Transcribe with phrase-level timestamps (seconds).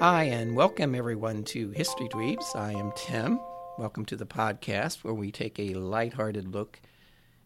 [0.00, 2.56] Hi, and welcome everyone to History Dweebs.
[2.56, 3.38] I am Tim.
[3.76, 6.80] Welcome to the podcast where we take a lighthearted look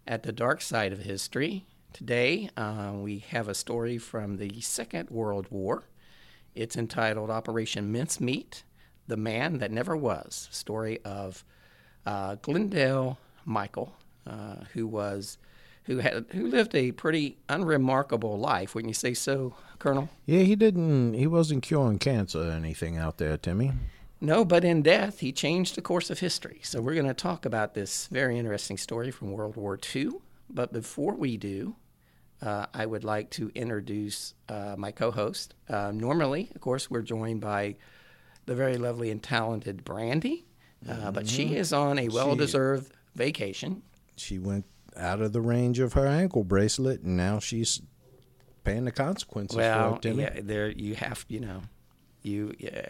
[0.07, 1.67] at the dark side of history.
[1.93, 5.89] Today, uh, we have a story from the Second World War.
[6.55, 8.63] It's entitled Operation Mincemeat
[9.09, 10.49] The Man That Never Was.
[10.53, 11.45] Story of
[12.07, 13.97] uh, Glendale Michael,
[14.29, 15.39] uh, who was.
[15.85, 20.09] Who had who lived a pretty unremarkable life, wouldn't you say so, Colonel?
[20.25, 21.15] Yeah, he didn't.
[21.15, 23.73] He wasn't curing cancer or anything out there, Timmy.
[24.21, 26.61] No, but in death, he changed the course of history.
[26.63, 30.13] So we're going to talk about this very interesting story from World War II.
[30.49, 31.77] But before we do,
[32.41, 35.55] uh, I would like to introduce uh, my co-host.
[35.69, 37.77] Uh, normally, of course, we're joined by
[38.47, 40.47] the very lovely and talented Brandy,
[40.89, 43.83] uh, but she is on a well-deserved vacation.
[44.17, 44.65] She went
[44.97, 47.81] out of the range of her ankle bracelet, and now she's
[48.65, 51.63] paying the consequences for Well, it, yeah, there you have, you know,
[52.23, 52.81] you uh,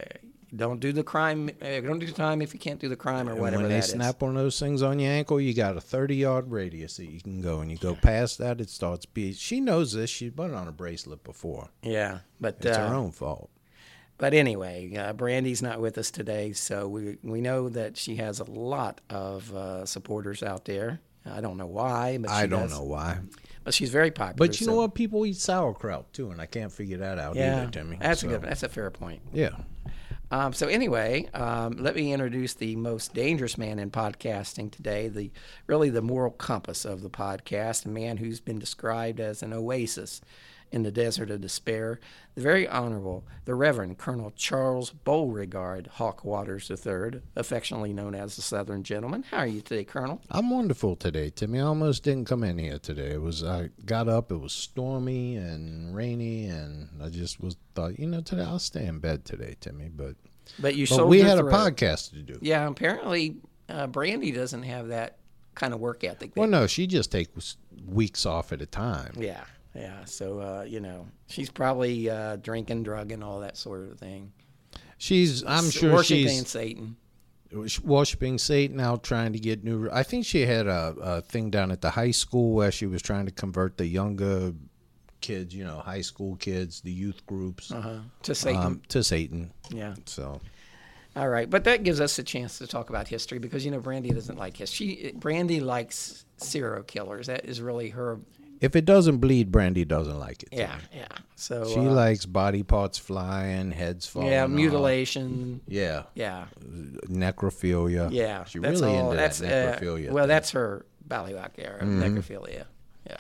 [0.54, 1.50] don't do the crime.
[1.60, 3.70] Uh, don't do the time if you can't do the crime or And whatever when
[3.70, 3.90] they that is.
[3.90, 7.20] snap on those things on your ankle, you got a 30 yard radius that you
[7.20, 9.32] can go, and you go past that, it starts being.
[9.32, 10.10] She knows this.
[10.10, 11.70] She's put on a bracelet before.
[11.82, 13.50] Yeah, but It's uh, her own fault.
[14.16, 18.38] But anyway, uh, Brandy's not with us today, so we we know that she has
[18.38, 21.00] a lot of uh, supporters out there.
[21.26, 22.72] I don't know why, but I don't does.
[22.72, 23.18] know why.
[23.64, 24.46] But she's very popular.
[24.48, 24.94] But you so- know what?
[24.94, 27.96] People eat sauerkraut too, and I can't figure that out Yeah, either, Timmy.
[28.00, 28.42] that's a good.
[28.42, 29.22] That's a fair point.
[29.32, 29.50] Yeah.
[30.30, 35.08] Um, so anyway, um, let me introduce the most dangerous man in podcasting today.
[35.08, 35.30] The
[35.66, 40.20] really the moral compass of the podcast, a man who's been described as an oasis
[40.74, 42.00] in the desert of despair.
[42.34, 48.42] The very honorable, the Reverend Colonel Charles Beauregard Hawk Waters III, affectionately known as the
[48.42, 49.22] Southern Gentleman.
[49.30, 50.20] How are you today, Colonel?
[50.32, 51.60] I'm wonderful today, Timmy.
[51.60, 53.12] I almost didn't come in here today.
[53.12, 57.96] It was I got up, it was stormy and rainy, and I just was thought,
[58.00, 59.90] you know, today I'll stay in bed today, Timmy.
[59.94, 60.16] But
[60.58, 61.52] But you but we had a through it.
[61.52, 62.36] podcast to do.
[62.42, 63.36] Yeah, apparently
[63.68, 65.18] uh, Brandy doesn't have that
[65.54, 66.32] kind of work ethic.
[66.34, 69.12] Well, no, she just takes weeks off at a time.
[69.16, 70.04] Yeah, yeah.
[70.04, 74.32] So uh, you know, she's probably uh, drinking, drugging, all that sort of thing.
[74.98, 76.96] She's, I'm S- sure worshiping she's Satan.
[77.84, 79.88] worshiping Satan out, trying to get new.
[79.92, 83.02] I think she had a, a thing down at the high school where she was
[83.02, 84.52] trying to convert the younger
[85.20, 87.98] kids, you know, high school kids, the youth groups, Uh-huh.
[88.22, 88.62] To Satan.
[88.62, 89.52] um, to Satan.
[89.70, 89.94] yeah.
[90.06, 90.40] So
[91.16, 93.80] All right, but that gives us a chance to talk about history because you know
[93.80, 94.86] Brandy doesn't like history.
[94.96, 97.26] She Brandy likes serial killers.
[97.28, 98.20] That is really her.
[98.64, 100.48] If it doesn't bleed, Brandy doesn't like it.
[100.52, 101.08] Yeah, yeah.
[101.36, 104.28] So She uh, likes body parts flying, heads falling.
[104.32, 104.50] yeah off.
[104.50, 105.60] mutilation.
[105.68, 106.04] Yeah.
[106.14, 106.46] Yeah,
[107.08, 108.08] necrophilia.
[108.12, 108.44] yeah.
[108.44, 109.04] She really all.
[109.10, 110.10] into that's that uh, necrophilia.
[110.10, 110.28] well, thing.
[110.28, 112.64] that's her Ballywhack era, necrophilia.
[113.06, 113.16] Yeah.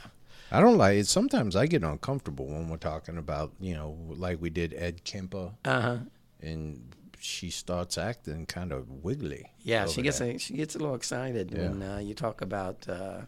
[0.50, 1.06] I don't like it.
[1.06, 5.50] Sometimes I get uncomfortable when we're talking about, you know, like we did Ed Kemper,
[5.64, 5.96] Uh huh.
[6.40, 9.50] and she starts acting kind of wiggly.
[9.62, 11.68] Yeah, she gets a, she gets a little excited Yeah.
[11.70, 13.22] when uh, you talk about uh,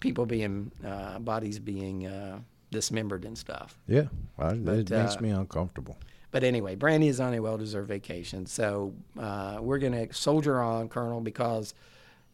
[0.00, 3.78] people being uh, bodies being uh, dismembered and stuff.
[3.86, 4.00] Yeah,
[4.38, 5.96] it But, makes uh, me uncomfortable.
[6.32, 11.20] But anyway, Brandy is on a well-deserved vacation, so uh, we're gonna soldier on, Colonel,
[11.20, 11.74] because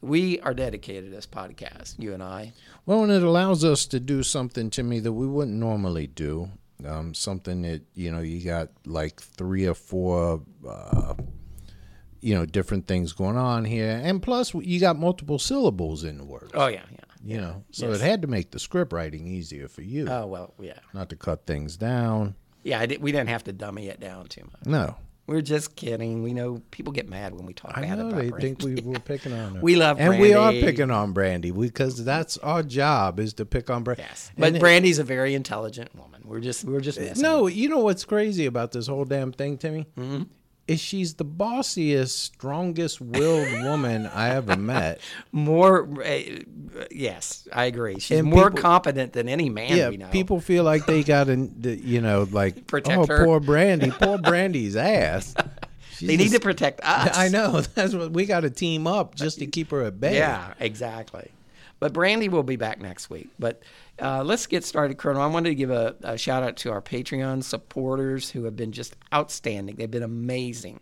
[0.02, 1.94] we are dedicated to this podcast.
[1.98, 2.52] You and I.
[2.84, 6.50] Well, and it allows us to do something to me that we wouldn't normally do.
[6.86, 11.14] Um, something that you know you got like three or four, uh,
[12.20, 16.24] you know, different things going on here, and plus you got multiple syllables in the
[16.24, 16.50] word.
[16.52, 17.05] Oh yeah, yeah.
[17.26, 18.00] You know, so Yes.
[18.00, 21.16] it had to make the script writing easier for you, Oh well, yeah, not to
[21.16, 22.34] cut things down.
[22.62, 22.78] yeah.
[22.80, 24.64] I did, we didn't have to dummy it down too much.
[24.66, 24.94] No,
[25.26, 26.22] We're just kidding.
[26.22, 28.54] We know people get mad when we talk I bad know about they Brandy.
[28.54, 29.60] think we, we're picking on her.
[29.60, 30.14] We love Brandy.
[30.14, 34.04] and we are picking on Brandy because that's our job is to pick on Brandy.
[34.06, 36.22] Yes, but Brandy's a very intelligent woman.
[36.24, 39.58] We're just we're just messing No, you know what's crazy about this whole damn thing,
[39.58, 39.86] Timmy?
[39.98, 40.22] Mm-hmm.
[40.68, 45.00] Is she's the bossiest, strongest willed woman I ever met.
[45.30, 45.86] more.
[46.04, 46.18] Uh,
[46.90, 48.00] yes, I agree.
[48.00, 50.08] She's And more people- competent than any man yeah, we know.
[50.08, 53.24] people feel like they got to, you know, like Protect oh, her.
[53.24, 55.34] poor Brandy, poor Brandy's ass.
[55.92, 57.16] She's they need to protect us.
[57.16, 57.60] I know.
[57.60, 60.16] That's what we got to team up just to keep her at bay.
[60.16, 61.30] Yeah, exactly.
[61.78, 63.28] But Brandy will be back next week.
[63.38, 63.62] But
[64.00, 65.20] uh, let's get started, Colonel.
[65.20, 68.72] I wanted to give a, a shout out to our Patreon supporters who have been
[68.72, 69.76] just outstanding.
[69.76, 70.80] They've been amazing.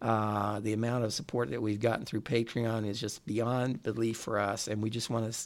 [0.00, 4.40] Uh, the amount of support that we've gotten through Patreon is just beyond belief for
[4.40, 5.38] us, and we just want to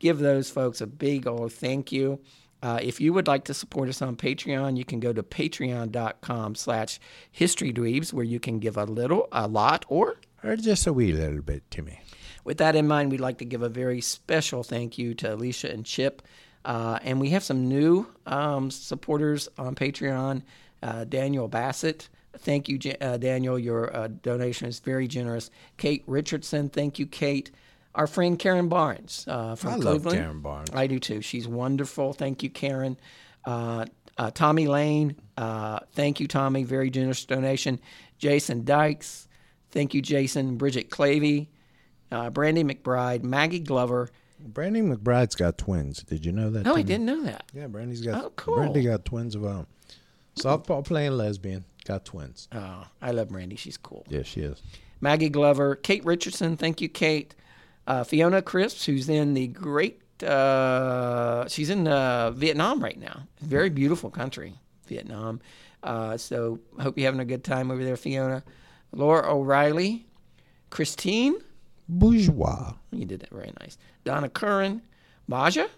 [0.00, 2.18] give those folks a big old thank you.
[2.62, 6.56] Uh, if you would like to support us on Patreon, you can go to patreon.com
[6.56, 6.98] slash
[7.38, 11.42] historydweebs where you can give a little, a lot, or Or just a wee little
[11.42, 12.00] bit, Timmy.
[12.46, 15.70] With that in mind, we'd like to give a very special thank you to Alicia
[15.70, 16.22] and Chip.
[16.64, 20.42] Uh, and we have some new um, supporters on Patreon.
[20.82, 22.08] Uh, Daniel Bassett.
[22.38, 23.58] Thank you, uh, Daniel.
[23.58, 25.50] Your uh, donation is very generous.
[25.76, 26.68] Kate Richardson.
[26.68, 27.50] Thank you, Kate.
[27.96, 30.70] Our friend Karen Barnes uh, from I love Karen Barnes.
[30.72, 31.22] I do too.
[31.22, 32.12] She's wonderful.
[32.12, 32.96] Thank you, Karen.
[33.44, 33.86] Uh,
[34.18, 35.16] uh, Tommy Lane.
[35.36, 36.62] Uh, thank you, Tommy.
[36.62, 37.80] Very generous donation.
[38.18, 39.26] Jason Dykes.
[39.70, 40.56] Thank you, Jason.
[40.56, 41.48] Bridget Clavey.
[42.10, 43.22] Uh, Brandy McBride.
[43.22, 44.10] Maggie Glover.
[44.38, 46.02] Brandy McBride's got twins.
[46.02, 46.64] Did you know that?
[46.64, 47.44] No, I didn't know that.
[47.54, 48.22] Yeah, Brandy's got.
[48.22, 48.56] Oh, cool.
[48.56, 49.66] Brandy got twins of her own.
[50.38, 51.64] Softball playing lesbian.
[51.86, 52.48] Got twins.
[52.52, 53.56] Oh, I love Brandy.
[53.56, 54.04] She's cool.
[54.08, 54.60] Yeah, she is.
[55.00, 57.34] Maggie Glover, Kate Richardson, thank you, Kate.
[57.86, 63.22] Uh, Fiona Crisps, who's in the great, uh, she's in uh, Vietnam right now.
[63.40, 64.54] Very beautiful country,
[64.86, 65.40] Vietnam.
[65.82, 68.42] Uh, so hope you're having a good time over there, Fiona.
[68.92, 70.06] Laura O'Reilly,
[70.70, 71.36] Christine,
[71.88, 72.74] Bourgeois.
[72.90, 73.78] you did that very nice.
[74.04, 74.82] Donna Curran,
[75.26, 75.68] Maja,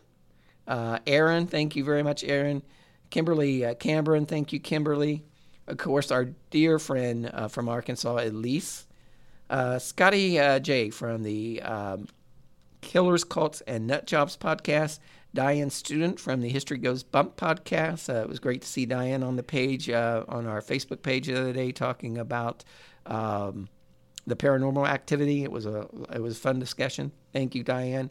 [0.67, 2.63] uh, Aaron, thank you very much, Aaron.
[3.11, 5.25] Kimberly uh, Cameron, thank you, Kimberly.
[5.67, 8.87] Of course, our dear friend uh, from Arkansas, Elise.
[9.51, 12.07] Uh, Scotty uh, J from the um,
[12.83, 14.99] Killers, Cults, and Nut Jobs podcast.
[15.35, 18.13] Diane Student from the History Goes Bump podcast.
[18.13, 21.39] Uh, it was great to see Diane on the page, on our Facebook page the
[21.39, 22.65] other day, talking about
[23.07, 23.69] um,
[24.29, 25.43] the paranormal activity.
[25.43, 27.13] It was a it was a fun discussion.
[27.33, 28.11] Thank you, Diane.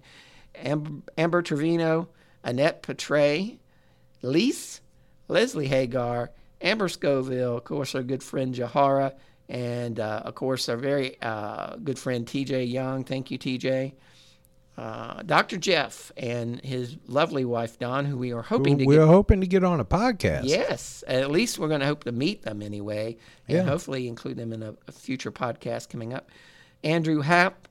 [0.55, 2.09] Amber, Amber Trevino,
[2.43, 3.59] Annette Petray,
[4.21, 4.81] Lise,
[5.27, 6.31] Leslie Hagar,
[6.61, 9.13] Amber Scoville, of course, our good friend Jahara,
[9.47, 13.03] and uh, of course, our very uh, good friend TJ Young.
[13.03, 13.93] Thank you, TJ.
[14.77, 15.57] Uh, Dr.
[15.57, 19.07] Jeff and his lovely wife Don, who we are hoping to We're get.
[19.07, 20.41] hoping to get on a podcast.
[20.43, 23.63] Yes, at least we're going to hope to meet them anyway, and Yeah.
[23.63, 26.29] hopefully include them in a, a future podcast coming up.
[26.83, 27.67] Andrew Happ,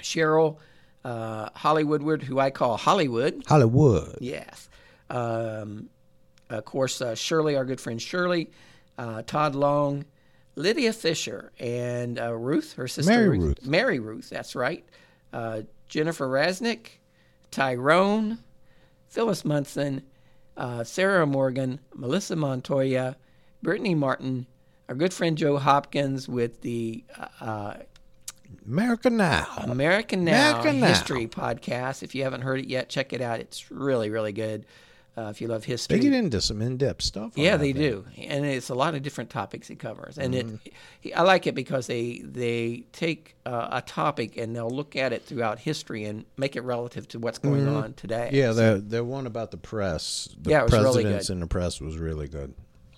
[0.00, 0.56] Cheryl
[1.04, 3.44] uh, Holly Woodward, who I call Hollywood.
[3.46, 4.18] Hollywood.
[4.20, 4.68] Yes.
[5.08, 5.88] Um,
[6.50, 8.50] of course, uh, Shirley, our good friend Shirley,
[8.98, 10.04] uh, Todd Long,
[10.56, 13.64] Lydia Fisher, and uh, Ruth, her sister Mary Ruth.
[13.64, 14.84] Mary Ruth, that's right.
[15.88, 16.98] Uh, Jennifer Rasnick,
[17.50, 18.38] Tyrone,
[19.08, 20.02] Phyllis Munson,
[20.56, 23.16] uh, Sarah Morgan, Melissa Montoya,
[23.62, 24.46] Brittany Martin,
[24.88, 27.04] our good friend Joe Hopkins with the
[27.40, 27.74] uh,
[29.16, 29.46] Now.
[29.58, 30.88] American Now American Now.
[30.88, 32.02] History podcast.
[32.02, 33.40] If you haven't heard it yet, check it out.
[33.40, 34.66] It's really, really good.
[35.18, 37.32] Uh, if you love history, They get into some in-depth stuff.
[37.34, 37.82] yeah, they thing.
[37.82, 40.16] do, and it's a lot of different topics it covers.
[40.16, 40.56] And Mm-hmm.
[41.02, 45.12] it, I like it because they they take uh, a topic and they'll look at
[45.12, 48.28] it throughout history and make it relative to what's going on today.
[48.32, 48.36] Mm-hmm.
[48.36, 51.32] Yeah, the the one about the press, the Yeah, it was really presidents good.
[51.32, 52.54] and the press was really good.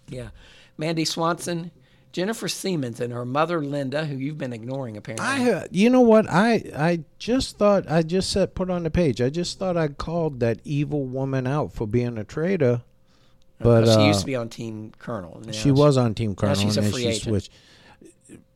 [0.08, 0.28] yeah.
[0.76, 1.70] Mandy Swanson,
[2.12, 5.26] Jennifer Siemens, and her mother Linda, who you've been ignoring apparently.
[5.26, 6.29] I, uh, you know what?
[6.29, 9.21] I I just thought I just said put on the page.
[9.21, 12.83] I just thought I called that evil woman out for being a traitor,
[13.59, 15.40] but she uh, used to be on Team Colonel.
[15.45, 17.23] now she was on Team Colonel she's a free she agent.
[17.23, 17.52] switched.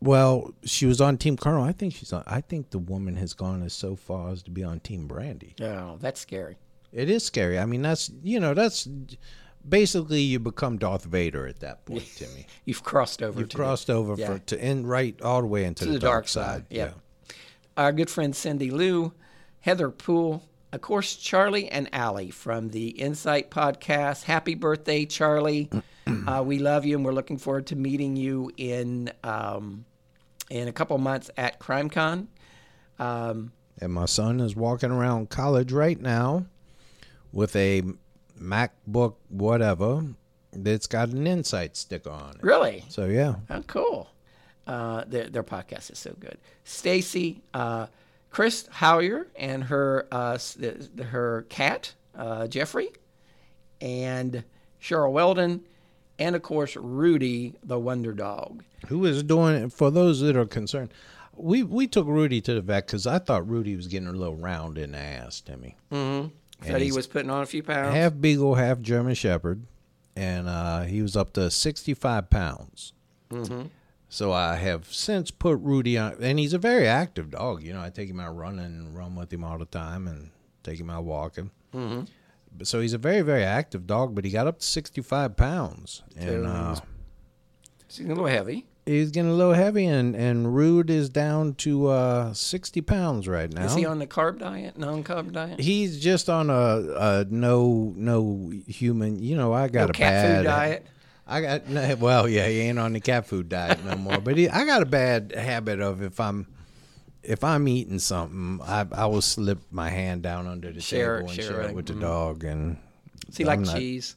[0.01, 1.63] Well, she was on Team Colonel.
[1.63, 2.25] I think she's on.
[2.27, 5.55] I think the woman has gone as so far as to be on Team Brandy.
[5.61, 6.57] Oh, that's scary.
[6.93, 7.59] It is scary.
[7.59, 8.89] I mean, that's you know that's
[9.69, 12.47] basically you become Darth Vader at that point, Timmy.
[12.65, 13.41] You've crossed over.
[13.41, 14.27] You've to crossed over yeah.
[14.27, 16.67] for to end right all the way into to the, the dark side.
[16.71, 16.93] Yeah.
[17.77, 19.13] Our good friend Cindy Lou,
[19.61, 24.25] Heather Poole, of course, Charlie and Allie from the Insight Podcast.
[24.25, 25.71] Happy birthday, Charlie.
[26.27, 29.85] uh, we love you and we're looking forward to meeting you in um,
[30.51, 32.27] in a couple months at CrimeCon.
[32.99, 36.47] Um, And my son is walking around college right now
[37.33, 37.83] with a
[38.41, 40.05] MacBook, whatever,
[40.53, 42.43] It's got an insight sticker on it.
[42.43, 42.85] Really?
[42.89, 44.11] So yeah, Oh, cool.
[44.67, 46.39] Uh, their, their podcast is so good.
[46.65, 47.87] Stacy, uh,
[48.31, 50.39] Chris Howier and her uh,
[51.05, 52.89] her cat uh, Jeffrey,
[53.81, 54.45] and
[54.81, 55.63] Cheryl Weldon,
[56.19, 58.63] and of course Rudy the Wonder Dog.
[58.89, 59.69] who is doing?
[59.71, 60.93] For those that are concerned,
[61.37, 64.37] we we took Rudy to the vet because I thought Rudy was getting a little
[64.37, 65.77] round in the ass, Timmy.
[66.65, 67.95] Said he was putting on a few pounds.
[67.95, 69.67] half beagle, half German Shepherd,
[70.17, 72.93] and uh, he was up to sixty-five pounds.
[74.09, 77.63] So I have since put Rudy on, and he's a very active dog.
[77.63, 80.31] You know, I take him out running and run with him all the time, and
[80.63, 81.51] take him out walking.
[81.75, 82.05] Mm-hmm.
[82.63, 86.47] So he's a very, very active dog, but he got up to sixty-five pounds, and
[86.47, 86.77] uh,
[87.89, 88.67] He's a little heavy.
[88.87, 89.87] He's getting a little heavy.
[89.87, 93.65] And and Rude is down to uh, sixty pounds right now.
[93.65, 95.61] Is he on the carb diet, non-carb diet?
[95.61, 99.23] He's just on a, a no no human.
[99.23, 100.87] You know, I got No a cat bad food diet.
[101.27, 104.19] I got well, yeah, he ain't on the cat food diet no more.
[104.19, 106.47] But he, I got a bad habit of if I'm
[107.23, 111.31] if I'm eating something, I I will slip my hand down under the Share- table
[111.31, 112.03] and share it, it with the mm.
[112.03, 112.45] dog.
[112.45, 112.77] And
[113.35, 114.17] he like not- cheese?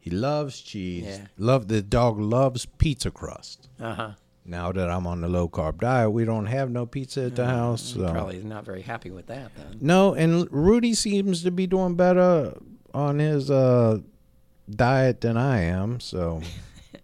[0.00, 1.04] He loves cheese.
[1.06, 1.26] Yeah.
[1.36, 3.68] Love the dog loves pizza crust.
[3.78, 4.10] Uh huh.
[4.46, 7.44] Now that I'm on the low carb diet, we don't have no pizza at the
[7.46, 7.82] house.
[7.94, 8.10] So.
[8.10, 9.76] Probably not very happy with that then.
[9.80, 12.56] No, and Rudy seems to be doing better
[12.94, 13.98] on his uh,
[14.68, 16.00] diet than I am.
[16.00, 16.40] So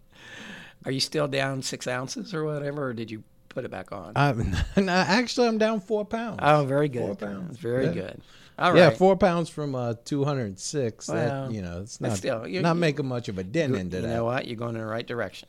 [0.85, 4.13] Are you still down six ounces or whatever, or did you put it back on?
[4.15, 6.39] I'm no, actually I'm down four pounds.
[6.41, 7.01] oh, very good.
[7.05, 7.57] Four pounds.
[7.59, 7.93] Very Yeah.
[7.93, 8.21] good.
[8.59, 8.79] All right.
[8.79, 11.07] Yeah, four pounds from uh, 206.
[11.07, 13.75] Well, that, you know, it's not still, you're, not you- making much of a dent
[13.75, 14.01] into it.
[14.01, 14.13] you that.
[14.15, 14.47] know what?
[14.47, 15.47] You're going in the right direction.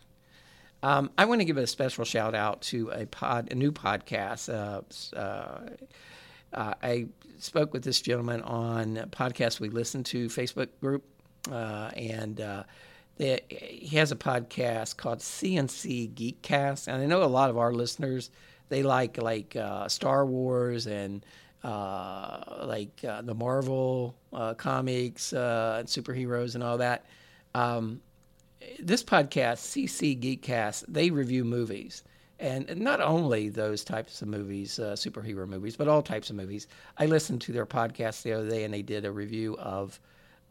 [0.83, 4.49] Um, I want to give a special shout out to a pod, a new podcast.
[4.53, 5.71] Uh, uh,
[6.53, 7.07] uh, I
[7.39, 11.05] spoke with this gentleman on a podcast we listened to Facebook group,
[11.51, 12.63] uh, and uh,
[13.17, 16.87] the, he has a podcast called CNC Geekcast.
[16.87, 18.31] And I know a lot of our listeners
[18.69, 21.25] they like like uh, Star Wars and
[21.65, 27.05] uh, like uh, the Marvel uh, comics uh, and superheroes and all that.
[27.55, 28.01] Um,
[28.79, 32.05] this podcast, CC Geekcast, they review movies.
[32.41, 36.69] And not only those types of movies, uh, superhero movies, but all types of movies.
[36.97, 39.99] I listened to their podcast the other day, and they did a review of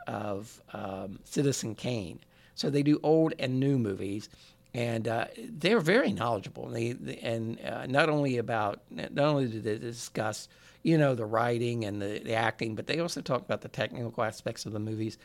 [0.06, 2.20] of um, Citizen Kane.
[2.56, 4.30] So they do old and new movies,
[4.74, 6.68] and uh, they're very knowledgeable.
[6.68, 10.50] They, they and uh, not only about not only do they discuss
[10.88, 14.24] you know the writing and the, the acting, but they also talk about the technical
[14.24, 15.18] aspects of the movies.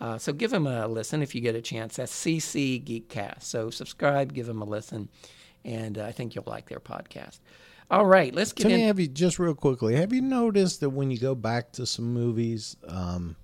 [0.00, 1.96] Uh, so give them a listen if you get a chance.
[1.96, 3.42] That's CC Geekcast.
[3.42, 5.08] So subscribe, give them a listen,
[5.64, 7.40] and uh, I think you'll like their podcast.
[7.90, 9.96] All right, let's get Tell me, have you just real quickly?
[9.96, 13.34] Have you noticed that when you go back to some movies, um,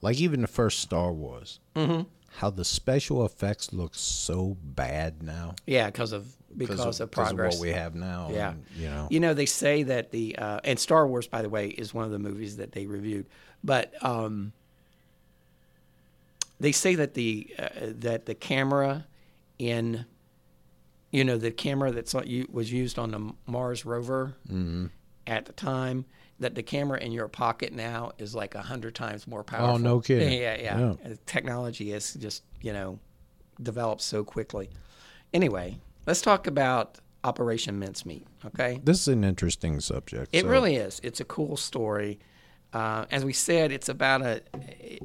[0.00, 2.02] like even the first Star Wars, Mm-hmm.
[2.36, 7.54] how the special effects look so bad now Yeah, because of because of progress.
[7.56, 8.28] what we have now?
[8.32, 8.50] Yeah.
[8.52, 9.08] and, you know.
[9.10, 12.04] You know, they say that the uh, and Star Wars, by the way, is one
[12.04, 13.26] of the movies that they reviewed,
[13.62, 14.52] but um,
[16.60, 19.06] they say that the uh, that the camera
[19.58, 20.04] in
[21.10, 21.92] you know the camera
[22.24, 24.86] u- was used on the Mars rover Mm-hmm.
[25.26, 26.04] at the time
[26.40, 29.74] that the camera in your pocket now is like a hundred times more powerful.
[29.74, 30.32] Oh, no kidding.
[30.40, 30.78] Yeah, yeah.
[30.78, 31.10] Yeah.
[31.12, 32.98] Uh, Technology has just you know
[33.62, 34.70] developed so quickly.
[35.34, 35.78] Anyway,
[36.08, 38.26] let's talk about Operation Mincemeat.
[38.46, 38.80] Okay.
[38.82, 40.30] This is an interesting subject.
[40.32, 41.00] It so- really is.
[41.04, 42.18] It's a cool story.
[42.72, 44.42] Uh, as we said, it's about a.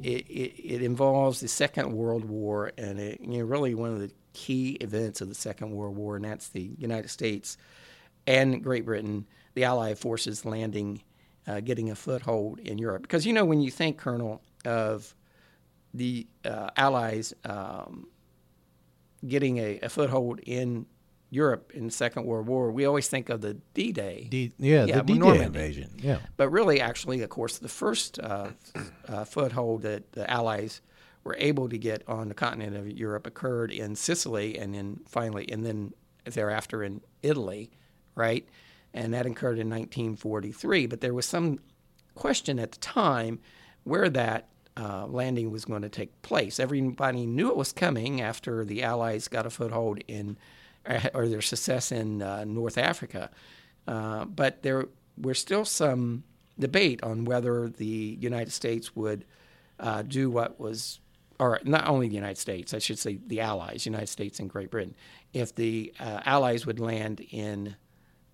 [0.02, 4.00] It, it, it involves the Second World War, and it, you know, really one of
[4.00, 7.56] the key events of the Second World War, and that's the United States
[8.26, 11.02] and Great Britain, the Allied forces landing,
[11.46, 13.02] uh, getting a foothold in Europe.
[13.02, 15.14] Because you know, when you think, Colonel, of
[15.94, 18.08] the uh, Allies um,
[19.26, 20.84] getting a, a foothold in
[21.34, 24.28] Europe in the Second World War, we always think of the D-Day.
[24.30, 25.44] D- yeah, Yeah, the D-Day Normandy.
[25.46, 25.90] invasion.
[26.02, 26.18] Yeah.
[26.36, 28.48] But really, actually, of course, the first uh,
[29.08, 30.80] uh, foothold that the Allies
[31.24, 35.50] were able to get on the continent of Europe occurred in Sicily, and then finally,
[35.50, 35.92] and then
[36.24, 37.70] thereafter in Italy,
[38.14, 38.46] right?
[38.92, 40.86] And that occurred in 1943.
[40.86, 41.58] But there was some
[42.14, 43.40] question at the time
[43.82, 46.58] where that uh, landing was going to take place.
[46.60, 50.36] Everybody knew it was coming after the Allies got a foothold in,
[51.14, 53.30] or their success in uh, North Africa.
[53.86, 54.86] Uh, but there
[55.16, 56.24] were still some
[56.58, 59.24] debate on whether the United States would
[59.80, 61.00] uh, do what was,
[61.38, 64.70] or not only the United States, I should say the Allies, United States and Great
[64.70, 64.94] Britain,
[65.32, 67.76] if the uh, Allies would land in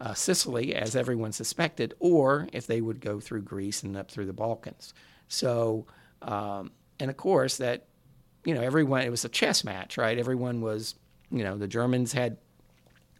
[0.01, 4.27] uh, Sicily, as everyone suspected, or if they would go through Greece and up through
[4.27, 4.95] the Balkans.
[5.29, 5.87] So,
[6.23, 7.87] um, and of course, that
[8.45, 10.19] you know, everyone, it was a chess match, right?
[10.19, 10.95] Everyone was,
[11.31, 12.37] you know, the Germans had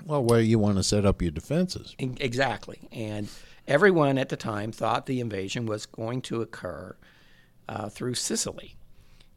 [0.05, 1.95] Well, where you want to set up your defenses.
[1.99, 2.89] Exactly.
[2.93, 3.29] And
[3.67, 6.97] everyone at the time thought the invasion was going to occur
[7.69, 8.77] uh, through Sicily.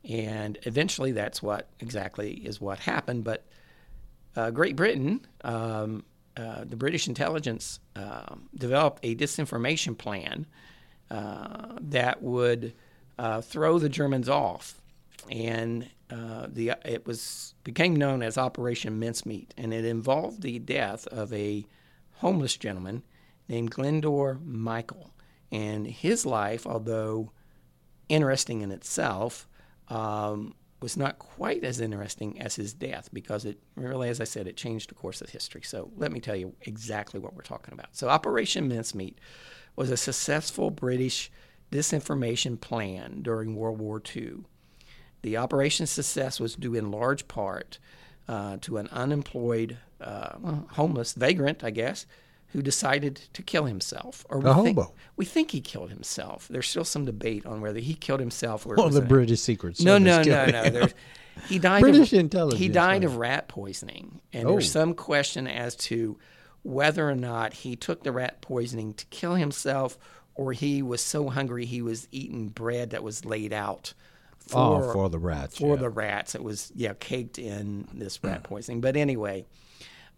[0.09, 3.23] And eventually that's what exactly is what happened.
[3.23, 3.45] But
[4.35, 6.03] uh, Great Britain, um,
[6.35, 10.47] uh, the British intelligence um developed a disinformation plan
[11.11, 12.73] uh, that would
[13.19, 14.81] uh, throw the Germans off.
[15.29, 21.07] And uh, the it was became known as Operation Mincemeat, and it involved the death
[21.07, 21.65] of a
[22.17, 23.01] homeless gentleman
[23.49, 25.13] named Glyndwr Michael.
[25.51, 27.31] And his life, although
[28.09, 29.47] interesting in itself,
[29.87, 34.47] um, was not quite as interesting as his death because it really, as I said,
[34.47, 35.61] it changed the course of history.
[35.63, 37.95] So let me tell you exactly what we're talking about.
[37.95, 39.17] So Operation Mincemeat
[39.75, 41.31] was a successful British
[41.71, 44.43] disinformation plan during World War II.
[45.23, 47.79] The operation's success was due in large part
[48.27, 50.35] uh, to an unemployed, uh,
[50.71, 52.05] homeless vagrant, I guess,
[52.47, 54.25] who decided to kill himself.
[54.29, 54.93] Or we A think, hobo.
[55.15, 56.47] we think he killed himself.
[56.49, 58.75] There's still some debate on whether he killed himself or.
[58.75, 60.69] Well, the British Secret no, Service no, no, no.
[60.69, 60.93] There's,
[61.47, 61.81] he died.
[61.81, 63.03] British of, intelligence, He died right.
[63.05, 64.51] of rat poisoning, and Oh.
[64.51, 66.19] there's some question as to
[66.63, 69.97] whether or not he took the rat poisoning to kill himself,
[70.35, 73.93] or he was so hungry he was eating bread that was laid out.
[74.53, 75.81] Oh, For, for the rats, For yeah.
[75.81, 78.81] the rats, it was yeah caked in this rat poisoning.
[78.81, 79.45] But anyway,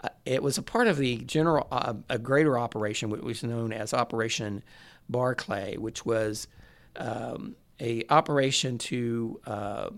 [0.03, 3.72] uh, it was a part of the general, uh, a greater operation, which was known
[3.72, 4.63] as Operation
[5.10, 6.48] Barclay, which was
[6.96, 9.89] um, a operation to uh,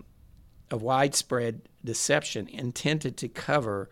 [0.70, 3.88] a widespread deception intended to cover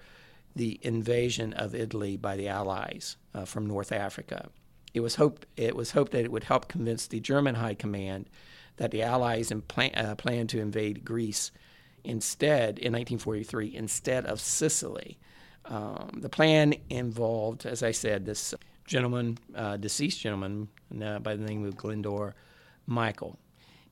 [0.55, 4.49] the invasion of Italy by the Allies uh, from North Africa.
[4.95, 8.29] It was hoped it was hoped that it would help convince the German High Command
[8.77, 11.51] that the Allies in plan, uh, planned to invade Greece
[12.05, 15.19] instead in 1943 instead of Sicily.
[15.65, 18.55] Um, the plan involved, as I said, this
[18.87, 20.69] gentleman, uh, deceased gentleman
[21.03, 22.35] uh, by the name of Glyndwr
[22.87, 23.39] Michael.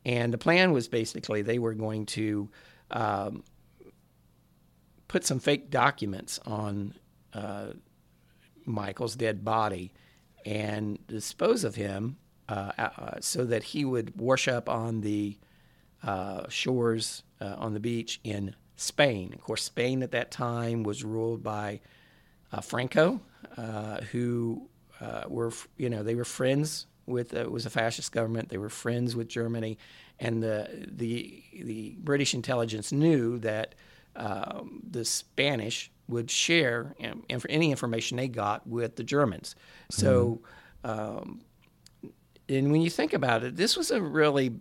[0.05, 2.49] And the plan was basically they were going to
[2.91, 3.43] um,
[5.09, 6.95] put some fake documents on
[7.33, 7.69] uh,
[8.65, 9.93] Michael's dead body
[10.45, 12.17] and dispose of him
[12.49, 15.39] uh, uh, so that he would wash up on the
[16.03, 19.33] uh, shores uh, on the beach in Spain.
[19.33, 21.81] Of course, Spain at that time was ruled by
[22.53, 23.21] uh, Franco,
[23.57, 24.69] uh, who
[25.01, 28.49] uh, were, you know, they were friends with uh, it was a fascist government.
[28.49, 29.79] They were friends with Germany,
[30.19, 33.75] and the the the British intelligence knew that
[34.17, 39.55] um, the Spanish would share um, inf- any information they got with the Germans.
[39.91, 40.41] So.
[40.83, 41.41] Um,
[42.49, 44.53] and when you think about it, this was a really,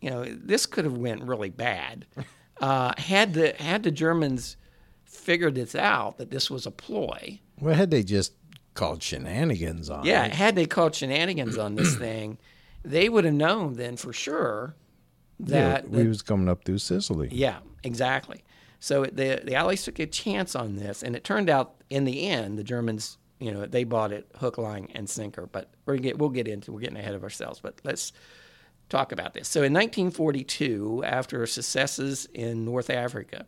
[0.00, 2.06] you know, this could have went really bad.
[2.60, 4.56] Uh, had the had the Germans
[5.04, 8.34] figured this out that this was a ploy, Well, had they just
[8.74, 10.34] called shenanigans on yeah, it?
[10.34, 12.38] had they called shenanigans on this thing,
[12.84, 14.76] they would have known then for sure
[15.40, 17.30] that, we that- was coming up through Sicily.
[17.32, 18.44] yeah, exactly.
[18.78, 22.28] So the the Allies took a chance on this, and it turned out in the
[22.28, 25.46] end the Germans, you know, they bought it hook, line, and sinker.
[25.46, 27.60] But we're get we'll get into we're getting ahead of ourselves.
[27.60, 28.12] But let's
[28.88, 29.48] talk about this.
[29.48, 33.46] So in 1942, after successes in North Africa,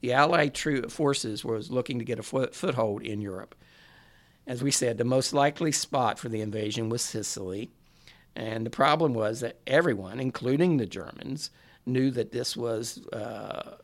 [0.00, 0.58] the Allied
[0.90, 3.54] forces was looking to get a foot, foothold in Europe.
[4.46, 7.70] As we said, the most likely spot for the invasion was Sicily.
[8.34, 11.50] And the problem was that everyone, including the Germans,
[11.84, 13.76] knew that this was uh,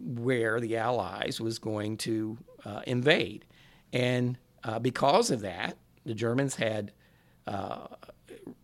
[0.00, 3.44] where the Allies was going to uh, invade.
[3.92, 6.92] And uh, because of that, the Germans had,
[7.46, 7.86] uh,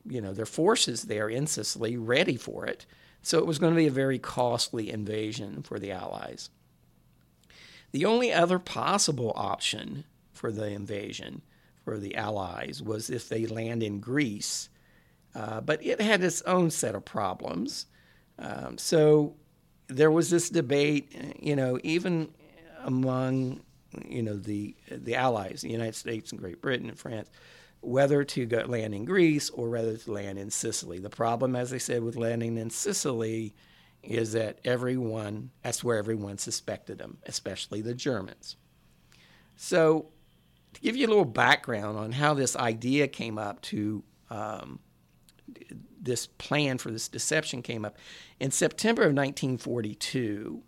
[0.07, 2.87] you know, their forces there in Sicily ready for it.
[3.23, 6.51] So it was going to be a very costly invasion for the Allies.
[7.93, 11.43] The only other possible option for the invasion
[11.85, 14.69] for the Allies was if they land in Greece,
[15.35, 17.87] uh, but it had its own set of problems.
[18.39, 19.35] Um, so
[19.89, 22.29] there was this debate, you know, even
[22.85, 23.61] among
[24.07, 27.31] you know the the Allies, the United States and Great Britain and France,
[27.81, 30.99] whether to go land in Greece or whether to land in Sicily.
[30.99, 33.55] The problem, as I said, with landing in Sicily
[34.03, 38.57] is that everyone that's where everyone suspected them, especially the Germans.
[39.57, 40.11] So,
[40.75, 44.79] to give you a little background on how this idea came up to um,
[46.01, 47.97] this plan for this deception came up
[48.39, 50.63] in September of 1942.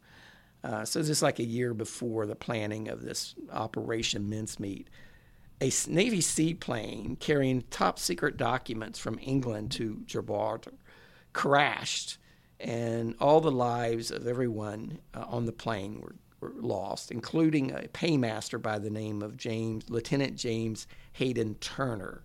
[0.62, 4.88] Uh, so is like a year before the planning of this Operation Mincemeat.
[5.60, 10.74] a Navy seaplane carrying top secret documents from England to Gibraltar
[11.32, 12.18] crashed
[12.58, 17.88] and all the lives of everyone uh, on the plane were, were lost, including a
[17.88, 22.22] paymaster by the name of James Lieutenant James Hayden Turner.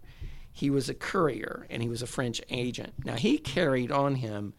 [0.52, 2.94] He was a courier and he was a French agent.
[3.06, 4.54] Now he carried on him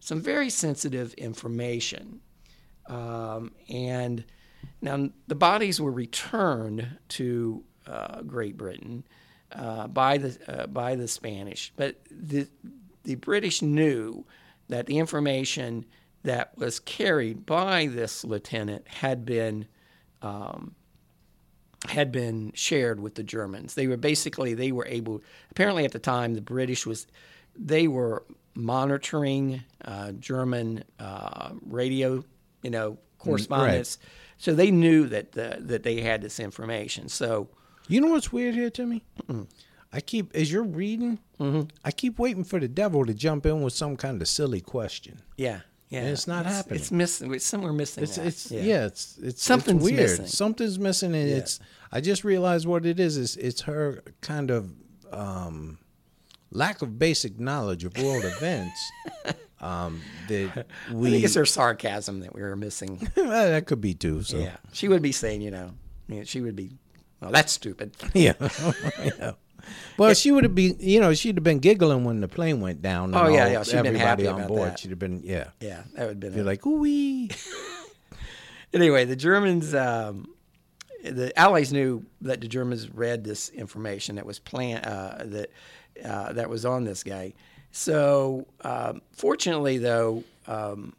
[0.00, 2.20] some very sensitive information,
[2.88, 4.24] um, and
[4.80, 9.04] now the bodies were returned to uh, Great Britain
[9.52, 12.48] uh, by the uh, by the Spanish, but the
[13.04, 14.26] the British knew
[14.68, 15.86] that the information
[16.24, 19.66] that was carried by this lieutenant had been
[20.22, 20.74] um,
[21.86, 23.74] had been shared with the Germans.
[23.74, 25.22] They were basically they were able.
[25.50, 27.06] Apparently, at the time, the British was
[27.56, 28.24] they were
[28.54, 32.24] monitoring uh, German uh, radio,
[32.62, 33.98] you know, correspondence.
[34.00, 34.08] Right.
[34.38, 37.08] So they knew that the, that they had this information.
[37.08, 37.48] So
[37.88, 39.04] you know what's weird here, Timmy?
[39.92, 41.62] I keep as you're reading, mm-hmm.
[41.84, 45.22] I keep waiting for the devil to jump in with some kind of silly question.
[45.36, 45.60] Yeah.
[45.90, 46.80] Yeah, and it's not it's, happening.
[46.80, 47.32] It's missing.
[47.32, 48.04] It's somewhere missing.
[48.04, 48.60] It's, it's yeah.
[48.60, 48.84] yeah.
[48.84, 50.02] It's it's something's it's weird.
[50.02, 50.26] missing.
[50.26, 51.36] Something's missing, and yeah.
[51.36, 51.60] it's.
[51.90, 53.16] I just realized what it is.
[53.16, 54.70] Is it's her kind of
[55.10, 55.78] um,
[56.50, 58.92] lack of basic knowledge of world events.
[59.60, 61.08] Um, that we.
[61.08, 63.08] I think it's her sarcasm that we were missing.
[63.14, 64.22] that could be too.
[64.22, 65.72] So yeah, she would be saying, you know,
[66.24, 66.72] she would be.
[67.20, 67.96] Well, that's stupid.
[68.14, 68.34] yeah.
[69.04, 69.32] yeah.
[69.96, 72.80] Well, she would have been, you know, she'd have been giggling when the plane went
[72.80, 73.14] down.
[73.14, 73.62] oh yeah, yeah.
[73.64, 74.70] She'd everybody been on board.
[74.70, 74.78] That.
[74.78, 75.82] She'd have been, yeah, yeah.
[75.94, 76.34] That would have been.
[76.34, 77.30] You're like, ooh wee.
[78.72, 80.32] anyway, the Germans, um,
[81.02, 85.50] the Allies knew that the Germans read this information that was plan uh, that
[86.04, 87.34] uh, that was on this guy.
[87.78, 90.24] So, um, fortunately, though.
[90.46, 90.94] Um,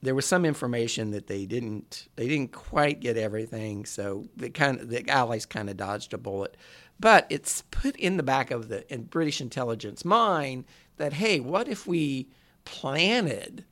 [0.00, 4.78] there was some information that they didn't they didn't quite get everything so the kind
[4.78, 6.58] of the allies kind of dodged a bullet
[7.00, 10.64] but it's put in the back of the in British intelligence mind
[10.96, 12.28] that, hey, what if we
[12.64, 13.64] planted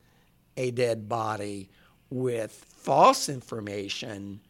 [0.57, 1.71] a dead body
[2.11, 4.41] with false information?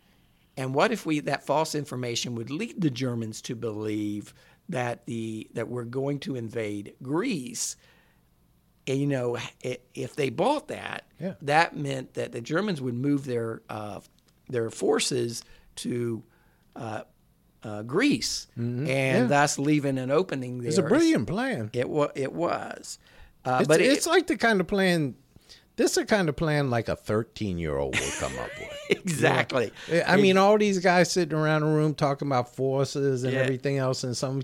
[0.56, 4.34] And what if we that false information would lead the Germans to believe
[4.72, 7.76] that the that we're going to invade Greece?
[8.84, 9.38] And, you know,
[9.94, 11.34] if they bought that, yeah.
[11.42, 14.00] that meant that the Germans would move their uh,
[14.48, 15.44] their forces
[15.76, 16.24] to
[16.74, 17.02] uh,
[17.62, 18.88] uh, Greece, mm-hmm.
[18.88, 19.26] and yeah.
[19.26, 20.68] thus leaving an opening there.
[20.68, 21.70] It's a brilliant plan.
[21.72, 22.10] It was.
[22.16, 22.98] It was.
[23.44, 25.14] Uh, it's, but it, it's like the kind of plan.
[25.76, 28.68] This is kind of plan like a 13 year old would come up with.
[28.90, 29.72] exactly.
[29.90, 30.04] Yeah.
[30.06, 33.40] I mean, all these guys sitting around a room talking about forces and yeah.
[33.40, 34.42] everything else, and some,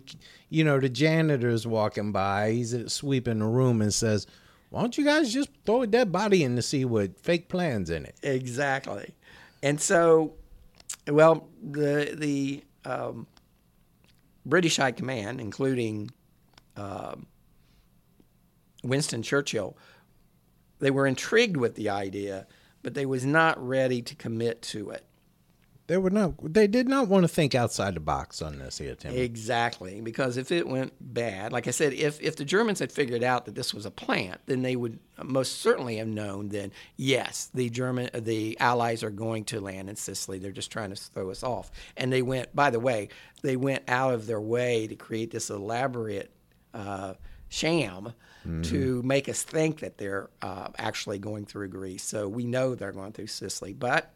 [0.49, 2.53] you know, the janitor's walking by.
[2.53, 4.27] He's sweeping the room and says,
[4.71, 7.91] "Why don't you guys just throw a dead body in to see what fake plans
[7.91, 9.13] in it?" Exactly.
[9.63, 10.35] And so,
[11.07, 13.27] well, the the um,
[14.47, 16.11] British High Command, including
[16.77, 17.17] uh,
[18.83, 19.77] Winston Churchill,
[20.79, 22.47] they were intrigued with the idea,
[22.83, 25.05] but they was not ready to commit to it.
[25.89, 26.53] They were not.
[26.53, 29.15] They did not want to think outside the box on this here, Tim.
[29.15, 33.23] Exactly, because if it went bad, like I said, if if the Germans had figured
[33.23, 36.51] out that this was a plant, then they would most certainly have known.
[36.51, 40.39] Then yes, the German, the Allies are going to land in Sicily.
[40.39, 41.71] They're just trying to throw us off.
[41.97, 42.55] And they went.
[42.55, 43.09] By the way,
[43.41, 46.31] they went out of their way to create this elaborate
[46.75, 47.15] uh,
[47.49, 48.13] sham.
[48.49, 48.63] Mm-hmm.
[48.63, 52.93] To make us think that they're uh, actually going through Greece, so we know they're
[52.93, 53.75] going through Sicily.
[53.75, 54.11] But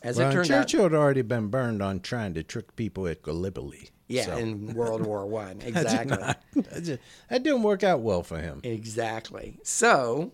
[0.00, 2.76] as well, it turned out, Churchill out, had already been burned on trying to trick
[2.76, 3.90] people at Gallipoli.
[4.06, 4.36] Yeah, so.
[4.36, 6.16] in World War One, exactly.
[6.16, 8.60] that, did that didn't work out well for him.
[8.62, 9.58] Exactly.
[9.64, 10.32] So,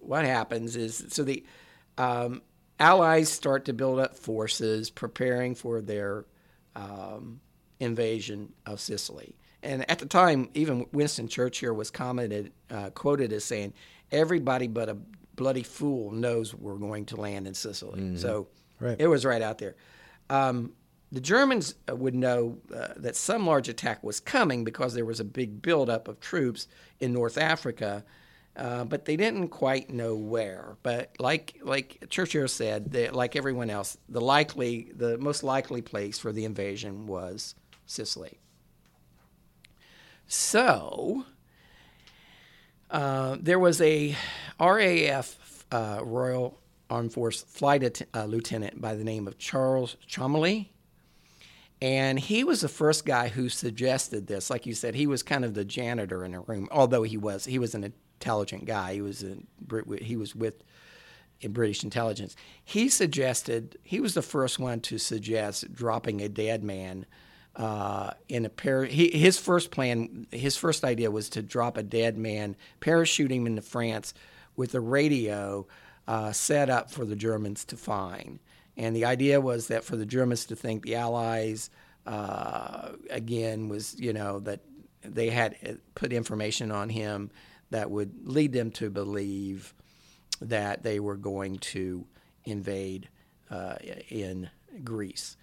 [0.00, 1.44] what happens is, so the
[1.98, 2.40] um,
[2.80, 6.24] Allies start to build up forces, preparing for their
[6.74, 7.40] um,
[7.80, 9.36] invasion of Sicily.
[9.62, 13.74] And at the time, even Winston Churchill was commented, uh, quoted as saying,
[14.10, 14.96] "Everybody but a
[15.36, 18.16] bloody fool knows we're going to land in Sicily." Mm-hmm.
[18.16, 18.48] So
[18.82, 18.96] Right.
[18.98, 19.76] It was right out there.
[20.28, 20.72] Um,
[21.12, 25.20] the Germans uh, would know uh, that some large attack was coming because there was
[25.20, 26.66] a big buildup of troops
[26.98, 28.04] in North Africa,
[28.56, 30.76] uh, but they didn't quite know where.
[30.82, 36.18] But like like Churchill said, they, like everyone else, the likely the most likely place
[36.18, 37.54] for the invasion was
[37.86, 38.40] Sicily.
[40.34, 41.26] So
[42.90, 44.16] uh, there was a
[44.58, 50.68] RAF uh, Royal Armed Force flight uh, lieutenant by the name of Charles Cholmondeley.
[51.82, 54.48] And he was the first guy who suggested this.
[54.48, 57.44] Like you said, he was kind of the janitor in the room, although he was
[57.44, 58.94] he was an intelligent guy.
[58.94, 59.36] He was a,
[60.02, 60.64] he was with
[61.42, 62.36] in British intelligence.
[62.64, 67.04] He suggested he was the first one to suggest dropping a dead man
[67.56, 68.84] uh, in a pair.
[68.84, 73.46] He, his first plan, his first idea was to drop a dead man, parachute him
[73.46, 74.14] into France
[74.56, 75.66] with a radio
[76.08, 78.38] uh, set up for the Germans to find.
[78.76, 81.70] And the idea was that for the Germans to think the Allies,
[82.06, 84.60] uh, again, was, you know, that
[85.02, 87.30] they had uh, put information on him
[87.70, 89.74] that would lead them to believe
[90.40, 92.04] that they were going to
[92.44, 93.08] invade
[93.50, 93.76] uh,
[94.08, 94.50] in
[94.82, 95.36] Greece.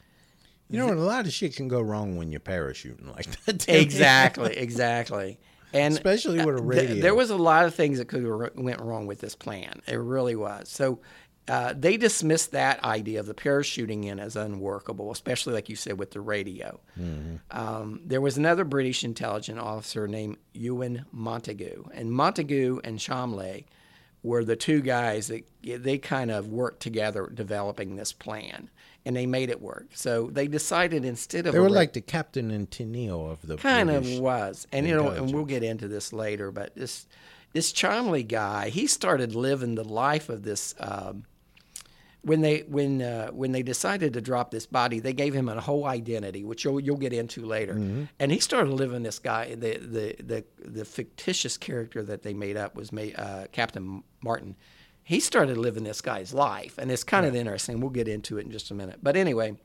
[0.70, 3.68] You know, a lot of shit can go wrong when you're parachuting like that.
[3.68, 5.40] exactly, exactly.
[5.74, 6.88] And Especially with a uh, radio.
[6.88, 9.82] th- there was a lot of things that could have went wrong with this plan.
[9.88, 10.68] It really was.
[10.70, 11.00] So
[11.48, 15.98] uh, they dismissed that idea of the parachuting in as unworkable, especially like you said
[15.98, 16.80] with the radio.
[17.00, 17.36] Mm-hmm.
[17.52, 23.66] Um, there was another British intelligence officer named Ewan Montagu, and Montagu and Cholmondeley
[24.22, 28.70] were the two guys that they kind of worked together developing this plan,
[29.10, 29.88] and they made it work.
[29.96, 33.90] So they decided instead of They were like the captain and Tennille of the kind
[33.90, 34.18] British.
[34.18, 36.52] of was, and you know, and we'll get into this later.
[36.52, 37.08] But this
[37.52, 40.76] this Cholmondeley guy, he started living the life of this.
[40.80, 41.26] Um,
[42.22, 45.60] when they when uh, when they decided to drop this body, they gave him a
[45.60, 47.74] whole identity, which you'll you'll get into later.
[47.74, 48.04] Mm-hmm.
[48.20, 49.56] And he started living this guy.
[49.56, 54.56] The the the the fictitious character that they made up was made, uh, Captain Martin.
[55.10, 57.82] He started living this guy's life, and it's kind of interesting.
[57.82, 59.00] We'll get into it in just a minute.
[59.02, 59.58] But anyway,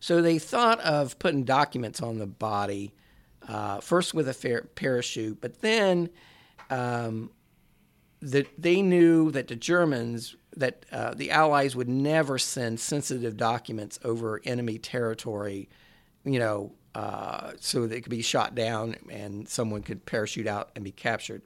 [0.00, 2.94] so they thought of putting documents on the body,
[3.46, 6.08] uh, first with a fair parachute, but then
[6.70, 7.30] um,
[8.22, 13.98] that they knew that the Germans, that uh, the Allies would never send sensitive documents
[14.02, 15.68] over enemy territory,
[16.24, 20.84] you know, uh, so they could be shot down and someone could parachute out and
[20.84, 21.42] be captured.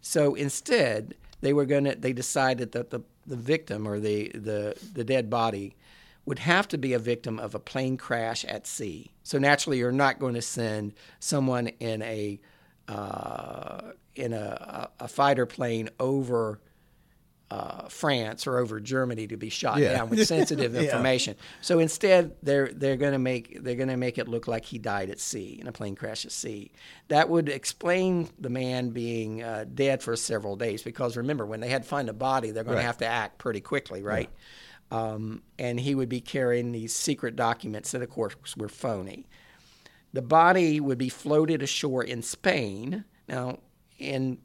[0.00, 1.94] So instead, they were going to.
[1.94, 5.76] They decided that the the victim or the the the dead body
[6.24, 9.12] would have to be a victim of a plane crash at sea.
[9.22, 12.38] So naturally, you're not going to send someone in a
[12.86, 16.60] uh, in a, a fighter plane over
[17.50, 19.92] uh, France or over Germany to be shot Yeah.
[19.94, 20.82] down with sensitive Yeah.
[20.82, 21.34] information.
[21.62, 24.78] So instead, they're they're going to make they're going to make it look like he
[24.78, 26.70] died at sea in a plane crash at sea.
[27.08, 31.68] That would explain the man being uh, dead for several days because remember when they
[31.70, 32.82] had to find a body, they're going Right.
[32.82, 34.28] to have to act pretty quickly, right?
[34.90, 39.26] Um, and he would be carrying these secret documents that, of course, were phony.
[40.14, 43.04] The body would be floated ashore in Spain.
[43.28, 43.58] Now,
[43.98, 44.38] in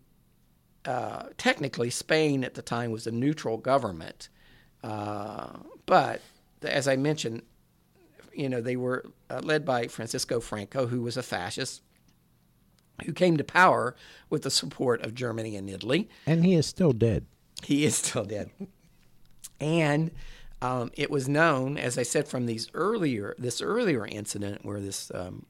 [0.85, 4.29] uh, technically, Spain at the time was a neutral government,
[4.83, 6.21] uh, but
[6.61, 7.43] as I mentioned,
[8.33, 11.81] you know they were uh, led by Francisco Franco, who was a fascist,
[13.05, 13.95] who came to power
[14.29, 16.09] with the support of Germany and Italy.
[16.25, 17.25] And he is still dead.
[17.63, 18.49] He is still dead.
[19.59, 20.11] And
[20.61, 25.11] um, it was known, as I said, from these earlier this earlier incident where this
[25.13, 25.45] um,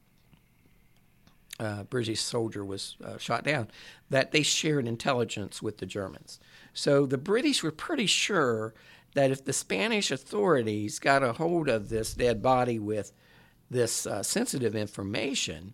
[1.60, 3.68] uh, British soldier was uh, shot down,
[4.10, 6.40] that they shared intelligence with the Germans.
[6.74, 8.74] So the British were pretty sure
[9.14, 13.12] that if the Spanish authorities got a hold of this dead body with
[13.70, 15.74] this uh, sensitive information,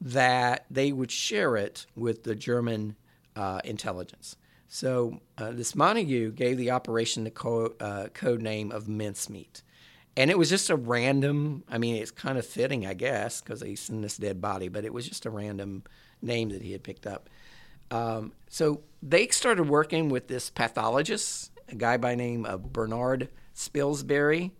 [0.00, 2.94] that they would share it with the German
[3.34, 4.36] uh, intelligence.
[4.68, 9.62] So uh, this Montagu gave the operation the co- uh, code name of mincemeat.
[10.18, 13.60] And it was just a random, I mean, it's kind of fitting, I guess, because
[13.60, 15.84] they sent this dead body, but it was just a random
[16.20, 17.30] name that he had picked up.
[17.92, 24.50] Um, so they started working with this pathologist, a guy by name of Bernard Spilsbury,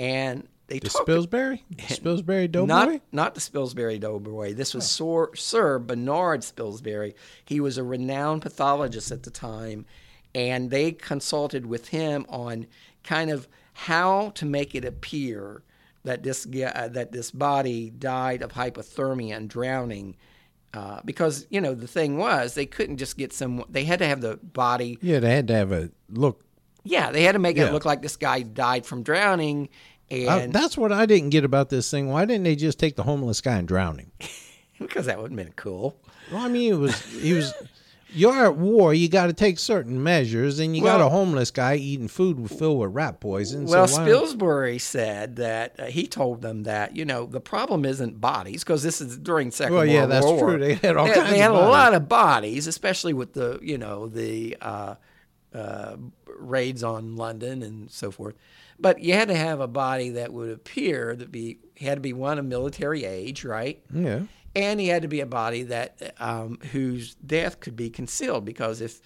[0.00, 1.62] and they The talked Spilsbury?
[1.76, 2.66] Spilsbury Doughboy?
[2.66, 4.54] not not the Spilsbury Doughboy.
[4.54, 7.14] This was Sir, Sir Bernard Spilsbury.
[7.44, 9.86] He was a renowned pathologist at the time,
[10.34, 12.66] and they consulted with him on
[13.04, 13.46] kind of
[13.82, 15.62] how to make it appear
[16.04, 20.16] that this uh, that this body died of hypothermia and drowning.
[20.74, 24.06] Uh, because you know the thing was they couldn't just get some they had to
[24.06, 26.44] have the body yeah, they had to have a look.
[26.84, 27.68] yeah they had to make Yeah.
[27.68, 29.68] it look like this guy died from drowning
[30.10, 32.08] and I- that's what I didn't get about this thing.
[32.10, 34.12] Why didn't they just take the homeless guy and drown him?
[34.78, 35.96] because that would have been cool
[36.30, 37.54] Well, I mean, it was he was.
[38.10, 38.94] You're at war.
[38.94, 42.78] You got to take certain measures, and you got a homeless guy eating food filled
[42.78, 43.66] with rat poison.
[43.66, 48.20] Well, so Spilsbury said that uh, he told them that you know the problem isn't
[48.20, 50.40] bodies because this is during Second Well, yeah, World that's War.
[50.40, 50.58] true.
[50.58, 53.76] They had all they, kinds they had a lot of bodies, especially with the you
[53.76, 54.94] know the uh,
[55.54, 55.96] uh,
[56.38, 58.36] raids on London and so forth.
[58.80, 62.12] But you had to have a body that would appear to be had to be
[62.12, 63.82] one of military age, right?
[63.92, 64.22] Yeah.
[64.54, 68.80] And he had to be a body that um, whose death could be concealed because
[68.80, 69.00] if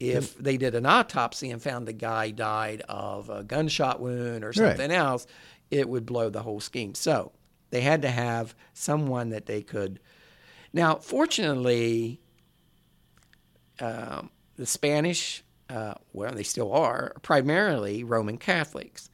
[0.00, 4.52] if they did an autopsy and found the guy died of a gunshot wound or
[4.52, 5.26] something else,
[5.70, 6.94] it would blow the whole scheme.
[6.94, 7.32] So
[7.70, 10.00] they had to have someone that they could.
[10.72, 12.20] Now, fortunately,
[13.80, 19.08] um, the Spanish, uh, well, they still are primarily Roman Catholics,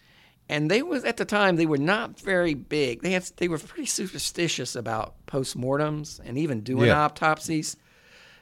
[0.50, 3.02] and they was at the time they were not very big.
[3.02, 7.04] They had they were pretty superstitious about postmortems and even doing Yeah.
[7.04, 7.76] autopsies.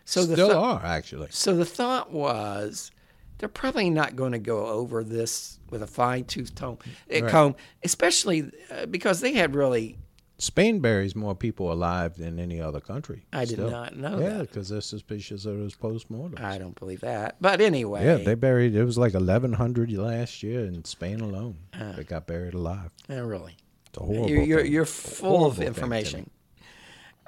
[0.05, 1.29] So the Still are actually.
[1.31, 2.90] so the thought was
[3.37, 6.79] they're probably not going to go over this with a fine tooth comb,
[7.14, 9.99] uh, comb especially uh, because they had really.
[10.40, 13.24] Spain buries more people alive than any other country.
[13.33, 14.48] I did not know Yeah, that.
[14.48, 16.40] because they're suspicious of those postmortems.
[16.40, 18.05] I don't believe that, but anyway.
[18.05, 18.77] Yeah, they buried.
[18.77, 21.57] It was like eleven hundred last year in Spain alone.
[21.96, 22.90] they got buried alive.
[23.11, 23.57] Oh, really.
[23.88, 24.29] It's a horrible.
[24.31, 24.72] You're, you're, thing.
[24.72, 26.31] you're full of information.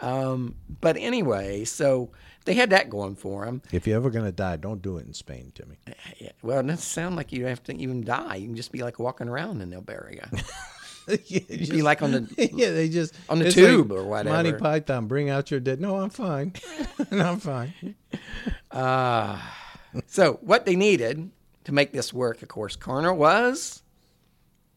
[0.02, 2.10] Um, but anyway, so
[2.44, 3.60] they had that going for them.
[3.72, 5.76] If you're ever gonna die, don't do it in Spain, Timmy.
[6.42, 8.36] Well, it doesn't sound like you have to even die.
[8.36, 10.38] You can just be like walking around and they'll bury you.
[11.26, 14.36] yeah, You'd be like on the yeah, they just on the tube like or whatever.
[14.36, 15.80] Monty Python, bring out your dead.
[15.80, 16.52] No, I'm fine.
[17.10, 17.72] no, I'm fine.
[20.06, 21.30] So what they needed
[21.64, 23.82] to make this work, of course, Coroner was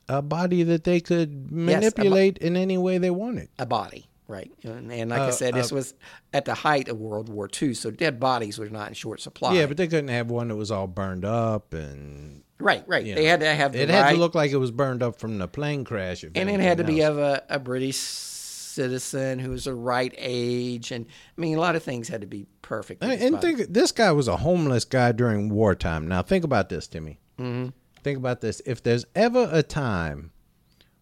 [0.09, 3.49] A body that they could Yes, manipulate in any way they wanted.
[3.59, 4.51] a body, right?
[4.63, 5.93] And, and like I Uh, said, this uh, was
[6.33, 9.53] at the height of World War II, so dead bodies were not in short supply.
[9.53, 13.05] Yeah, but they couldn't have one that was all burned up and right, right.
[13.05, 15.03] you They know, had to have the it had to look like it was burned
[15.03, 16.23] up from the plane crash.
[16.23, 20.91] and it had to be of a, a British citizen who was the right age,
[20.91, 21.05] and
[21.37, 23.03] I mean, a lot of things had to be perfect.
[23.03, 26.07] And, and think this guy was a homeless guy during wartime.
[26.07, 27.19] Now think about this, Timmy.
[27.37, 27.69] Mm-hmm.
[28.03, 28.61] Think about this.
[28.65, 30.31] If there's ever a time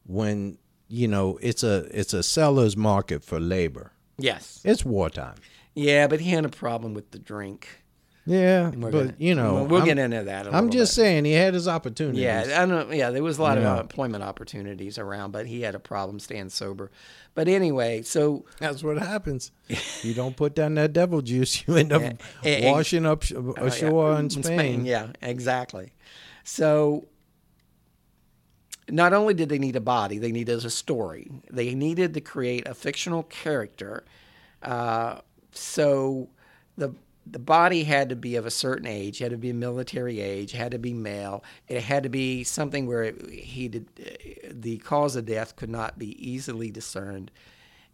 [0.06, 5.36] when you know it's a it's a seller's market for labor, yes, it's wartime.
[5.74, 7.81] yeah, but he had a problem with the drink.
[8.26, 10.48] Yeah, but gonna- you know, we'll, I'm, get into that.
[10.48, 12.22] i I'm just saying he had his opportunities.
[12.22, 12.94] Yeah, I don't.
[12.94, 13.74] Yeah, there was a lot Yeah.
[13.74, 16.92] of employment opportunities around, but he had a problem staying sober.
[17.34, 19.52] But anyway, so That's what happens.
[20.04, 22.04] you don't put down that devil juice, you end up
[22.46, 24.86] washing up Oh, yeah, ashore in Spain.
[24.86, 25.94] Yeah, exactly.
[26.44, 27.08] So
[28.90, 31.32] not only did they need a body, they needed a story.
[31.50, 34.04] They needed to create a fictional character.
[34.62, 35.22] Uh,
[35.54, 36.30] so
[36.78, 36.94] the
[37.26, 40.52] the body had to be of a certain age, had to be a military age,
[40.52, 41.44] had to be male.
[41.68, 43.88] It had to be something where it, he did,
[44.50, 47.32] the cause of death could not be easily discerned.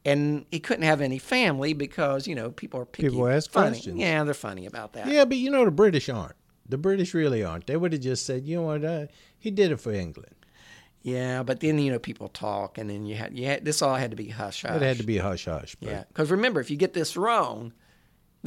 [0.06, 3.10] And he couldn't have any family because, you know, people are picky.
[3.10, 3.72] People ask funny.
[3.72, 4.00] questions.
[4.00, 5.08] Yeah, they're funny about that.
[5.08, 6.36] Yeah, but you know the British aren't.
[6.70, 7.68] The British really aren't.
[7.68, 10.36] They would have just said, you know what, uh, he did it for England.
[11.02, 13.96] Yeah, but then you know people talk, and then you had you had this all
[13.96, 14.76] had to be hush hush.
[14.76, 15.78] It had to be hush hush.
[15.80, 17.72] But yeah, because remember, if you get this wrong,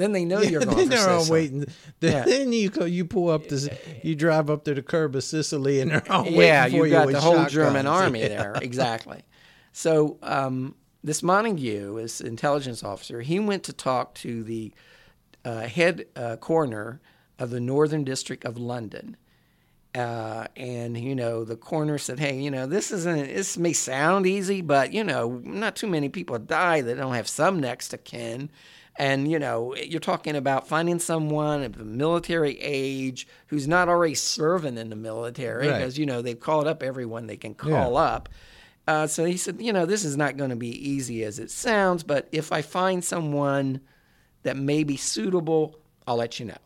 [0.01, 1.67] then they know you're going they're all waiting.
[2.01, 2.25] Then, Yeah.
[2.25, 3.69] then you go, you pull up this,
[4.03, 6.85] you drive up to the curb of Sicily, and they're all Yeah, waiting for you
[6.85, 8.29] you got the whole German army Yeah.
[8.29, 9.23] there, exactly.
[9.73, 14.73] So um, this Montagu, this intelligence officer, he went to talk to the
[15.45, 17.01] uh, head uh, coroner
[17.39, 19.17] of the Northern District of London.
[19.93, 23.27] Uh, and you know the coroner said, "Hey, you know this isn't.
[23.27, 27.27] This may sound easy, but you know not too many people die that don't have
[27.29, 28.51] some next of kin.
[28.97, 34.15] And you know you're talking about finding someone of the military age who's not already
[34.15, 35.79] serving in the military Right.
[35.79, 37.71] because you know they've called up everyone they can Yeah.
[37.71, 38.29] call up.
[38.89, 41.51] Uh, so he said, you know, this is not going to be easy as it
[41.51, 43.81] sounds, but if I find someone
[44.43, 46.57] that may be suitable, I'll let you know.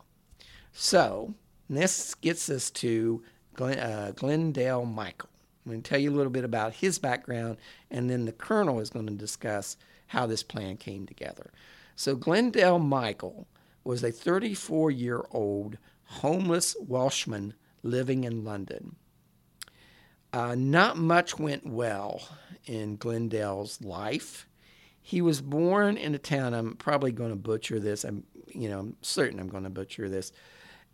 [0.73, 1.33] So
[1.69, 3.21] this gets us to
[3.53, 5.29] Glen, uh, Glyndwr Michael.
[5.65, 7.57] I'm going to tell you a little bit about his background,
[7.89, 11.51] and then the colonel is going to discuss how this plan came together.
[11.95, 13.47] So Glyndwr Michael
[13.83, 17.53] was a 34 year old homeless Welshman
[17.83, 18.95] living in London.
[20.33, 22.27] Uh, not much went well
[22.65, 24.47] in Glyndwr's life.
[25.01, 26.53] He was born in a town.
[26.53, 28.03] I'm probably going to butcher this.
[28.03, 30.33] I'm, you know, I'm certain I'm going to butcher this.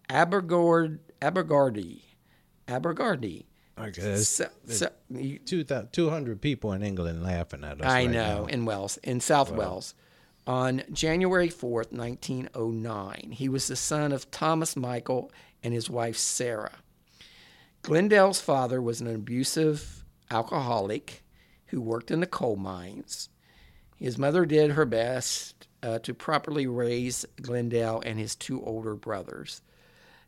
[0.09, 2.01] Abergord, Abergardy,
[2.67, 3.45] Abergardy.
[3.79, 7.87] Okay, there's So, so, you- 200 people in England laughing at us.
[7.87, 8.45] I right know now.
[8.45, 9.95] in Wales, in South Wales,
[10.47, 13.31] on January fourth, nineteen oh nine.
[13.33, 15.31] He was the son of Thomas Michael
[15.63, 16.79] and his wife Sarah.
[17.83, 21.23] Glyndwr's father was an abusive alcoholic
[21.67, 23.29] who worked in the coal mines.
[23.95, 29.61] His mother did her best uh, to properly raise Glyndwr and his two older brothers.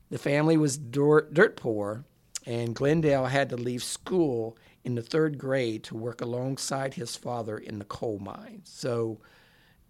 [0.09, 2.05] The family was dirt, dirt poor,
[2.45, 7.57] and Glyndwr had to leave school in the third grade to work alongside his father
[7.57, 8.69] in the coal mines.
[8.71, 9.19] So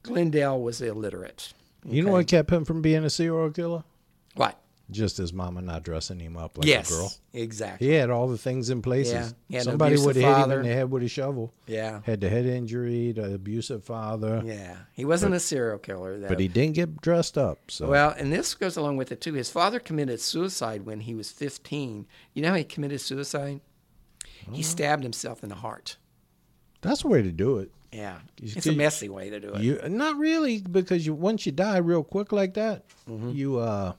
[0.03, 1.53] Glyndwr was illiterate.
[1.85, 3.83] You know what kept him from being a serial killer?
[4.35, 4.59] What?
[4.91, 7.13] Just his mama not dressing him up like yes, a girl.
[7.31, 7.87] exactly.
[7.87, 9.13] He had all the things in places.
[9.13, 11.53] Yeah, he had an Somebody would have hit him in the head with a shovel.
[11.67, 12.01] Yeah.
[12.03, 14.41] Had the head injury, the abusive father.
[14.45, 16.27] Yeah, he wasn't a serial killer though.
[16.27, 17.59] But he didn't get dressed up.
[17.69, 19.33] So Well, and this goes along with it too.
[19.33, 22.05] His father committed suicide when he was 15.
[22.33, 23.61] You know how he committed suicide?
[24.51, 25.95] He stabbed himself in the heart.
[26.81, 27.71] that's the way to do it.
[27.93, 29.61] Yeah, it's a messy way to do it.
[29.61, 33.29] You not really because you once you die real quick like that, Mm-hmm.
[33.31, 33.93] you uh,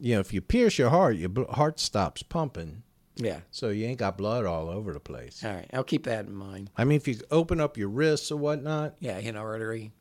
[0.00, 2.82] you know, if you pierce your heart, your bl- heart stops pumping,
[3.16, 3.40] yeah.
[3.50, 5.42] so you ain't got blood all over the place.
[5.44, 6.70] All right, I'll keep that in mind.
[6.76, 9.92] I mean, if you open up your wrists or whatnot, Yeah, an artery.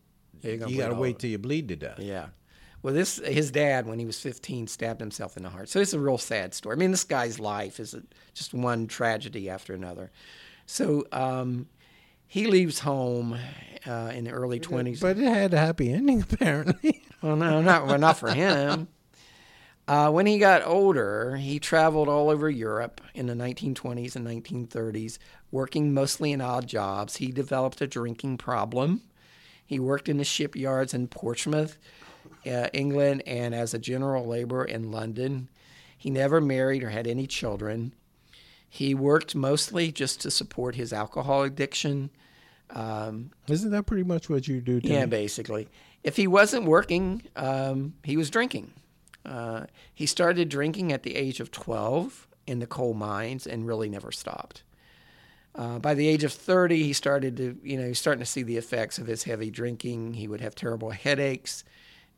[0.42, 2.00] You got to wait till you bleed to death.
[2.00, 2.28] Yeah.
[2.82, 5.70] Well, this his dad when he was 15 stabbed himself in the heart.
[5.70, 6.76] So it's a real sad story.
[6.76, 8.04] I mean, this guy's life is a,
[8.34, 10.12] just one tragedy after another.
[10.66, 11.68] So um,
[12.34, 13.38] he leaves home
[13.86, 15.00] uh, in the early 20s.
[15.00, 17.04] But it had a happy ending apparently.
[17.22, 18.88] Well, no, not well, not for him.
[19.88, 25.20] Uh, when he got older, he traveled all over Europe in the 1920s and 1930s,
[25.52, 27.18] working mostly in odd jobs.
[27.18, 29.04] He developed a drinking problem.
[29.64, 31.78] He worked in the shipyards in Portsmouth,
[32.48, 35.50] uh, England, and as a general laborer in London.
[35.96, 37.94] He never married or had any children.
[38.68, 42.10] He worked mostly just to support his alcohol addiction.
[42.74, 44.82] Um, Isn't that pretty much what you do?
[44.84, 45.68] yeah, basically.
[46.04, 48.74] If he wasn't working, um, he was drinking.
[49.26, 53.90] Uh, he started drinking at the age of 12 in the coal mines and really
[53.90, 54.64] never stopped.
[55.56, 58.42] Uh, by the age of 30, he started to, you know, he's starting to see
[58.44, 60.16] the effects of his heavy drinking.
[60.16, 61.64] He would have terrible headaches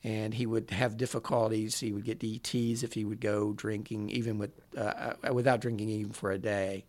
[0.04, 1.80] and he would have difficulties.
[1.80, 5.90] He would get DTs if he would go drinking, even with, uh, uh, without drinking
[5.90, 6.86] even for a day.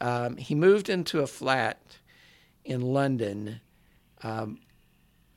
[0.00, 1.80] Um, he moved into a flat
[2.68, 3.60] in London
[4.22, 4.60] um,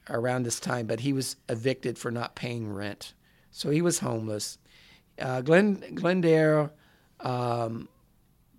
[0.10, 3.14] around this time, but he was evicted for not paying rent.
[3.52, 4.58] So he was homeless.
[5.20, 6.72] Uh, Glen, Glyndwr
[7.22, 7.88] um,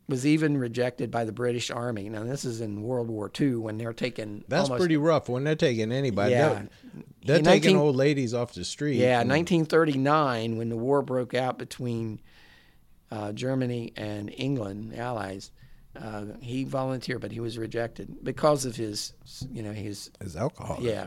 [0.08, 2.08] was even rejected by the British Army.
[2.08, 4.44] Now, this is in World War II when they're taking.
[4.48, 6.32] That's almost- pretty rough when they're taking anybody.
[6.32, 6.48] Yeah.
[6.48, 6.68] They're,
[7.24, 8.96] they're In taking 19 old ladies off the street.
[8.96, 12.20] Yeah, and- 1939, when the war broke out between
[13.10, 15.50] uh, Germany and England, the Allies,
[16.00, 19.12] uh, he volunteered, but he was rejected because of his,
[19.50, 20.10] you know, his.
[20.20, 20.78] Is alcohol.
[20.80, 21.06] Yeah.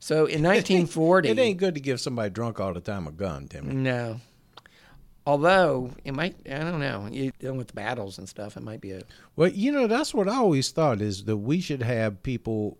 [0.00, 1.28] So in 1940.
[1.30, 3.74] It ain't good to give somebody drunk all the time a gun, Timmy.
[3.74, 4.20] No.
[5.26, 7.06] Although it might, I don't know.
[7.10, 9.02] You dealing with battles and stuff, it might be a.
[9.36, 12.78] Well, you know, that's what I always thought is that we should have people,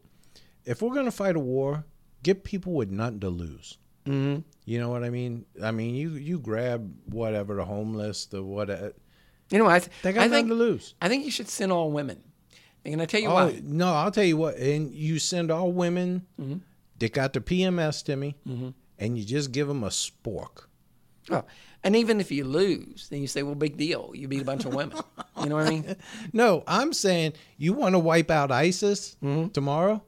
[0.64, 1.84] if we're going to fight a war,
[2.22, 3.76] get people with nothing to lose.
[4.06, 4.40] Mm-hmm.
[4.64, 5.44] You know what I mean?
[5.62, 8.70] I mean, you you grab whatever the homeless, the what
[9.50, 10.94] You know, I, th- they got I think to lose.
[11.00, 12.22] I think you should send all women.
[12.84, 13.60] And I tell you Oh why.
[13.62, 16.58] no, I'll tell you what, and you send all women Mm-hmm.
[16.98, 18.36] that got the PMS, Timmy,
[18.98, 20.64] and you just give them a spork.
[21.30, 21.44] Oh,
[21.84, 24.12] and even if you lose, then you say, "Well, big deal.
[24.14, 24.96] You beat a bunch of women."
[25.42, 25.96] You know what I mean?
[26.32, 29.48] No, I'm saying you want to wipe out ISIS Mm-hmm.
[29.50, 30.02] tomorrow.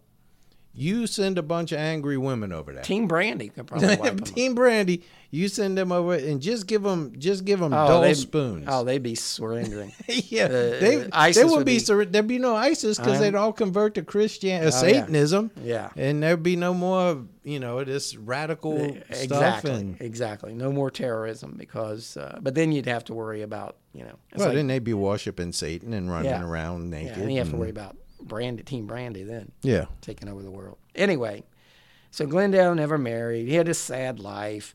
[0.73, 2.83] You send a bunch of angry women over there.
[2.85, 4.19] Team Brandy could probably wipe them.
[4.21, 5.03] Team Brandy,
[5.33, 8.67] you send them over and just give them, just give them Oh, dull spoons.
[8.69, 9.93] Oh, they'd be surrendering.
[10.09, 13.15] yeah, uh, they, ISIS they would would be, be- sur- there'd be no ISIS because
[13.15, 13.21] Uh-huh.
[13.21, 14.71] they'd all convert to Christian uh, Oh.
[14.71, 15.51] Satanism.
[15.61, 15.91] Yeah.
[15.97, 18.79] and there'd be no more, you know, this radical
[19.11, 19.21] stuff.
[19.23, 19.73] exactly.
[19.73, 20.55] And Exactly.
[20.55, 24.15] No more terrorism because, uh, but then you'd have to worry about, you know.
[24.37, 26.45] well, like- then they'd be worshiping Satan and running Yeah.
[26.45, 27.19] around yeah, naked.
[27.19, 29.53] and you have to worry about Brandy, Team Brandy then.
[29.63, 30.79] Yeah, taking over the world.
[30.95, 31.45] Anyway,
[32.11, 33.49] so Glyndwr never married.
[33.49, 34.75] He had a sad life.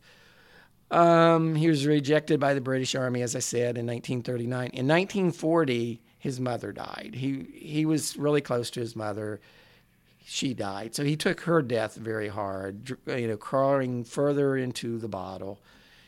[0.91, 4.69] Um, he was rejected by the British Army, as I said, in 1939.
[4.73, 7.15] In 1940, his mother died.
[7.15, 9.39] He he was really close to his mother.
[10.25, 12.97] She died, so he took her death very hard.
[13.05, 15.59] You know, crawling further into the bottle.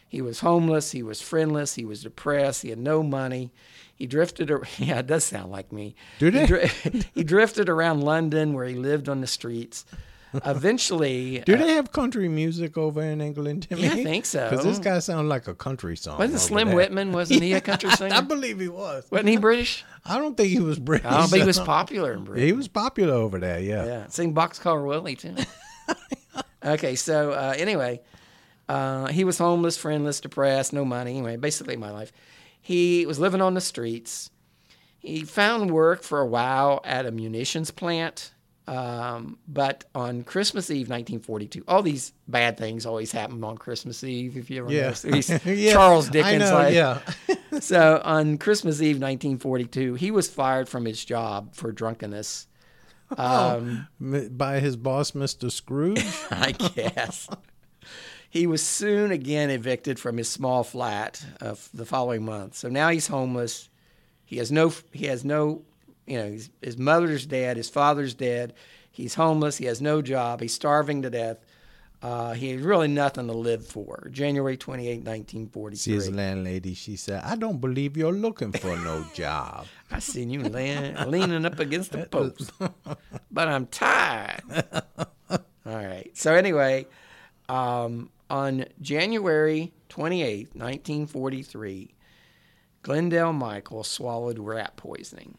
[0.07, 0.91] He was homeless.
[0.91, 1.75] He was friendless.
[1.75, 2.61] He was depressed.
[2.61, 3.51] He had no money.
[3.97, 4.51] He drifted.
[4.77, 5.95] Yeah, it does sound like me.
[6.19, 6.71] Did he, dri-
[7.15, 9.85] he drifted around London, where he lived on the streets.
[10.45, 13.83] Eventually, do uh, they have country music over in England, Timmy?
[13.83, 14.49] Yeah, I think so.
[14.49, 16.19] Because this guy sounds like a country song.
[16.19, 16.73] wasn't Slim.
[16.73, 17.11] Whitman?
[17.11, 18.13] Wasn't he a country singer?
[18.13, 19.05] I believe he was.
[19.09, 19.85] Wasn't he British?
[20.05, 21.07] I don't think he was British.
[21.09, 22.45] Oh, but he was popular in Britain.
[22.45, 23.59] He was popular over there.
[23.59, 23.85] Yeah.
[23.85, 25.35] Yeah, sing Boxcar Willie too.
[26.63, 28.01] okay, so uh, anyway,
[28.67, 31.17] uh, he was homeless, friendless, depressed, no money.
[31.17, 32.11] Anyway, basically my life.
[32.68, 34.30] He was living on the streets.
[34.99, 38.34] He found work for a while at a munitions plant,
[38.68, 44.36] um, but on Christmas Eve, 1942, all these bad things always happen on Christmas Eve.
[44.36, 44.93] If you ever Yeah.
[45.01, 45.30] notice.
[45.45, 46.99] Yeah, Charles Dickens, know, like yeah.
[47.61, 52.47] so on Christmas Eve, 1942, he was fired from his job for drunkenness.
[53.18, 55.49] Um, M- By his boss, Mr.
[55.49, 56.03] Scrooge.
[56.32, 57.30] I guess.
[58.38, 62.55] He was soon again evicted from his small flat uh, the following month.
[62.55, 63.67] So now he's homeless.
[64.25, 64.71] He has no.
[64.91, 65.63] He has no.
[66.05, 67.57] You know, his, his mother's dead.
[67.57, 68.53] His father's dead.
[68.91, 69.57] He's homeless.
[69.57, 70.41] He has no job.
[70.41, 71.38] He's starving to death.
[72.01, 74.07] Uh, he has really nothing to live for.
[74.11, 75.75] January 28, 1943.
[75.75, 79.65] See his landlady, she said, I don't believe you're looking for no job.
[79.89, 82.51] I seen you lean, leaning up against the post,
[83.31, 84.41] but I'm tired.
[85.31, 86.11] All right.
[86.15, 86.85] So anyway,
[87.49, 91.93] um, on January 28, 1943,
[92.84, 95.38] Glyndwr Michael swallowed rat poisoning.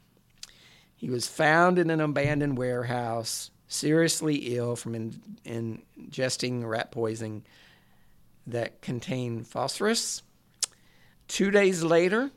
[0.94, 7.44] He was found in an abandoned warehouse, seriously ill from in, ingesting rat poisoning
[8.46, 10.22] that contained phosphorus.
[11.28, 12.30] Two days later,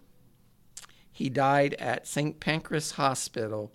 [1.11, 2.39] he died at St.
[2.39, 3.73] Pancras Hospital.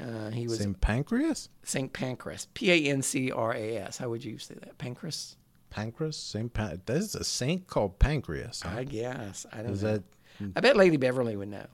[0.00, 0.80] Uh, he was St.
[0.80, 1.50] Pancreas?
[1.62, 1.92] St.
[1.92, 3.98] Pancras, P A N C R A S.
[3.98, 4.78] How would you say that?
[4.78, 5.36] Pancras?
[5.70, 6.16] Pancras?
[6.16, 6.52] St.
[6.52, 8.62] Pan- There's a saint called Pancreas.
[8.62, 8.78] huh?
[8.78, 9.46] I guess.
[9.52, 9.92] I don't Is know.
[9.94, 10.02] that
[10.56, 11.66] I bet Lady Beverly would know.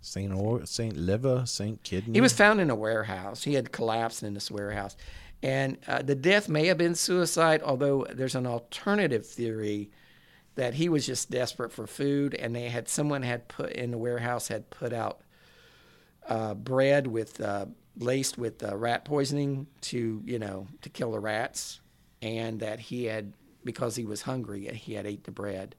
[0.00, 2.14] Saint or Saint Liver, Saint Kidney?
[2.14, 3.44] He was found in a warehouse.
[3.44, 4.96] He had collapsed in this warehouse.
[5.42, 9.90] And uh, the death may have been suicide, although there's an alternative theory
[10.54, 13.98] that he was just desperate for food and they had someone had put in the
[13.98, 15.22] warehouse had put out
[16.28, 17.66] uh, bread with uh,
[17.98, 21.80] laced with uh, rat poisoning to you know to kill the rats
[22.22, 25.74] and that he had because he was hungry he had ate the bread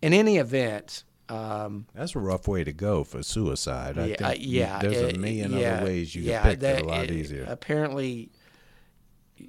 [0.00, 3.96] in any event um, That's a rough way to go for suicide.
[3.98, 4.78] I yeah, think uh, yeah.
[4.80, 7.04] there's uh, a million yeah, other ways you yeah, can pick that that- a lot
[7.04, 7.44] it- easier.
[7.48, 8.30] Apparently,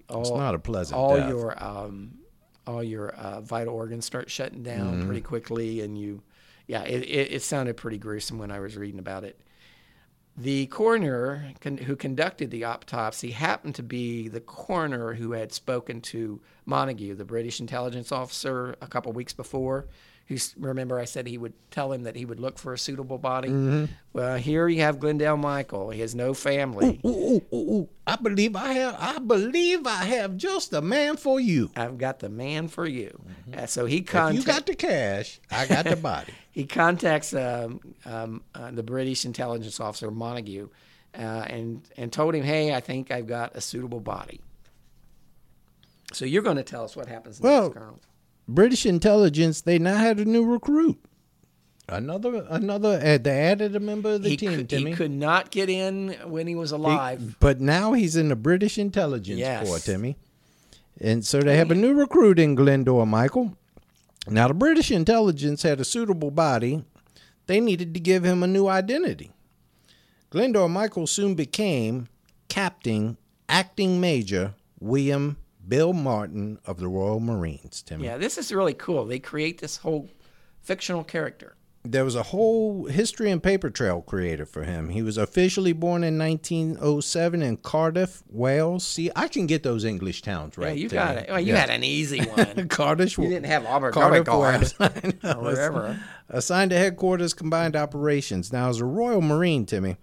[0.07, 1.29] all, not a pleasant All death.
[1.29, 2.19] your um,
[2.67, 5.05] all your uh, vital organs start shutting down Mm-hmm.
[5.07, 6.21] pretty quickly, and you,
[6.67, 9.39] yeah, it, it, it sounded pretty gruesome when I was reading about it.
[10.37, 16.01] The coroner con- who conducted the autopsy happened to be the coroner who had spoken
[16.01, 19.87] to Montagu, the British intelligence officer, a couple weeks before.
[20.57, 23.49] Remember I said he would tell him that he would look for a suitable body.
[23.49, 23.85] Mm-hmm.
[24.13, 25.89] Well, here you have Glyndwr Michael.
[25.89, 27.01] He has no family.
[27.05, 27.89] Ooh, ooh, ooh, ooh.
[28.05, 28.95] I believe I have.
[28.99, 31.71] I believe I have just a man for you.
[31.75, 33.19] I've got the man for you.
[33.55, 34.35] Uh, so he Mm-hmm.
[34.37, 36.33] You got the cash, I got the body.
[36.51, 40.69] he contacts um, um, uh, the British intelligence officer Montagu,
[41.15, 44.41] uh, and and told him, "Hey, I think I've got a suitable body."
[46.13, 47.99] So you're going to tell us what happens next, Well, Colonel?
[48.53, 49.61] British intelligence.
[49.61, 50.97] They now had a new recruit.
[51.89, 53.01] Another, another.
[53.03, 54.55] Uh, they added a member of the He team.
[54.55, 54.91] could, Timmy.
[54.91, 57.35] he could not get in when he was alive.
[57.39, 59.67] But now he's in the British intelligence Yes.
[59.67, 60.15] corps, Timmy.
[61.01, 63.57] And so they have a new recruit in Glyndwr, Michael.
[64.27, 66.85] Now the British intelligence had a suitable body.
[67.47, 69.31] They needed to give him a new identity.
[70.31, 72.07] Glyndwr Michael soon became
[72.47, 73.17] Captain
[73.49, 75.37] Acting Major William
[75.71, 78.03] Bill Martin of the Royal Marines, Timmy.
[78.05, 79.05] yeah, this is really cool.
[79.05, 80.09] They create this whole
[80.61, 81.55] fictional character.
[81.83, 84.89] there was a whole history and paper trail created for him.
[84.89, 88.85] He was officially born in 1907 in Cardiff, Wales.
[88.85, 90.67] See, I can get those English towns right.
[90.77, 90.99] yeah, you Timmy.
[91.03, 91.29] got it.
[91.29, 91.59] Well, you Yeah.
[91.61, 92.67] had an easy one.
[92.77, 93.17] Cardiff.
[93.17, 95.13] you didn't have Auburn Cardiff, Cardiff Wales.
[95.23, 95.99] Or wherever.
[96.29, 98.51] Assigned to headquarters, combined operations.
[98.53, 99.95] Now, as a Royal Marine, Timmy,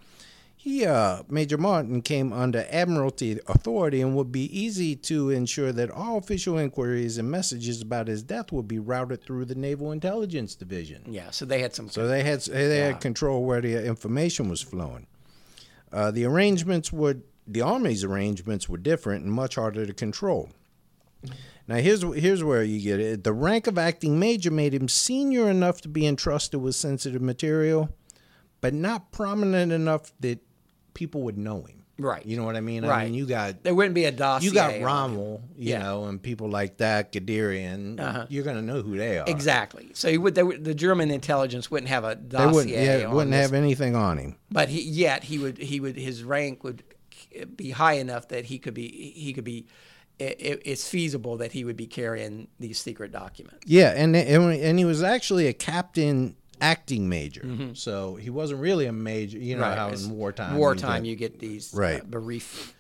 [0.61, 5.88] he, uh, Major Martin, came under Admiralty authority and would be easy to ensure that
[5.88, 10.56] all official inquiries and messages about his death would be routed through the Naval Intelligence
[10.56, 11.04] Division.
[11.06, 11.88] Yeah, so they had some.
[11.88, 15.06] So they had they had control where the information was flowing.
[15.92, 20.50] Uh, the arrangements would the army's arrangements were different and much harder to control.
[21.68, 23.22] Now here's here's where you get it.
[23.22, 27.90] The rank of acting major made him senior enough to be entrusted with sensitive material,
[28.61, 30.40] but not prominent enough that
[30.95, 31.84] people would know him.
[32.01, 32.24] Right.
[32.24, 32.84] You know what I mean?
[32.84, 33.05] I Right.
[33.07, 34.49] mean, you got there wouldn't be a dossier.
[34.49, 34.80] you got.
[34.80, 35.80] Rommel, you Yeah.
[35.80, 37.99] know, and people like that, Guderian.
[37.99, 38.26] Uh-huh.
[38.28, 39.24] You're gonna know who they are.
[39.28, 39.91] Exactly.
[39.95, 42.53] So he would, they, would- the German intelligence wouldn't have a They dossier.
[42.53, 44.36] wouldn't, yeah, wouldn't this, have anything on him.
[44.51, 46.84] But he, yet he would, he would, his rank would
[47.57, 49.66] be high enough that he could be, he could be.
[50.20, 53.61] It, it- it's feasible that he would be carrying these secret documents.
[53.66, 58.92] Yeah, and, and he was actually a captain acting major, so he wasn't really a
[58.92, 59.38] major.
[59.38, 62.00] You know how It's in wartime, you wartime, get- you get these Right.
[62.00, 62.74] uh, brief.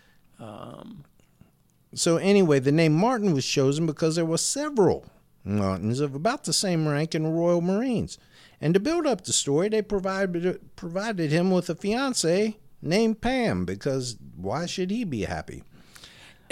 [1.94, 5.06] So anyway, the name Martin was chosen because there were several
[5.44, 8.18] Martins of about the same rank in the Royal Marines,
[8.60, 13.64] and to build up the story, they provided provided him with a fiancee named Pam
[13.64, 15.62] because why should he be happy?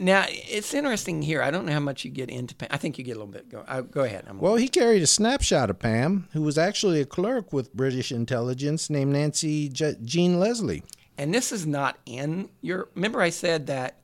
[0.01, 1.43] Now it's interesting here.
[1.43, 2.55] I don't know how much you get into.
[2.55, 2.69] Pam.
[2.71, 3.49] I think you get a little bit.
[3.51, 4.25] Go, uh, go ahead.
[4.29, 8.13] I'm, Well, he carried a snapshot of Pam, who was actually a clerk with British
[8.13, 10.83] intelligence named Nancy Je- Jean Leslie.
[11.17, 12.89] and this is not in your.
[12.95, 14.01] Remember, I said that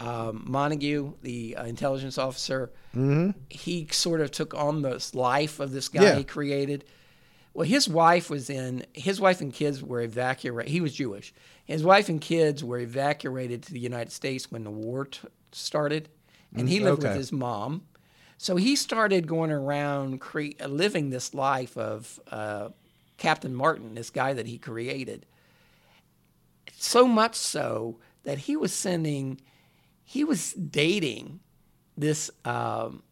[0.00, 3.38] um, Montagu, the uh, intelligence officer, Mm-hmm.
[3.50, 6.14] he sort of took on this life of this guy Yeah.
[6.16, 6.84] he created.
[7.52, 8.84] Well, his wife was in.
[8.94, 10.70] His wife and kids were evacuated.
[10.72, 11.32] He was Jewish.
[11.66, 16.08] His wife and kids were evacuated to the United States when the war t- started,
[16.54, 17.82] and he lived with Mm, his mom.
[18.38, 22.70] So he started going around cre- living this life of uh,
[23.18, 25.26] Captain Martin, this guy that he created.
[26.76, 29.40] So much so that he was sending,
[30.04, 31.40] he was dating
[31.96, 33.02] this um,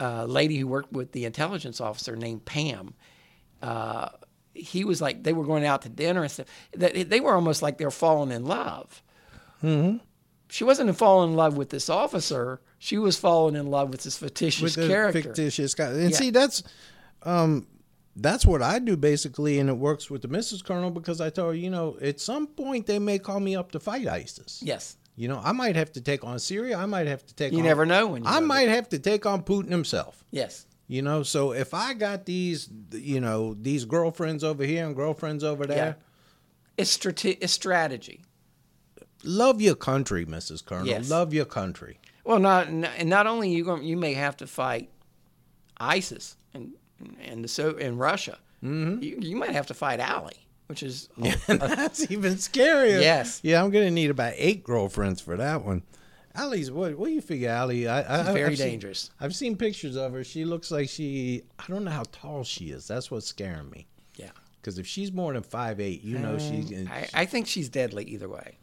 [0.00, 2.94] uh, lady who worked with the intelligence officer named Pam.
[3.62, 4.08] Uh,
[4.54, 6.46] he was like, they were going out to dinner and stuff.
[6.76, 9.02] That they were almost like they're falling in love.
[10.50, 12.60] She wasn't falling in love with this officer.
[12.78, 15.22] She was falling in love with this fictitious with character.
[15.22, 15.86] fictitious guy.
[15.88, 16.16] And Yeah.
[16.16, 16.62] see, that's
[17.22, 17.66] um,
[18.16, 20.62] that's what I do basically, and it works with the Mrs.
[20.62, 23.72] Colonel because I told her, you know, at some point they may call me up
[23.72, 24.60] to fight ISIS.
[24.62, 24.96] yes.
[25.16, 26.76] You know, I might have to take on Syria.
[26.76, 27.52] I might have to take.
[27.52, 30.24] You on, never know when you I might have to take on Putin himself.
[30.32, 30.66] Yes.
[30.86, 35.42] You know, so if I got these, you know, these girlfriends over here and girlfriends
[35.42, 35.96] over there,
[36.76, 38.20] It's, strate- it's strategy.
[39.22, 40.64] love your country, Mrs.
[40.64, 40.86] Colonel.
[40.86, 41.08] Yes.
[41.08, 41.98] Love your country.
[42.24, 44.88] Well, not and not only you going you may have to fight
[45.78, 46.72] ISIS and
[47.20, 48.38] and the so in Russia.
[48.62, 49.02] Mm-hmm.
[49.02, 51.08] You, you might have to fight Ali, which is
[51.48, 53.00] And that's even scarier.
[53.00, 53.40] Yes.
[53.42, 55.82] Yeah, I'm gonna need about eight girlfriends for that one.
[56.36, 56.96] Allie's what?
[56.96, 57.86] What do you figure, Allie?
[57.86, 59.10] I, I, She's very I've seen- dangerous.
[59.20, 60.24] I've seen pictures of her.
[60.24, 61.42] She looks like she.
[61.58, 62.88] I don't know how tall she is.
[62.88, 63.86] That's what's scaring me.
[64.16, 64.30] yeah.
[64.60, 66.72] Because if she's more than five eight, you know she's.
[66.72, 68.58] Um, I, I think she's deadly either way.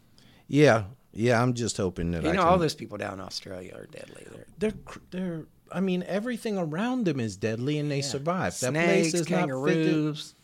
[0.48, 1.40] yeah, yeah.
[1.40, 3.86] I'm just hoping that You I know, can, all those people down in Australia are
[3.86, 4.26] deadly.
[4.58, 4.72] They're They're
[5.10, 5.46] they're.
[5.70, 8.58] I mean, everything around them is deadly, and they survive.
[8.60, 10.34] That snakes, place is not kangaroos,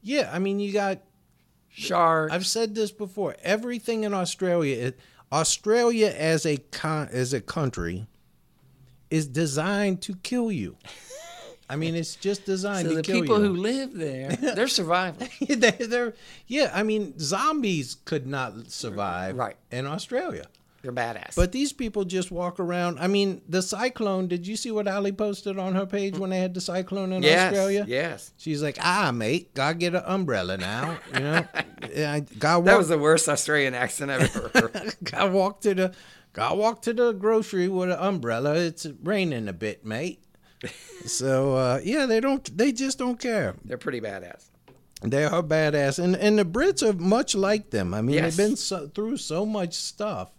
[0.00, 1.00] Yeah, I mean, you got
[1.68, 2.32] sharks.
[2.32, 3.36] I've said this before.
[3.42, 5.00] Everything in Australia, it,
[5.32, 8.06] Australia as a con, as a country,
[9.10, 10.76] is designed to kill you.
[11.70, 15.28] I mean, it's just designed so to the kill people who live there, they're surviving.
[15.48, 16.14] they, they're,
[16.46, 19.56] yeah, I mean, zombies could not survive Right.
[19.70, 20.46] in Australia.
[20.88, 21.36] They're badass.
[21.36, 22.98] But these people just walk around.
[22.98, 24.26] I mean, the cyclone.
[24.26, 27.22] Did you see what Ali posted on her page when they had the cyclone in
[27.22, 27.84] yes, Australia?
[27.86, 28.32] yes.
[28.38, 30.98] She's like, ah, mate, gotta get an umbrella now.
[31.12, 31.44] You know,
[31.94, 34.96] Yeah, I gotta That was the worst Australian accent I've ever heard.
[35.04, 35.94] Gotta walk to the
[36.32, 38.54] gotta walk to the grocery with an umbrella.
[38.54, 40.22] It's raining a bit, mate.
[41.06, 43.56] so uh, yeah, they don't they just don't care.
[43.64, 44.48] They're pretty badass.
[45.02, 46.02] They are badass.
[46.02, 47.92] And and the Brits are much like them.
[47.94, 48.36] I mean, Yes.
[48.36, 50.30] they've been so, through so much stuff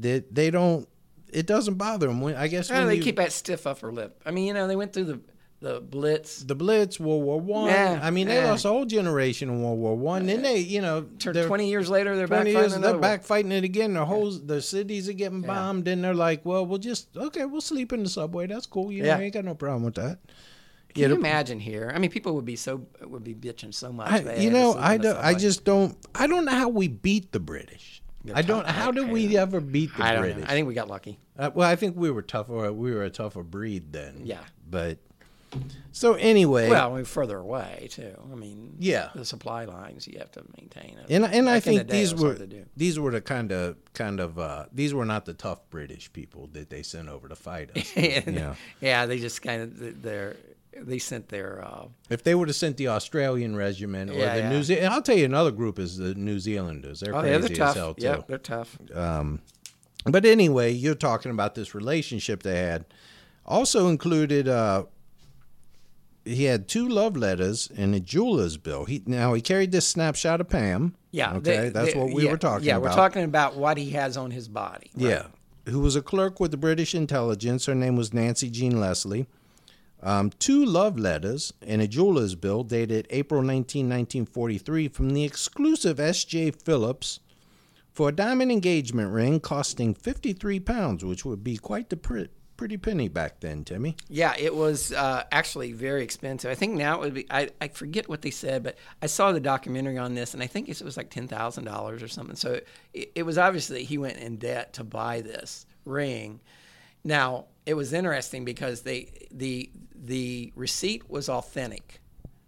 [0.00, 0.88] that they don't
[1.32, 2.20] it doesn't bother them.
[2.20, 4.20] When, I guess when they you- keep that stiff upper lip.
[4.26, 5.20] I mean, you know, they went through the
[5.62, 6.42] the Blitz.
[6.42, 7.66] the Blitz, World War One.
[7.68, 8.50] Yeah, I mean, they yeah.
[8.50, 10.24] lost a whole generation in World War One.
[10.24, 13.00] Then they, you know, Twenty years later, they're back 20 fighting years, they're war.
[13.00, 13.92] back fighting it again.
[13.92, 17.60] The whole the cities are getting bombed, and they're like, "Well, we'll just okay, we'll
[17.60, 18.46] sleep in the subway.
[18.46, 18.90] That's cool.
[18.90, 19.18] You know, Yeah.
[19.18, 20.18] I ain't got no problem with that."
[20.94, 21.92] Can Yeah, you imagine here?
[21.94, 24.10] I mean, people would be so would be bitching so much.
[24.10, 25.94] I, you know, I do, I just don't.
[26.14, 27.99] I don't know how we beat the British.
[28.34, 28.66] I don't.
[28.66, 30.38] How did we ever beat the I British?
[30.38, 30.44] know.
[30.44, 31.18] I think we got lucky.
[31.38, 32.72] Uh, well, I think we were tougher.
[32.72, 34.22] We were a tougher breed then.
[34.24, 34.40] Yeah.
[34.68, 34.98] But
[35.92, 36.68] so anyway.
[36.70, 38.14] Well, we're further away too.
[38.30, 39.08] I mean, Yeah.
[39.14, 40.96] the supply lines you have to maintain.
[41.08, 42.66] and and I Back the think day, these were hard to do.
[42.76, 46.48] these were the kind of kind of uh, these were not the tough British people
[46.52, 47.92] that they sent over to fight us.
[47.96, 48.54] Yeah.
[48.80, 50.36] yeah, they just kind of they're
[50.76, 54.40] they sent their uh, If they would have sent the Australian regiment or Yeah, the
[54.42, 54.48] yeah.
[54.50, 57.00] New Zealand, I'll tell you another group is the New Zealanders.
[57.00, 57.76] They're oh crazy yeah they're as tough.
[57.76, 58.04] hell too.
[58.04, 58.78] Yeah, they're tough.
[58.94, 59.40] Um,
[60.04, 62.84] but anyway, you're talking about this relationship they had.
[63.44, 64.84] Also included, uh,
[66.24, 68.84] he had two love letters and a jeweler's bill.
[68.84, 70.94] He now he carried this snapshot of Pam.
[71.10, 72.84] Yeah, okay, they- that's they- what we yeah, were talking yeah, about.
[72.84, 74.90] Yeah, we're talking about what he has on his body.
[74.94, 75.08] right?
[75.10, 75.26] Yeah,
[75.72, 77.66] who was a clerk with the British intelligence.
[77.66, 79.26] Her name was Nancy Jean Leslie.
[80.02, 86.00] Um, two love letters and a jeweler's bill dated April 19, 1943 from the exclusive
[86.00, 86.52] S.J.
[86.52, 87.20] Phillips
[87.92, 92.76] for a diamond engagement ring costing 53 pounds, which would be quite the pre- pretty
[92.76, 93.96] penny back then, Timmy.
[94.08, 96.50] Yeah, it was uh, actually very expensive.
[96.50, 97.26] I think now it would be.
[97.30, 100.46] I, I forget what they said, but I saw the documentary on this, and I
[100.46, 102.36] think it was like ten thousand dollars or something.
[102.36, 102.60] So
[102.92, 106.40] it, it was obviously he went in debt to buy this ring.
[107.02, 109.70] Now it was interesting because they the
[110.02, 112.00] the receipt was authentic,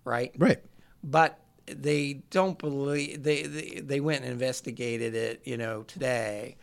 [0.04, 0.32] right?
[0.38, 0.60] Right.
[1.04, 6.56] but they don't believe they, they they went and investigated it you know today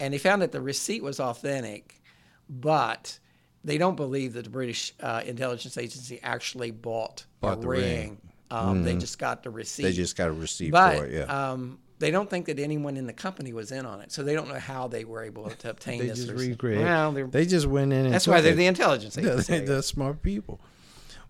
[0.00, 2.02] and they found that the receipt was authentic
[2.48, 3.20] but
[3.62, 7.80] they don't believe that the british uh, intelligence agency actually bought, Bought a the ring,
[7.82, 8.18] ring.
[8.50, 11.50] Um, they just got the receipt They just got a receipt but for it, yeah.
[11.52, 14.34] um, they don't think that anyone in the company was in on it, so they
[14.34, 16.18] don't know how they were able to obtain They this.
[16.18, 16.80] just or- recreate.
[16.80, 18.56] Well, they're- just went in and that's took why they're it.
[18.56, 19.58] the intelligence Yeah, agency.
[19.60, 20.60] they- they're smart people.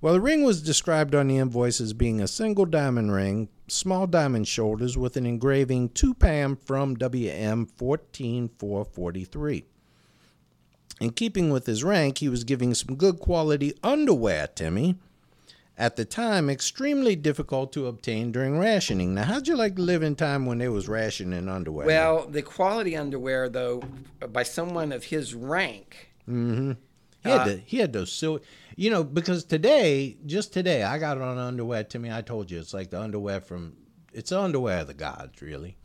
[0.00, 4.06] Well, the ring was described on the invoice as being a single diamond ring, small
[4.06, 9.64] diamond shoulders with an engraving 2 Pam from WM 14443.
[11.02, 14.96] In keeping with his rank, he was giving some good quality underwear, to Timmy.
[15.80, 19.14] At the time, extremely difficult to obtain during rationing.
[19.14, 21.86] Now, how'd you like to live in time when there was rationing underwear?
[21.86, 23.82] Well, the quality underwear, though,
[24.30, 26.74] by someone of his rank, He Uh,
[27.38, 28.42] had, the, he had those silly,
[28.76, 31.82] you know, because today, just today, I got on underwear.
[31.84, 33.72] To me, I told you, it's like the underwear from,
[34.12, 35.78] it's the underwear of the gods, really.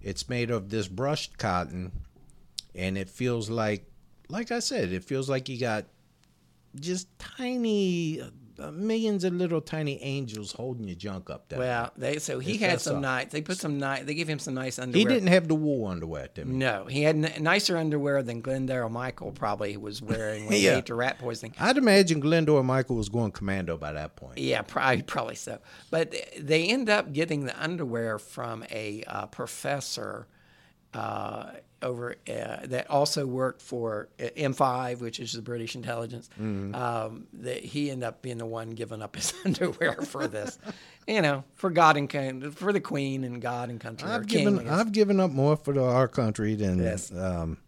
[0.00, 1.92] It's made of this brushed cotton,
[2.74, 3.84] and it feels like,
[4.30, 5.84] like I said, it feels like you got
[6.80, 8.30] just tiny, uh,
[8.72, 11.58] millions of little tiny angels holding your junk up there.
[11.58, 13.28] well, they so he It's had some nice.
[13.30, 14.04] They put some nice.
[14.04, 14.98] They gave him some nice underwear.
[15.08, 16.56] he didn't have the wool underwear, Timmy.
[16.56, 20.72] No, he had n- nicer underwear than Glyndwr Michael probably was wearing when Yeah.
[20.72, 21.54] he ate the rat poisoning.
[21.58, 24.38] I'd imagine Glyndwr Michael was going commando by that point.
[24.38, 25.58] Yeah, probably, probably so.
[25.90, 30.26] But they end up getting the underwear from a uh, professor
[30.94, 31.50] uh,
[31.82, 36.28] over uh, that also worked for uh, M5, which is the British intelligence.
[36.38, 40.58] Um, that he ended up being the one giving up his underwear for this,
[41.06, 44.08] you know, for God and for the Queen and God and country.
[44.08, 44.68] I've given.
[44.68, 47.12] I've given up more for the, our country than Yes.
[47.12, 47.58] um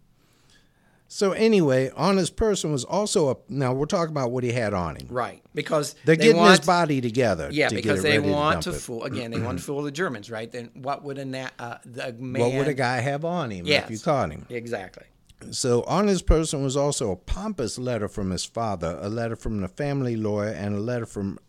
[1.13, 4.73] so anyway, on his person was also a now we're talking about what he had
[4.73, 5.07] on him.
[5.09, 7.49] right because They're they getting want, his body together.
[7.51, 8.75] Yeah, to because they want to, it.
[8.75, 9.31] fool again.
[9.31, 10.49] They want to fool the Germans, right?
[10.49, 12.41] Then what would a na- uh, the man?
[12.41, 13.83] What would a guy have on him Yes.
[13.85, 14.45] if you caught him?
[14.49, 15.03] Exactly.
[15.49, 19.59] So on his person was also a pompous letter from his father, a letter from
[19.59, 21.39] the family lawyer, and a letter from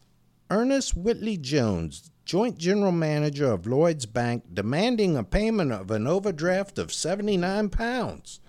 [0.50, 6.78] Ernest Whitley Jones, joint general manager of Lloyd's Bank, demanding a payment of an overdraft
[6.78, 8.40] of seventy nine pounds.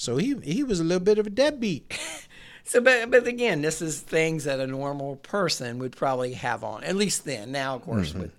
[0.00, 1.98] So he he was a little bit of a deadbeat.
[2.62, 6.84] So, but but again, this is things that a normal person would probably have on.
[6.84, 7.50] At least then.
[7.50, 8.20] Now, of course, Mm-hmm.
[8.20, 8.32] with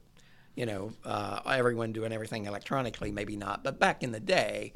[0.55, 3.62] you know uh, everyone doing everything electronically, maybe not.
[3.64, 4.72] But back in the day,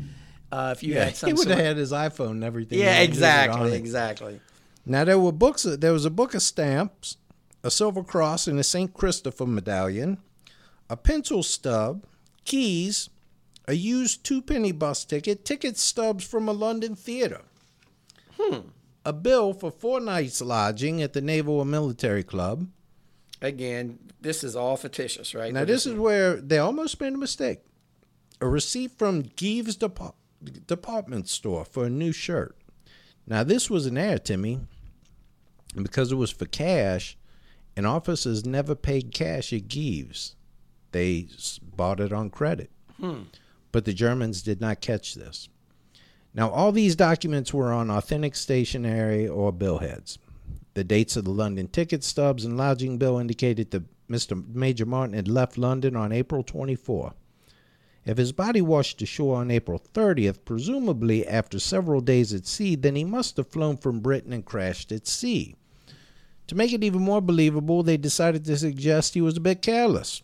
[0.52, 2.80] uh, if you Yeah, had some he would sort, have had his iPhone and everything.
[2.80, 4.40] yeah, and used it on exactly, exactly.
[4.86, 5.64] Now there were books.
[5.64, 7.16] There was a book of stamps,
[7.64, 10.18] a silver cross, and a Saint Christopher medallion,
[10.90, 12.04] a pencil stub,
[12.44, 13.10] keys,
[13.68, 17.42] a used two penny bus ticket, ticket stubs from a London theater,
[18.40, 18.60] hmm.
[19.04, 22.68] a bill for four nights lodging at the Naval and Military Club.
[23.42, 25.54] Again, this is all fictitious, right?
[25.54, 27.60] Now this is where they almost made a mistake.
[28.42, 30.16] A receipt from Depart-
[30.68, 32.58] Department Store for a new shirt.
[33.28, 34.60] Now this was an error, Timmy,
[35.76, 37.18] and because it was for cash,
[37.76, 40.36] and officers never paid cash at Gieves.
[40.92, 41.28] They
[41.62, 42.72] bought it on credit.
[43.00, 43.24] Hmm.
[43.76, 45.50] But the Germans did not catch this.
[46.34, 50.18] Now, all these documents were on authentic stationery or billheads.
[50.76, 54.42] The dates of the London ticket stubs and lodging bill indicated that Mr.
[54.56, 57.16] Major Martin had left London on April 24.
[58.06, 62.96] If his body washed ashore on April 30th, presumably after several days at sea, then
[62.96, 65.58] he must have flown from Britain and crashed at sea.
[66.48, 70.22] To make it even more believable, they decided to suggest he was a bit careless.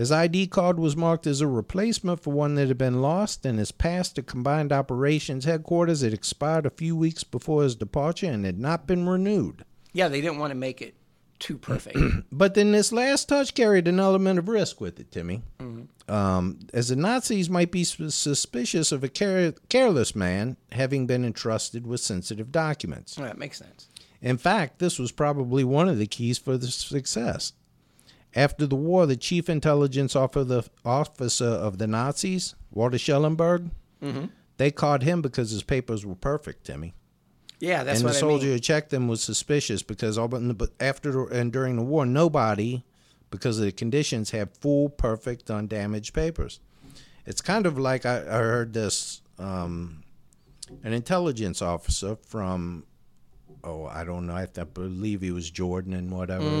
[0.00, 3.58] His ID card was marked as a replacement for one that had been lost, and
[3.58, 8.46] his pass to Combined Operations Headquarters had expired a few weeks before his departure and
[8.46, 9.62] had not been renewed.
[9.92, 10.94] yeah, they didn't want to make it
[11.38, 11.98] too perfect.
[12.32, 15.42] But then this last touch carried an element of risk with it, Timmy.
[16.08, 21.86] Um, as the Nazis might be suspicious of a care- careless man having been entrusted
[21.86, 23.16] with sensitive documents.
[23.16, 23.88] that makes sense.
[24.22, 27.52] In fact, this was probably one of the keys for the success.
[28.34, 33.70] After the war, the chief intelligence officer officer of the Nazis, Walter Schellenberg,
[34.56, 36.94] they caught him because his papers were perfect, Timmy.
[37.58, 38.54] Yeah, that's and the what I soldier mean.
[38.54, 42.84] who checked them was suspicious because all but after and during the war, nobody,
[43.30, 46.60] because of the conditions, had full, perfect, undamaged papers.
[47.26, 50.02] It's kind of like I, I heard this um,
[50.84, 52.84] an intelligence officer from
[53.62, 56.60] oh I don't know I to believe he was Jordan and whatever.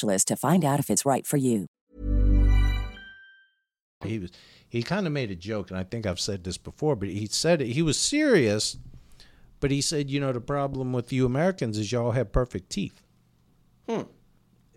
[0.00, 1.66] to find out if it's right for you.
[4.04, 4.30] He was
[4.68, 7.26] he kind of made a joke, and I think I've said this before, but he
[7.26, 8.78] said it, he was serious,
[9.60, 13.02] but he said, you know, the problem with you Americans is y'all have perfect teeth.
[13.86, 14.02] Hmm.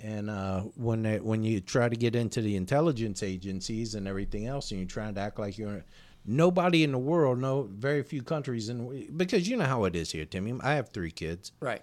[0.04, 4.48] And uh, when they, when you try to get into the intelligence agencies and everything
[4.48, 5.86] else, and you're trying to act like you're
[6.26, 10.12] nobody in the world, no, very few countries, and because you know how it is
[10.12, 10.54] here, Timmy.
[10.62, 11.54] I have three kids.
[11.62, 11.82] Right.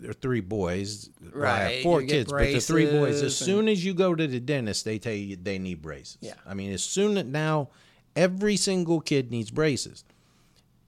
[0.00, 1.10] There are three boys.
[1.20, 3.22] Well, I Right, have four you kids, but the three boys.
[3.22, 6.18] As soon as you go to the dentist, they tell you they need braces.
[6.20, 6.34] Yeah.
[6.46, 7.68] I mean, as soon as now,
[8.16, 10.04] every single kid needs braces,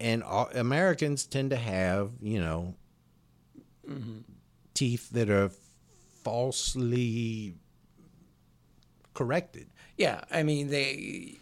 [0.00, 2.74] and all, Americans tend to have you know
[3.88, 4.18] Mm-hmm.
[4.74, 5.50] teeth that are
[6.22, 7.54] falsely
[9.14, 9.66] corrected.
[9.96, 11.38] Yeah, I mean they.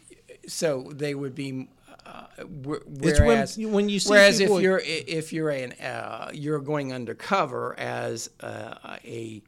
[0.46, 1.68] So they would be.
[2.10, 5.72] Uh, wh- It's when- whereas, when you see whereas people- if you're if you're an
[5.74, 9.42] uh, you're going undercover as uh, a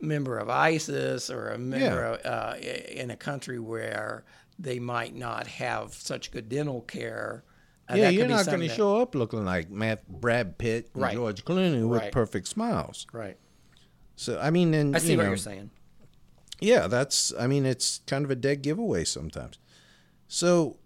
[0.00, 4.24] member of ISIS or a member of, uh, in a country where
[4.58, 7.42] they might not have such good dental care.
[7.90, 11.14] uh, yeah, you're not going to show up looking like Matt, Brad Pitt and Right.
[11.14, 12.12] George Clooney with Right.
[12.12, 13.06] perfect smiles.
[13.12, 13.36] Right.
[14.16, 15.70] So I mean, and I see you what know, you're saying.
[16.60, 17.32] Yeah, that's.
[17.38, 19.58] I mean, it's kind of a dead giveaway sometimes.
[20.26, 20.78] So,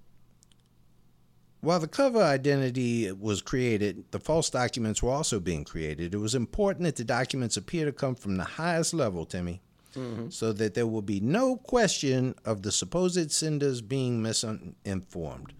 [1.61, 6.15] while the cover identity was created, the false documents were also being created.
[6.15, 9.61] It was important that the documents appear to come from the highest level, Timmy,
[9.95, 10.31] mm-hmm.
[10.31, 15.53] so that there will be no question of the supposed senders being misinformed.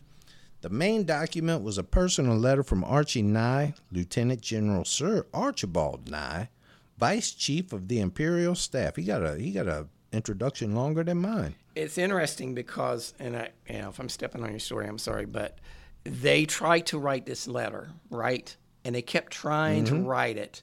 [0.63, 6.51] The main document was a personal letter from Archie Nye, Lieutenant General Sir Archibald Nye,
[6.99, 8.97] Vice Chief of the Imperial Staff.
[8.97, 11.55] He got a he got a introduction longer than mine.
[11.75, 15.25] It's interesting because, and I, you know, if I'm stepping on your story, I'm sorry,
[15.25, 15.59] but
[16.05, 18.55] they tried to write this letter, right?
[18.85, 19.97] And they kept trying Mm-hmm.
[19.97, 20.63] to write it,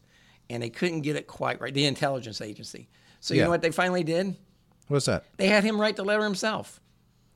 [0.50, 1.74] and they couldn't get it quite right.
[1.74, 2.90] The intelligence agency.
[3.20, 3.46] So you Yeah.
[3.46, 4.36] know what they finally did?
[4.88, 5.26] What's that?
[5.38, 6.80] They had him write the letter himself.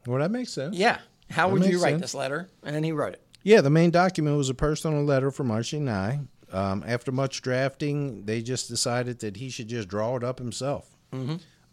[0.07, 0.75] Well, that makes sense.
[0.75, 0.99] Yeah.
[1.29, 2.01] How That would you write sense.
[2.01, 2.49] this letter?
[2.63, 3.21] And then he wrote it.
[3.43, 6.21] Yeah, the main document was a personal letter from Archie Nye.
[6.51, 10.95] Um, after much drafting, they just decided that he should just draw it up himself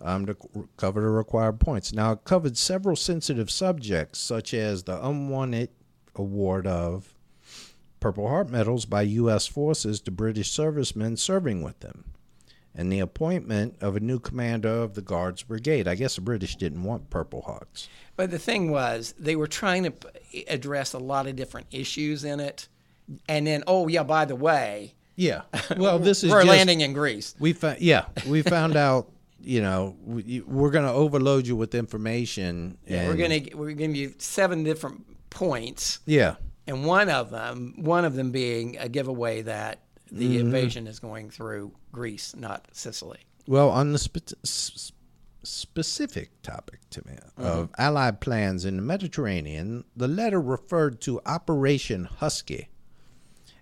[0.03, 0.37] um, to
[0.77, 1.93] cover the required points.
[1.93, 5.71] Now, it covered several sensitive subjects, such as the unwanted
[6.19, 7.15] award of
[8.01, 9.47] Purple Heart medals by U.S.
[9.47, 12.05] forces to British servicemen serving with them,
[12.75, 15.89] and the appointment of a new commander of the Guards Brigade.
[15.89, 17.89] I guess the British didn't want Purple Hearts.
[18.17, 19.93] But the thing was, they were trying to
[20.49, 22.69] address a lot of different issues in it.
[23.29, 25.43] And then, oh, yeah, by the way, Yeah.
[25.77, 27.35] Well, this is we're just, landing in Greece.
[27.39, 29.11] We found, yeah, we found out.
[29.41, 32.77] You know, we, we're going to overload you with information.
[32.87, 37.75] Yeah, we're gonna we're gonna give you seven different points, Yeah, and one of them
[37.79, 40.41] one of them being a giveaway that the Mm-hmm.
[40.47, 43.21] invasion is going through Greece, not Sicily.
[43.47, 44.93] Well, on the spe- s-
[45.43, 52.05] specific topic to me of Allied plans in the Mediterranean, the letter referred to Operation
[52.07, 52.69] Husky,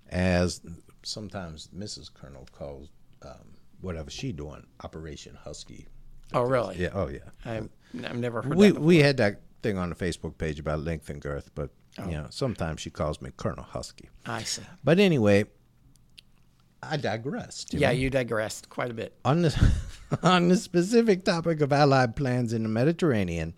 [0.09, 0.61] as
[1.03, 2.12] sometimes Mrs.
[2.12, 2.89] Colonel calls
[3.23, 5.87] um, whatever she doing Operation Husky.
[6.33, 6.77] Oh, really?
[6.79, 6.91] Yeah.
[6.93, 7.19] Oh, yeah.
[7.45, 7.69] I've,
[8.05, 11.21] I've never heard we we had that thing on the Facebook page about length and
[11.21, 12.11] girth, but you oh.
[12.11, 14.09] know sometimes she calls me Colonel Husky.
[14.27, 14.63] I see.
[14.85, 15.47] But anyway,
[16.83, 17.73] I digressed.
[17.73, 17.95] you Yeah, know.
[17.95, 19.15] you digressed quite a bit.
[19.25, 19.73] on the
[20.23, 23.55] on the specific topic of Allied plans in the Mediterranean,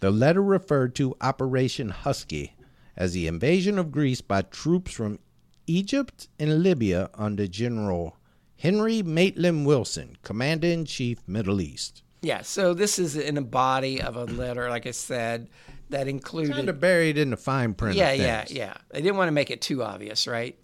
[0.00, 2.54] the letter referred to Operation Husky
[2.96, 5.18] as the invasion of Greece by troops from
[5.66, 8.16] Egypt and Libya under General
[8.58, 12.02] Henry Maitland Wilson, Commander in Chief, Middle East.
[12.22, 15.48] Yeah, so this is in a body of a letter, like I said,
[15.90, 16.54] that included.
[16.54, 17.96] Kind of buried in the fine print.
[17.96, 18.74] yeah, yeah, yeah.
[18.90, 20.58] They didn't want to make it too obvious, right?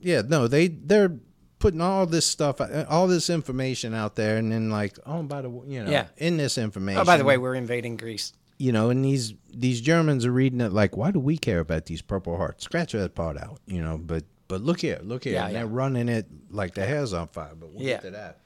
[0.00, 1.16] Yeah, no, they they're
[1.58, 5.48] putting all this stuff, all this information out there, and then like, oh, by the
[5.50, 6.06] way, you know, Yeah.
[6.16, 7.00] in this information.
[7.00, 8.32] Oh, by the way, we're invading Greece.
[8.58, 11.86] you know, and these these Germans are reading it like, why do we care about
[11.86, 12.64] these Purple Hearts?
[12.64, 13.98] Scratch that part out, you know.
[13.98, 15.58] But but look here, look here, Yeah, and yeah.
[15.60, 17.54] they're running it like the hair's on fire.
[17.58, 17.94] But we'll Yeah.
[17.94, 18.40] get to that.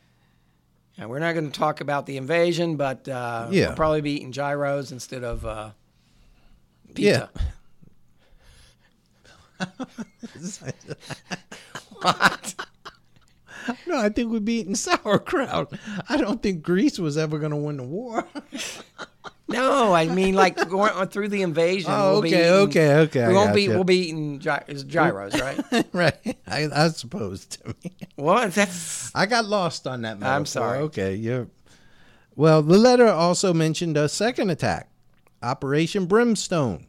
[0.98, 3.68] And we're not going to talk about the invasion, but uh, Yeah.
[3.68, 5.70] we'll probably be eating gyros instead of uh,
[6.94, 7.30] pizza.
[12.00, 12.54] what?
[13.86, 15.72] No, I think we'd be eating sauerkraut.
[16.08, 18.26] I don't think Greece was ever going to win the war.
[19.50, 21.90] No, I mean like going through the invasion.
[21.90, 23.66] Oh, we'll be okay, eating- okay, okay, We won't be.
[23.68, 25.86] We'll be eating gy- gyros, right?
[25.94, 27.92] right, I, I suppose to me.
[28.18, 30.18] well, that's I got lost on that.
[30.18, 30.34] Metaphor.
[30.36, 30.78] I'm sorry.
[30.80, 31.48] Okay, you're.
[32.36, 34.90] Well, the letter also mentioned a second attack,
[35.42, 36.86] Operation Brimstone,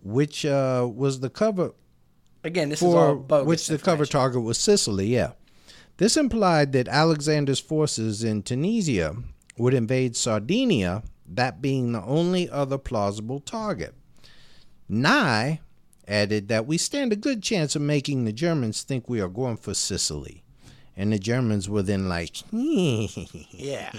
[0.00, 1.72] which uh, was the cover
[2.44, 2.68] again.
[2.68, 3.46] This is all for bogus.
[3.48, 5.08] which the cover target was Sicily.
[5.08, 5.32] Yeah,
[5.98, 9.14] this implied that Alexander's forces in Tunisia
[9.56, 13.94] would invade Sardinia, that being the only other plausible target.
[14.88, 15.60] Nye
[16.06, 19.56] added that we stand a good chance of making the Germans think we are going
[19.58, 20.42] for Sicily.
[20.96, 23.90] And the Germans were then like, Yeah.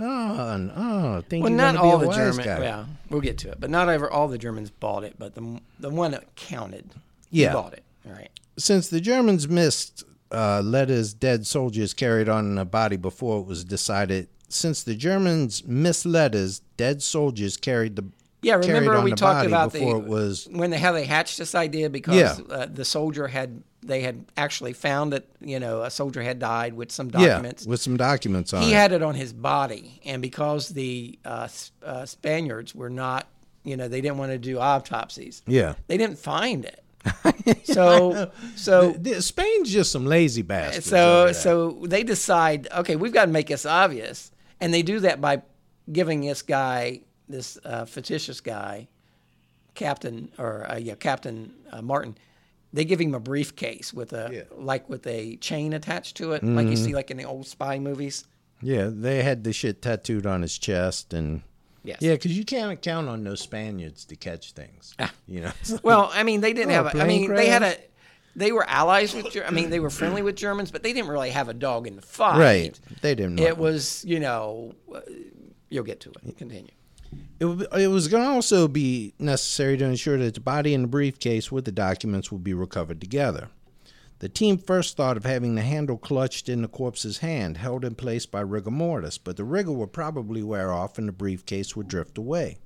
[0.00, 2.62] oh, and- oh, uh, think Well, you're not gonna be all a the wise German.
[2.62, 3.60] Yeah, we'll get to it.
[3.60, 5.14] But not ever all the Germans bought it.
[5.18, 6.90] But the the one that counted,
[7.30, 7.52] Yeah.
[7.52, 7.84] bought it.
[8.06, 8.30] All right.
[8.58, 13.46] Since the Germans missed uh, letters dead soldiers carried on in a body before it
[13.46, 18.04] was decided, since the Germans missed letters dead soldiers carried the
[18.42, 21.54] Yeah, remember we talked about before the it was when they how they hatched this
[21.54, 22.54] idea because Yeah.
[22.54, 26.74] uh, the soldier had they had actually found that you know a soldier had died
[26.74, 27.66] with some yeah documents.
[27.66, 28.74] with some documents on he it.
[28.76, 31.46] had it on his body, and because the uh,
[31.84, 33.26] uh, Spaniards were not,
[33.64, 35.42] you know, they didn't want to do autopsies.
[35.46, 35.74] yeah.
[35.86, 36.82] They didn't find it.
[37.64, 40.86] so so The- Spain's just some lazy bastards.
[40.86, 44.30] so so they decide, okay, we've got to make this obvious,
[44.60, 45.42] and they do that by
[45.92, 48.88] giving this guy, this uh, fictitious guy,
[49.74, 52.16] Captain or uh, yeah, Captain uh, Martin.
[52.72, 56.66] They give him a briefcase with a like with a chain attached to it, like
[56.68, 58.24] you see like in the old spy movies.
[58.60, 61.42] yeah, they had the shit tattooed on his chest and
[61.86, 61.98] Yes.
[62.00, 64.94] yeah, because you can't count on those Spaniards to catch things.
[64.98, 65.12] Ah.
[65.26, 65.52] You know.
[65.82, 66.94] Well, I mean, they didn't Oh, have.
[66.94, 67.76] A, I mean, they had a.
[68.34, 69.30] They were allies with.
[69.30, 71.86] Ger- I mean, they were friendly with Germans, but they didn't really have a dog
[71.86, 72.38] in the fight.
[72.38, 72.80] right.
[73.00, 73.38] They didn't.
[73.40, 75.00] It was, you know, uh,
[75.70, 76.36] you'll get to it.
[76.36, 76.70] Continue.
[77.40, 77.46] It,
[77.78, 81.50] it was going to also be necessary to ensure that the body and the briefcase
[81.52, 83.48] with the documents would be recovered together.
[84.18, 87.94] The team first thought of having the handle clutched in the corpse's hand, held in
[87.94, 91.86] place by rigor mortis, but the rigor would probably wear off and the briefcase would
[91.86, 92.56] drift away.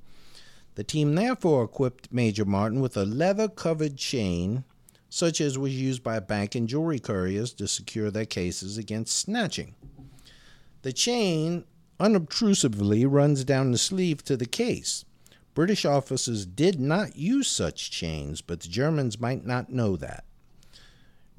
[0.77, 4.63] The team therefore equipped Major Martin with a leather covered chain,
[5.09, 9.75] such as was used by bank and jewelry couriers to secure their cases against snatching.
[10.83, 11.65] The chain
[11.99, 15.05] unobtrusively runs down the sleeve to the case.
[15.53, 20.25] British officers did not use such chains, but the Germans might not know that.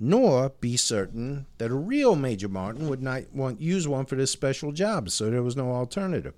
[0.04, 4.32] Nor be certain that a real Major Martin would not want use one for this
[4.32, 6.34] special job, so there was no alternative.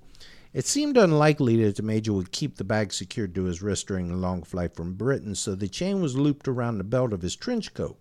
[0.54, 4.10] It seemed unlikely that the Major would keep the bag secured to his wrist during
[4.10, 7.38] the long flight from Britain, so the chain was looped around the belt of his
[7.38, 7.98] trench coat.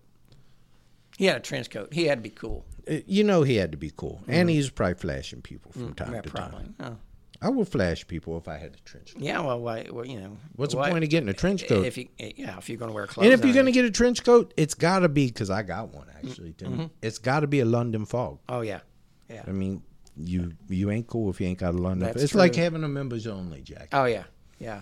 [1.17, 1.93] He had a trench coat.
[1.93, 2.65] He had to be cool.
[2.89, 5.93] Uh, You know he had to be cool, and he was probably flashing people from
[5.93, 6.11] time Mm-hmm.
[6.11, 6.63] Mm, Yeah, to probably.
[6.63, 6.75] time.
[6.81, 6.97] Oh.
[7.43, 9.21] I would flash people if I had a trench coat.
[9.21, 10.37] Yeah, well, why, well, you know.
[10.55, 11.85] What's why- the point of getting a trench coat?
[11.85, 13.25] If you, yeah, if you're going to wear clothes.
[13.25, 15.61] and if you're going to get a trench coat, it's got to be because I
[15.61, 16.53] got one actually.
[16.53, 16.85] Mm-hmm.
[17.01, 18.39] It's got to be a London fog.
[18.47, 18.79] Oh yeah,
[19.29, 19.43] yeah.
[19.45, 19.83] I mean,
[20.15, 22.07] you you ain't cool if you ain't got a London.
[22.07, 23.89] That's it's like having a members only jacket.
[23.91, 24.23] Oh yeah,
[24.59, 24.81] yeah.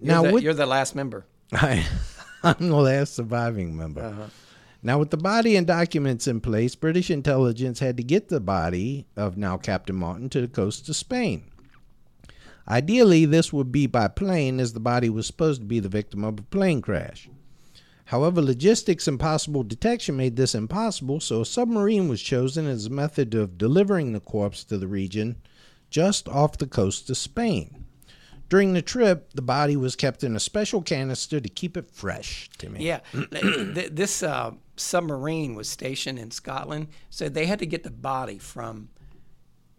[0.00, 1.26] You're now the, with, you're the last member.
[1.52, 1.84] I,
[2.42, 4.02] I'm the last surviving member.
[4.02, 4.26] Uh-huh.
[4.82, 9.06] Now, with the body and documents in place, British intelligence had to get the body
[9.16, 11.50] of now Captain Martin to the coast of Spain.
[12.66, 16.24] Ideally, this would be by plane, as the body was supposed to be the victim
[16.24, 17.28] of a plane crash.
[18.06, 22.90] However, logistics and possible detection made this impossible, so a submarine was chosen as a
[22.90, 25.36] method of delivering the corpse to the region
[25.90, 27.84] just off the coast of Spain.
[28.48, 32.50] During the trip, the body was kept in a special canister to keep it fresh.
[32.80, 37.90] Yeah, Th- this uh, submarine was stationed in Scotland, so they had to get the
[37.90, 38.90] body from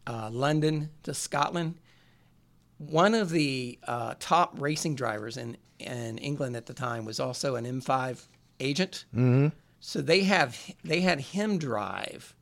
[0.08, 1.76] uh, London to Scotland.
[2.78, 7.56] One of the uh, top racing drivers in in England at the time was also
[7.56, 8.26] an M5
[8.60, 9.06] agent.
[9.14, 9.48] Mm-hmm.
[9.80, 12.34] So they have they had him drive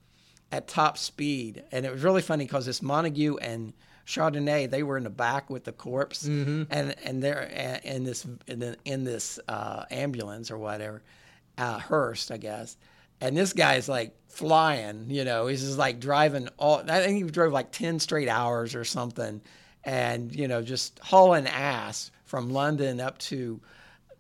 [0.52, 3.74] at top speed, and it was really funny because this Montagu and
[4.06, 6.26] Chardonnay they were in the back with the corpse,
[6.70, 11.02] and and they're in this in, the, in this uh, ambulance or whatever,
[11.58, 12.78] uh, Hearst, I guess,
[13.20, 15.10] and this guy's like flying.
[15.10, 16.84] You know, he's just like driving all.
[16.90, 19.42] I think he drove like ten straight hours or something,
[19.84, 23.60] and you know, just hauling ass from London up to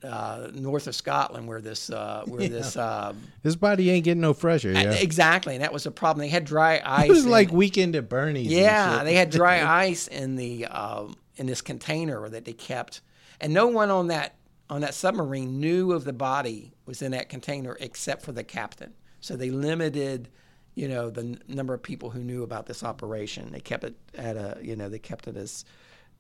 [0.04, 4.34] uh, north of Scotland, where this uh, where this uh, His body ain't getting no
[4.34, 4.72] fresher.
[4.74, 4.92] Yeah.
[4.94, 6.26] exactly, and that was a problem.
[6.26, 7.06] They had dry ice.
[7.10, 8.48] It was in- like weekend at Bernie's.
[8.52, 13.02] yeah, they had dry ice in the um, in this container that they kept,
[13.40, 14.36] and no one on that
[14.70, 18.94] on that submarine knew of the body was in that container except for the captain.
[19.22, 20.28] So they limited,
[20.76, 23.52] you know, the n- number of people who knew about this operation.
[23.52, 25.66] They kept it at a, you know, they kept it as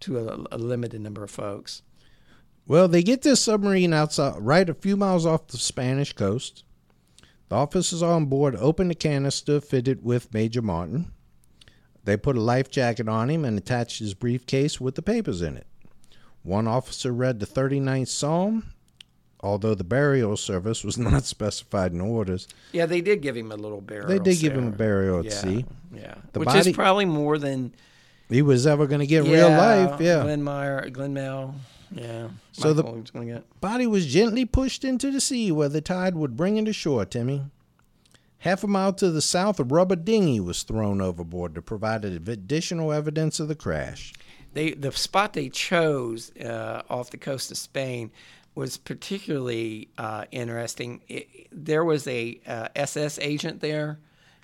[0.01, 1.81] to a, a limited number of folks.
[2.65, 6.63] Well, they get this submarine outside, right a few miles off the Spanish coast.
[7.49, 11.11] The officers on board open the canister fitted with Major Martin.
[12.05, 15.57] They put a life jacket on him and attached his briefcase with the papers in
[15.57, 15.67] it.
[16.41, 18.73] One officer read the 39th Psalm,
[19.43, 22.47] although the burial service was not specified in orders.
[22.71, 24.07] Yeah, they did give him a little burial.
[24.07, 25.65] They did give him a burial at yeah, sea.
[25.93, 27.73] Yeah, The which body- is probably more than
[28.29, 30.23] He was ever going to get real life, yeah.
[30.23, 31.55] Glenn Meyer, Glenn Mel.
[31.91, 32.29] Yeah.
[32.53, 33.61] So the- Michael get.
[33.61, 37.43] Body was gently pushed into the sea where the tide would bring it ashore, Timmy.
[38.39, 42.91] Half a mile to the south, a rubber dinghy was thrown overboard to provide additional
[42.91, 44.13] evidence of the crash.
[44.53, 48.11] They the spot they chose uh, off the coast of Spain
[48.55, 51.01] was particularly uh, interesting.
[51.07, 53.99] It, there was a uh, SS agent there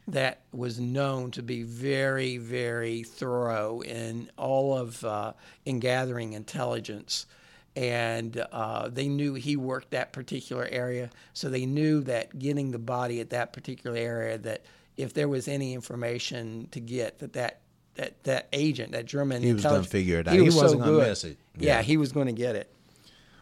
[0.08, 5.34] that was known to be very, very thorough in all of uh,
[5.66, 7.28] in gathering intelligence,
[7.76, 12.80] and uh, they knew he worked that particular area, so they knew that getting the
[12.80, 14.66] body at that particular area that
[14.98, 17.62] if there was any information to get that that
[17.96, 20.34] that, that agent, that German He was gonna figure it out.
[20.34, 21.08] He, He was wasn't so good.
[21.08, 21.38] miss it.
[21.58, 21.78] Yeah.
[21.78, 21.82] Yeah.
[21.82, 22.72] he was going to get it.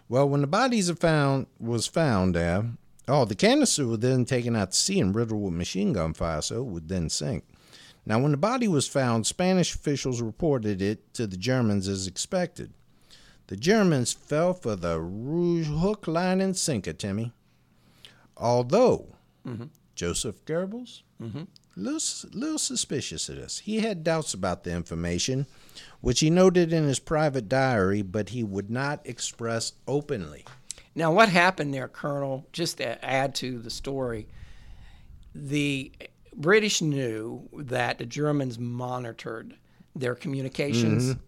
[0.10, 2.66] Well, when the bodies are found was found there,
[3.08, 6.42] oh, the canister was then taken out to sea and riddled with machine gun fire,
[6.42, 7.44] so it would then sink.
[8.06, 12.72] Now, when the body was found, Spanish officials reported it to the Germans as expected.
[13.48, 17.34] The Germans fell for the rouge hook, line, and sinker, Timmy.
[18.38, 19.08] Although
[19.46, 19.66] mm-hmm.
[19.96, 21.44] Joseph Goebbels, mm-hmm.
[21.76, 23.60] little, little suspicious of this.
[23.60, 25.48] He had doubts about the information,
[26.02, 30.46] which he noted in his private diary, but he would not express openly.
[30.96, 32.48] Now, what happened there, Colonel?
[32.52, 34.28] Just to add to the story,
[35.36, 35.92] the
[36.36, 39.56] British knew that the Germans monitored
[39.96, 41.10] their communications.
[41.10, 41.22] Mm-hmm.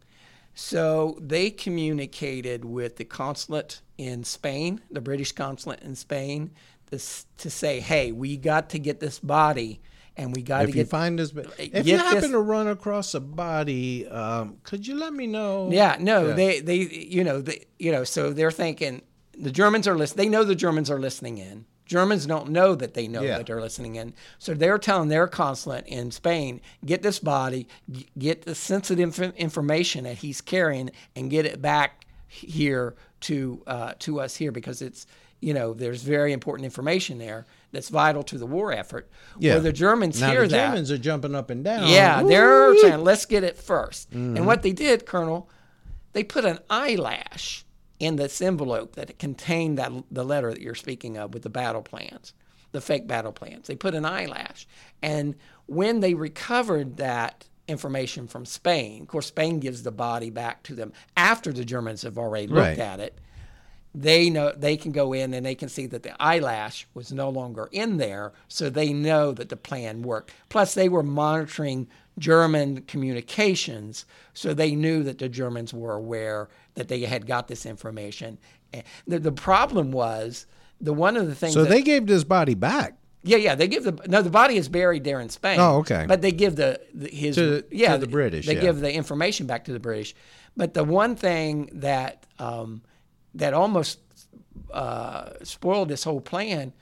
[0.56, 6.52] So they communicated with the consulate in Spain, the British consulate in Spain,
[6.90, 9.82] this, to say, hey, we got to get this body
[10.20, 10.90] and we got to If you get.
[10.90, 14.96] find this, if get you happen this- to run across a body, um, could you
[14.98, 15.70] let me know?
[15.72, 19.02] Yeah, no, they they you know they you know so they're thinking
[19.38, 20.26] the Germans are listening.
[20.26, 21.66] They know the Germans are listening in.
[21.86, 23.38] Germans don't know that they know Yeah.
[23.38, 24.14] that they're listening in.
[24.38, 27.68] So they're telling their consulate in Spain, get this body,
[28.16, 34.20] get the sensitive information that he's carrying, and get it back here to uh, to
[34.20, 35.08] us here because it's
[35.42, 39.10] you know there's very important information there that's vital to the war effort.
[39.38, 39.54] Yeah.
[39.54, 41.88] Where the Germans now hear the that, Germans are jumping up and down.
[41.88, 44.38] yeah, they're saying, let's get it 1st Mm-hmm.
[44.38, 45.50] And what they did, Colonel,
[46.14, 47.64] they put an eyelash
[48.00, 51.82] in this envelope that contained that the letter that you're speaking of with the battle
[51.82, 52.34] plans,
[52.72, 53.68] the fake battle plans.
[53.68, 54.68] They put an eyelash.
[55.02, 55.36] And
[55.68, 60.74] when they recovered that information from Spain, of course, Spain gives the body back to
[60.76, 62.80] them after the Germans have already looked Right.
[62.80, 63.20] at it
[64.02, 67.30] they know they can go in and they can see that the eyelash was no
[67.30, 70.32] longer in there, so they know that the plan worked.
[70.50, 71.88] Plus, they were monitoring
[72.18, 77.66] German communications, so they knew that the Germans were aware that they had got this
[77.66, 78.38] information.
[78.74, 80.46] And The, the problem was
[80.80, 81.54] the one of the things.
[81.54, 82.96] So that- they gave this body back.
[83.24, 83.56] yeah, yeah.
[83.56, 84.22] They give the no.
[84.22, 85.60] The body is buried there in Spain.
[85.60, 86.06] Oh, okay.
[86.08, 88.62] But they give the, the his To- yeah to the British, They yeah.
[88.62, 90.16] give the information back to the British.
[90.56, 92.82] But the one thing that um,
[93.36, 94.00] that almost
[94.74, 96.74] uh, spoiled this whole plan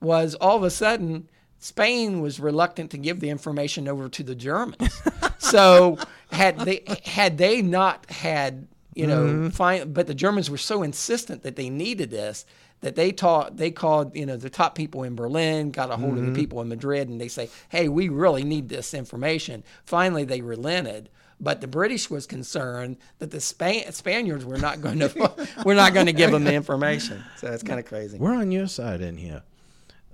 [0.00, 1.28] was all of a sudden
[1.58, 5.02] Spain was reluctant to give the information over to the Germans.
[5.38, 5.98] so
[6.32, 9.48] had they had they not had you know Mm-hmm.
[9.50, 12.44] find, but the Germans were so insistent that they needed this
[12.80, 16.14] that they taught they called you know the top people in Berlin got a hold
[16.14, 16.28] Mm-hmm.
[16.28, 20.24] of the people in Madrid and they say hey we really need this information finally
[20.24, 21.10] they relented
[21.40, 25.94] but the British was concerned that the Span- Spaniards were not going to we're not
[25.94, 29.00] going to give them the information so that's kind of crazy We're on your side
[29.00, 29.42] in here.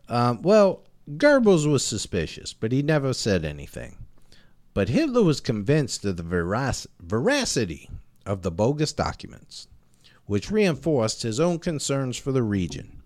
[0.09, 3.97] Um, well, Goebbels was suspicious, but he never said anything.
[4.75, 7.89] But Hitler was convinced of the verac- veracity
[8.25, 9.69] of the bogus documents,
[10.27, 13.03] which reinforced his own concerns for the region.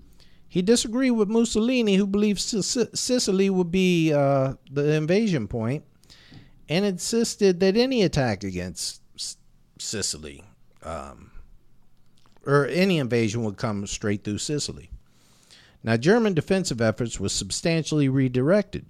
[0.48, 5.84] He disagreed with Mussolini, who believed Sic- Sicily would be uh, the invasion point,
[6.70, 9.36] and insisted that any attack against S-
[9.78, 10.42] Sicily
[10.82, 11.30] um,
[12.46, 14.88] or any invasion would come straight through Sicily.
[15.82, 18.86] Now, German defensive efforts were substantially redirected.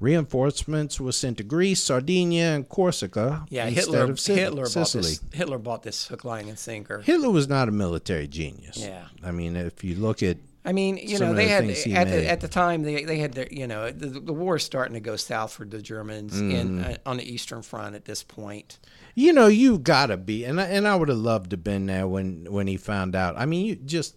[0.00, 4.10] Reinforcements were sent to Greece, Sardinia, and Corsica Yeah, instead Hitler.
[4.10, 5.20] of Sic- Hitler bought this.
[5.32, 7.00] Hitler bought this hook, line, and sinker.
[7.00, 8.76] Hitler was not a military genius.
[8.76, 9.06] Yeah.
[9.24, 10.36] I mean, if you look at
[10.66, 12.22] I mean, you Some know, they the had at made.
[12.24, 14.94] the, at the time they they had their you know the, the war is starting
[14.94, 16.90] to go south for the Germans in Mm-hmm.
[16.90, 18.78] uh, on the Eastern Front at this point.
[19.14, 21.86] you know, you gotta be, and I, and I would have loved to have been
[21.86, 23.38] there when when he found out.
[23.38, 24.16] I mean, you just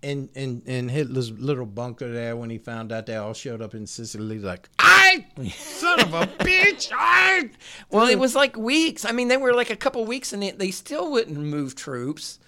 [0.00, 3.74] in in in Hitler's little bunker there when he found out they all showed up
[3.74, 7.50] in Sicily, like I son of a bitch, I.
[7.90, 9.04] Well, it was like weeks.
[9.04, 12.38] I mean, they were like a couple weeks, and they, they still wouldn't move troops.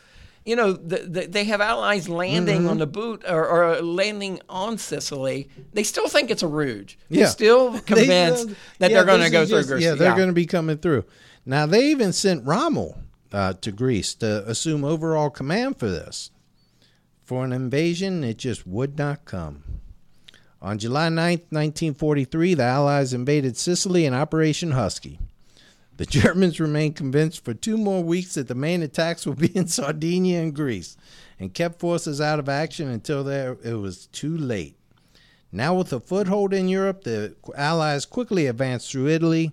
[0.47, 2.69] You know, the, the, they have allies landing Mm-hmm.
[2.71, 5.49] on the boot or, or landing on Sicily.
[5.75, 6.97] They still think it's a rouge.
[7.11, 7.27] They're Yeah.
[7.27, 8.49] still They- convinced
[8.79, 9.85] that yeah, they're going to go through Greece.
[9.85, 11.05] Yeah, they're going to be coming through.
[11.45, 12.97] Now they even sent Rommel
[13.33, 16.31] uh, to Greece to assume overall command for this.
[17.25, 19.63] For an invasion, it just would not come.
[20.63, 25.19] On July 9th, 1943, the Allies invaded Sicily in Operation Husky.
[26.01, 29.67] The Germans remained convinced for two more weeks that the main attacks would be in
[29.69, 30.97] Sardinia and Greece,
[31.39, 34.77] and kept forces out of action until there it was too late.
[35.53, 39.53] Now, with a foothold in Europe, the Allies quickly advanced through Italy.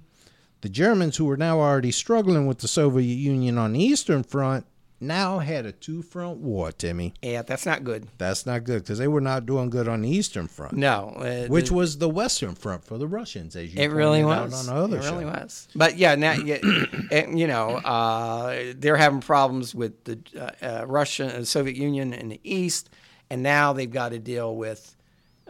[0.62, 4.66] The Germans, who were now already struggling with the Soviet Union on the Eastern Front,
[5.00, 7.14] now had a two front war, Timmy.
[7.22, 8.08] Yeah, that's not good.
[8.18, 11.10] That's not good because they were not doing good on the Eastern Front, No.
[11.18, 14.68] uh, which the- was the Western Front for the Russians, as you It really was.
[14.68, 15.12] on the other it show.
[15.14, 15.68] really was.
[15.76, 16.32] But yeah, now
[17.12, 22.14] and, you know uh, they're having problems with the uh, uh, Russia, uh, Soviet Union
[22.14, 22.90] in the east,
[23.30, 24.96] and now they've got to deal with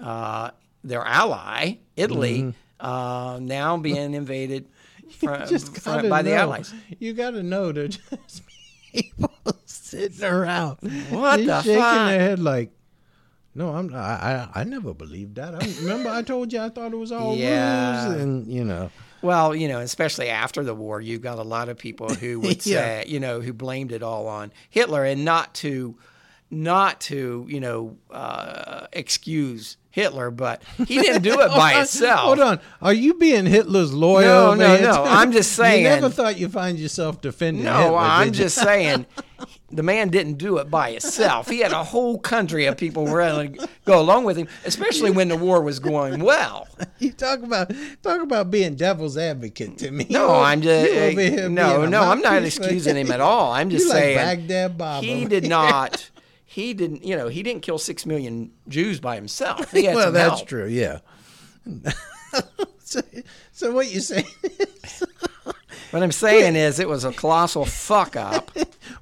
[0.02, 0.52] uh,
[0.84, 4.68] their ally Italy uh, now being invaded
[5.18, 6.34] from, Just from- by the.
[6.34, 6.74] Allies.
[6.99, 8.44] You got to know they're just
[9.02, 9.32] people
[9.65, 10.78] sitting around,
[11.10, 12.06] What the shaking fuck?
[12.07, 12.72] their head like.
[13.56, 13.91] No, I'm.
[13.94, 15.56] I, I I never believed that.
[15.56, 18.10] I remember I told you I thought it was all Yeah.
[18.11, 18.91] ruse, and you know.
[19.24, 22.64] Well, you know, especially after the war, you've got a lot of people who would
[22.65, 23.02] Yeah.
[23.02, 25.98] say, you know, who blamed it all on Hitler, and not to,
[26.52, 32.19] not to, you know, uh, excuse Hitler, but he didn't do it by himself.
[32.19, 34.26] Hold on, are you being Hitler's lawyer?
[34.26, 37.64] No, no, no, I'm just saying- You never thought you'd find yourself defending.
[37.64, 39.07] No, Hitler, I'm just saying,
[39.72, 41.49] the man didn't do it by himself.
[41.49, 45.30] He had a whole country of people ready to go along with him, especially when
[45.30, 46.68] the war was going well.
[46.99, 47.72] You talk about
[48.03, 50.05] talk about being devil's advocate to me.
[50.11, 52.01] No, I'm just eh, here no, no.
[52.03, 53.51] I'm not excusing him at all.
[53.51, 56.09] I'm just like saying Baghdad Bob he did not.
[56.57, 57.05] He didn't.
[57.05, 59.69] You know, he didn't kill six million Jews by himself.
[59.69, 60.47] He had well, that's help.
[60.47, 60.65] true.
[60.65, 61.01] Yeah.
[62.79, 62.99] so,
[63.51, 64.25] so what you saying?
[65.91, 68.49] What I'm saying is, it was a colossal fuck up.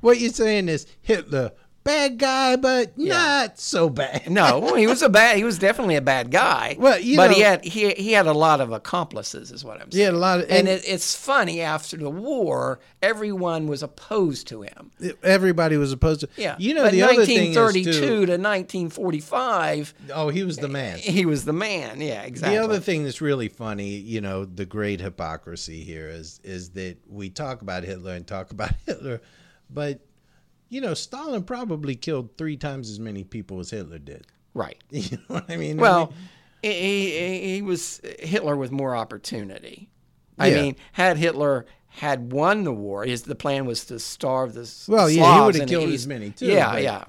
[0.01, 1.53] what you saying is Hitler
[1.85, 4.29] bad guy, but not so bad.
[4.29, 5.37] No, he was a bad.
[5.37, 6.75] He was definitely a bad guy.
[6.77, 9.89] Well, you but he had he he had a lot of accomplices, is what I'm
[9.91, 9.99] saying.
[10.01, 13.81] He had a lot of- and, and- it, it's funny after the war, everyone was
[13.81, 14.91] opposed to him.
[15.23, 16.29] Everybody was opposed to.
[16.35, 18.25] Yeah, You know but the other thing is 1932 too.
[18.25, 20.97] to 1945, Oh, he was the man.
[20.97, 22.01] he was the man.
[22.01, 22.57] Yeah, exactly.
[22.57, 26.97] The other thing that's really funny, you know, the great hypocrisy here is is that
[27.07, 29.21] we talk about Hitler and talk about Hitler,
[29.69, 29.99] but
[30.75, 34.27] you know, Stalin probably killed three times as many people as Hitler did.
[34.53, 34.77] right.
[34.91, 35.79] You know what I mean?
[35.79, 36.05] I Well,
[36.63, 39.89] mean, he, he, he was Hitler with more opportunity.
[40.37, 40.61] I Yeah.
[40.61, 45.09] mean, had Hitler had won the war, his the plan was to starve the Well,
[45.09, 47.03] yeah, he would've killed as many, too, Yeah, but- yeah.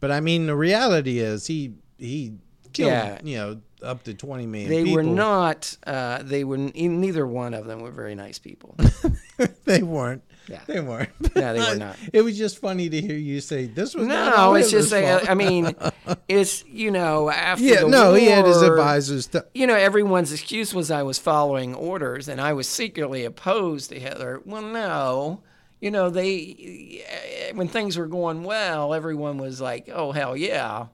[0.00, 2.34] but I mean, the reality is he he
[2.72, 3.18] killed Yeah.
[3.22, 4.70] you know up to twenty million.
[4.70, 5.76] They were not.
[5.86, 6.56] Uh, they were.
[6.56, 8.76] Neither one of them were very nice people.
[9.64, 10.22] they weren't.
[10.48, 10.60] Yeah.
[10.66, 11.10] They weren't.
[11.36, 11.96] No, they were not.
[12.12, 14.92] It was just funny to hear you say this was No, it's just.
[14.92, 15.74] I mean,
[16.28, 19.28] it's you know after yeah, the no, he had his advisors.
[19.28, 23.90] To, you know, everyone's excuse was I was following orders and I was secretly opposed
[23.90, 24.40] to Hitler.
[24.44, 25.42] Well, no.
[25.80, 30.86] You know, they, eh, when things were going well, everyone was like, oh, hell yeah.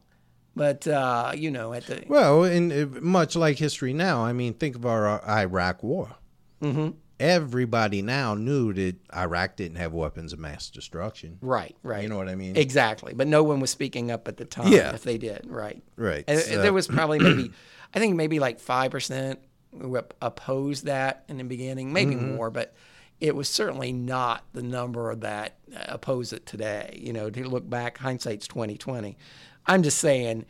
[0.57, 4.55] But, uh, you know, at the, Well, and uh, much like history now, I mean,
[4.55, 6.17] think of our uh, Iraq War.
[6.63, 6.89] Mm-hmm.
[7.21, 11.39] Everybody now knew that Iraq didn't have weapons of mass destruction.
[11.41, 12.03] right, right.
[12.03, 12.57] You know what I mean?
[12.57, 13.13] Exactly.
[13.15, 14.95] But no one was speaking up at the time Yeah.
[14.95, 15.83] if they did, right.
[15.97, 17.51] Right, And so- there was probably maybe,
[17.95, 19.37] I think maybe like 5%
[19.81, 22.37] who opposed that in the beginning, maybe Mm-hmm.
[22.37, 22.73] more, but
[23.21, 26.99] it was certainly not the number that uh, oppose it today.
[27.03, 29.19] You know, to look back, hindsight's 2020.
[29.67, 30.47] I'm just saying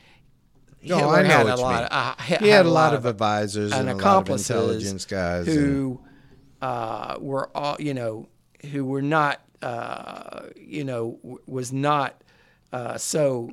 [0.83, 1.81] No, Hitler I know had a lot.
[1.81, 1.89] mean.
[1.91, 5.47] Uh, He had a lot of advisors and and a lot of accomplices intelligence guys
[5.47, 6.01] who
[6.63, 8.29] uh, were all you know
[8.73, 12.23] who were not uh, you know w- was not
[12.73, 13.51] uh, so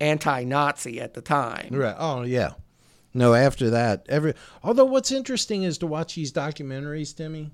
[0.00, 1.68] anti-Nazi at the time.
[1.72, 1.96] Right.
[1.98, 2.52] Oh yeah.
[3.14, 7.50] No, after that, every although what's interesting is to watch these documentaries, Timmy,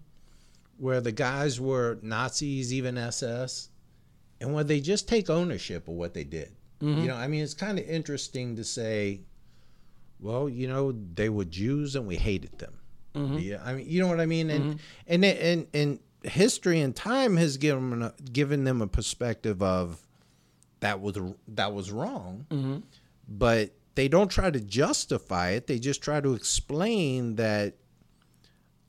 [0.77, 3.69] where the guys were Nazis, even SS,
[4.41, 6.53] and where they just take ownership of what they did.
[6.81, 9.23] You know, I mean, it's kind of interesting to say,
[10.21, 12.78] well, you know, they were Jews and we hated them.
[13.15, 13.39] Mm-hmm.
[13.39, 14.79] Yeah, I mean, you know what I mean, and mm-hmm.
[15.07, 20.01] and and and history and time has given them a, given them a perspective of
[20.81, 21.19] that was
[21.49, 22.79] that was wrong, mm-hmm.
[23.29, 25.67] but they don't try to justify it.
[25.67, 27.75] They just try to explain that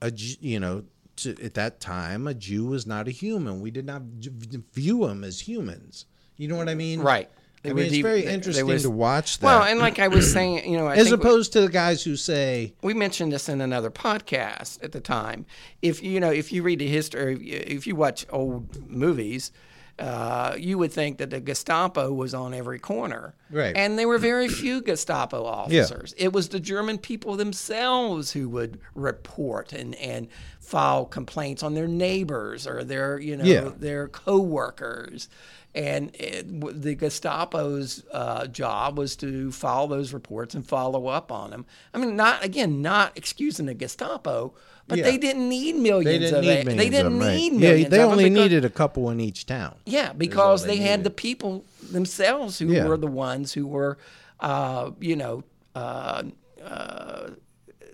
[0.01, 0.83] a you know
[1.17, 3.61] to, at that time a Jew was not a human.
[3.61, 6.05] We did not view them as humans.
[6.37, 7.01] You know what I mean?
[7.01, 7.29] Right.
[7.65, 9.45] I mean, it's deep- very interesting was- to watch that.
[9.45, 11.69] Well, and like I was saying, you know, I as think we- opposed to the
[11.69, 15.45] guys who say, we mentioned this in another podcast at the time.
[15.81, 19.51] If you know, if you read the history, if you watch old movies,
[19.99, 23.75] uh, you would think that the Gestapo was on every corner, Right.
[23.75, 26.13] And there were very few Gestapo officers.
[26.17, 30.27] It was the German people themselves who would report and and
[30.59, 33.71] file complaints on their neighbors or their you know Yeah.
[33.75, 35.29] their coworkers.
[35.75, 41.51] And it, the Gestapo's uh, job was to file those reports and follow up on
[41.51, 41.65] them.
[41.93, 44.55] I mean, not again, not excusing the Gestapo,
[44.89, 45.05] but Yeah.
[45.05, 47.35] they didn't need millions they didn't of need millions They didn't them, right.
[47.37, 47.89] need Yeah, millions.
[47.91, 49.75] they of them only because- needed a couple in each town.
[49.85, 52.87] yeah, because they they, had the people themselves who Yeah.
[52.87, 53.97] were the ones who were,
[54.41, 55.43] uh, you know,
[55.75, 56.23] uh,
[56.63, 57.29] uh,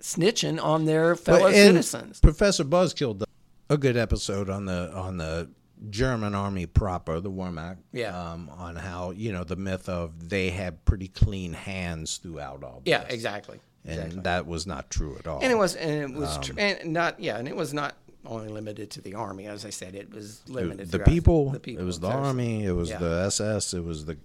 [0.00, 2.20] snitching on their fellow But- citizens.
[2.20, 3.28] Professor Buzzkill did
[3.68, 5.48] a good episode on the on the
[5.90, 7.76] German army proper, the Wehrmacht.
[7.92, 8.18] Yeah.
[8.18, 12.80] Um, on how you know the myth of they had pretty clean hands throughout all.
[12.84, 12.90] This.
[12.92, 13.58] Yeah, exactly.
[13.86, 15.40] And that was not true at all.
[15.40, 17.94] And it was, and it Um, was, tr- and not, yeah, and it was not
[18.24, 19.46] only limited to the army.
[19.46, 20.90] As I said, it was limited.
[20.90, 21.82] the people, the people.
[21.82, 22.98] it was the army, it was Yeah.
[22.98, 24.16] the SS, it was the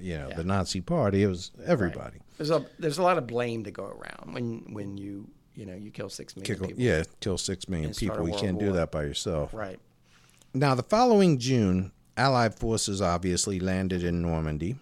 [0.00, 0.36] you know Yeah.
[0.36, 2.18] the Nazi party, it was everybody.
[2.38, 5.74] There's a there's a lot of blame to go around when when you you know
[5.74, 6.82] you kill six million Kick, people.
[6.82, 8.26] yeah, kill six million people.
[8.28, 9.52] You can't do that by yourself.
[9.52, 9.78] Right.
[10.54, 14.76] Now, the following June, Allied forces obviously landed in Normandy,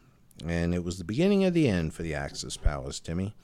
[0.46, 3.34] and it was the beginning of the end for the Axis powers, Timmy.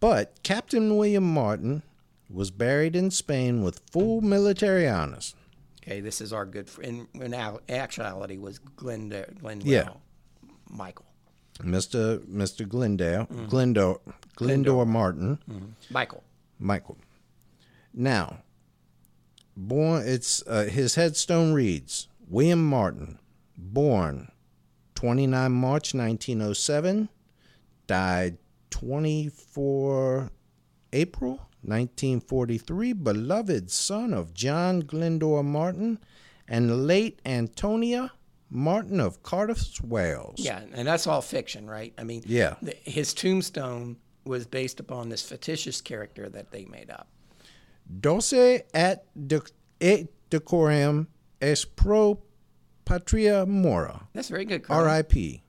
[0.00, 1.82] But Captain William Martin
[2.30, 5.34] was buried in Spain with full military honors.
[5.82, 7.06] Okay, this is our good friend.
[7.14, 7.34] In, in
[7.68, 9.88] actuality, was Glenda, Glendale Yeah.
[10.70, 11.06] Michael.
[11.60, 12.18] Mr.
[12.26, 12.68] Mr.
[12.68, 13.46] Glendale, Mm-hmm.
[13.46, 13.98] Glyndwr,
[14.36, 15.38] Glyndwr Martin,
[15.90, 16.22] Michael.
[16.60, 16.98] Michael.
[17.92, 18.38] Now,
[19.56, 23.18] born it's uh, his headstone reads William Martin,
[23.56, 24.30] born
[24.94, 27.08] 29 March 1907,
[27.88, 28.36] died
[28.70, 30.30] 24
[30.92, 31.30] April
[31.62, 35.98] 1943, beloved son of John Glyndwr Martin
[36.46, 38.12] and late Antonia
[38.50, 40.36] Martin of Cardiff, Wales.
[40.38, 41.92] Yeah, and that's all fiction, right?
[41.98, 42.54] I mean, Yeah.
[42.62, 47.08] the, his tombstone was based upon this fictitious character that they made up.
[48.00, 48.32] Dulce
[48.72, 49.42] et, de,
[49.80, 51.08] et decorum
[51.42, 52.20] es pro
[52.84, 54.08] patria mora.
[54.14, 54.64] That's a very good.
[54.68, 55.42] R.I.P.,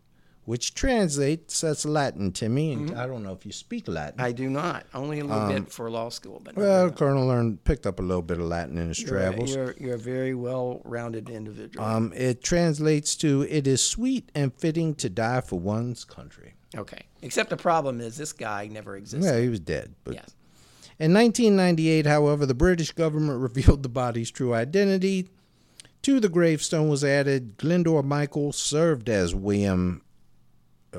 [0.50, 2.74] which translates as Latin, Timmy.
[2.74, 4.16] And I don't know if you speak Latin.
[4.16, 4.26] Mm-hmm.
[4.26, 4.88] I do not.
[4.96, 6.98] Only a little bit for law school, but well, very much.
[6.98, 9.54] Colonel learned picked up a little bit of Latin in his you're, travels.
[9.54, 11.86] you're, you're a very well-rounded individual.
[11.86, 17.04] Um, it translates to "It is sweet and fitting to die for one's country." okay.
[17.22, 19.32] Except the problem is this guy never existed.
[19.32, 19.94] Yeah, he was dead.
[20.04, 20.36] But yes.
[20.98, 25.30] In 1998, however, the British government revealed the body's true identity.
[26.02, 30.02] To the gravestone was added Glyndwr Michael served as William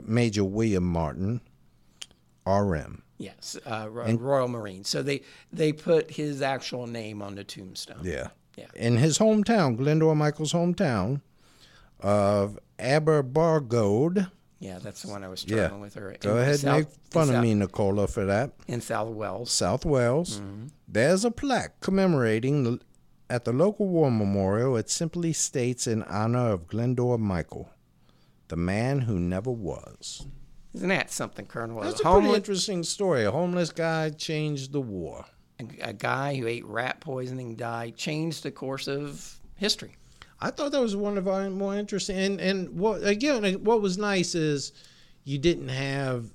[0.07, 1.41] Major William Martin,
[2.47, 3.03] RM.
[3.19, 4.85] Yes, uh, Ro- Royal Marine.
[4.85, 5.23] So they
[5.53, 8.01] they put his actual name on the tombstone.
[8.03, 8.29] Yeah.
[8.57, 8.67] Yeah.
[8.75, 11.21] In his hometown, Glyndwr Michael's hometown
[12.01, 14.31] of Aberbargoed.
[14.59, 15.73] Yeah, that's the one I was Yeah.
[15.75, 15.95] with.
[15.95, 16.15] Her.
[16.21, 18.53] Go ahead, South- make fun of South- me, Nicola, for that.
[18.69, 19.51] in South Wales.
[19.51, 20.39] South Wales.
[20.41, 20.67] Mm-hmm.
[20.87, 22.81] There's a plaque commemorating the,
[23.31, 24.77] at the local war memorial.
[24.77, 27.71] It simply states in honor of Glyndwr Michael,
[28.51, 30.27] the man who never was.
[30.75, 31.81] Isn't that something, Colonel?
[31.81, 33.25] That's a, a pretty interesting story.
[33.25, 35.25] A homeless guy changed the war.
[35.59, 39.97] a, a guy who ate rat poisoning died, changed the course of history.
[40.41, 42.17] I thought that was one of our more interesting.
[42.17, 43.43] And and what again?
[43.65, 44.73] What was nice is
[45.25, 46.33] you didn't have.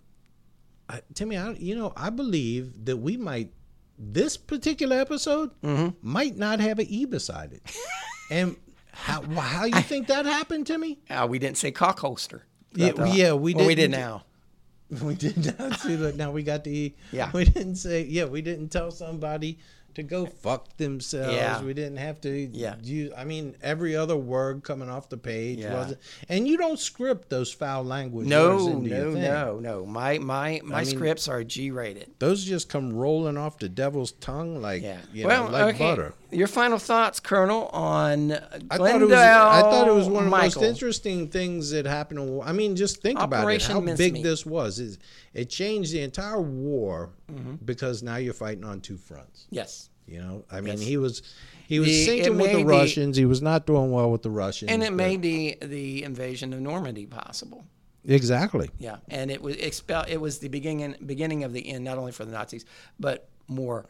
[0.88, 3.52] Uh, Timmy, I, you know, I believe that we might
[3.98, 5.90] this particular episode Mm-hmm.
[6.02, 7.62] might not have an e beside it.
[8.30, 8.56] and
[8.96, 11.00] how how you think that happened, Timmy?
[11.10, 12.46] Uh, we didn't say cock holster.
[12.74, 13.92] Yeah, uh, yeah, we well, we didn't.
[13.92, 14.24] did now.
[15.02, 16.16] We did not see that.
[16.16, 16.94] Now we got the.
[17.12, 17.32] Yeah.
[17.34, 18.04] We didn't say.
[18.04, 19.60] Yeah, we didn't tell somebody
[19.96, 21.34] to go fuck themselves.
[21.34, 21.62] Yeah.
[21.62, 22.30] We didn't have to.
[22.30, 22.76] Yeah.
[22.82, 25.74] Use, I mean, every other word coming off the page Yeah.
[25.74, 26.00] wasn't.
[26.30, 29.86] And you don't script those foul language No, no, no, no.
[29.86, 32.12] My my my mean- scripts are G rated.
[32.20, 34.98] Those just come rolling off the devil's tongue like Yeah.
[35.14, 35.84] you well, know, like okay.
[35.84, 36.14] butter.
[36.32, 39.12] Your final thoughts, Colonel, on I thought it was.
[39.14, 42.42] I thought it was one of the most interesting things that happened.
[42.44, 43.62] I mean, just think about it.
[43.64, 44.14] How Mincemeat.
[44.16, 44.80] big this was.
[44.80, 44.98] Is
[45.36, 47.56] it changed the entire war Mm-hmm.
[47.66, 49.45] because now you're fighting on two fronts.
[49.52, 49.90] Yes.
[50.07, 50.82] You know, I mean, Yes.
[50.82, 51.22] he was
[51.68, 53.18] he was The- sinking with the the- Russians.
[53.18, 54.72] He was not doing well with the Russians.
[54.72, 57.66] And it made the the invasion of Normandy possible.
[58.07, 58.70] exactly.
[58.78, 60.06] Yeah, and it was expel.
[60.07, 62.64] It was the beginning beginning of the end, not only for the Nazis,
[62.99, 63.86] but more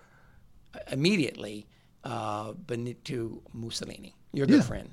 [0.92, 1.68] immediately
[2.04, 4.62] uh, Benito Mussolini, your good Yeah.
[4.62, 4.90] friend.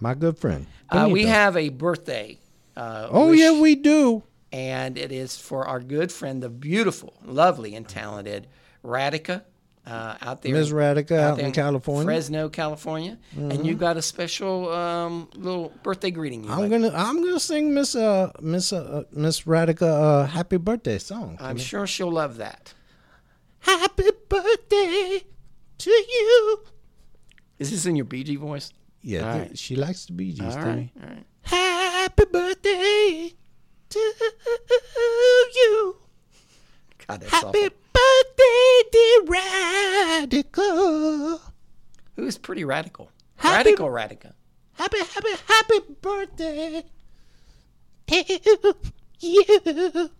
[0.00, 0.66] My good friend.
[0.90, 2.38] Uh, we have a birthday.
[2.76, 4.22] Uh, Oh wish, yeah, we do.
[4.52, 8.46] And it is for our good friend, the beautiful, lovely, and talented
[8.84, 9.42] Radica.
[9.86, 10.72] Uh, out there, Ms.
[10.72, 12.00] Radica out there in California.
[12.00, 12.08] Mm-hmm.
[12.08, 16.50] Fresno, California, and you got a special um, little birthday greeting.
[16.50, 16.70] I'm like.
[16.72, 21.36] gonna I'm gonna sing Miss uh Miss uh, Miss Radica uh happy birthday song.
[21.40, 22.74] I'm sure she'll love that.
[23.60, 25.22] Happy birthday
[25.78, 26.64] to you.
[27.60, 28.72] Is this in your BG voice?
[29.02, 29.58] Yeah, th- right.
[29.58, 31.26] she likes the Gees, All right, all right.
[31.42, 33.36] Happy birthday
[33.90, 33.98] to
[35.54, 35.96] you.
[37.06, 37.70] God, that's Happy awful.
[37.92, 39.22] birthday, dear
[40.22, 41.40] Radical.
[42.16, 43.10] Who's pretty radical?
[43.36, 44.32] Happy- Radical, radical.
[44.74, 46.84] Happy, happy, happy birthday
[48.08, 48.74] to
[49.20, 50.10] you.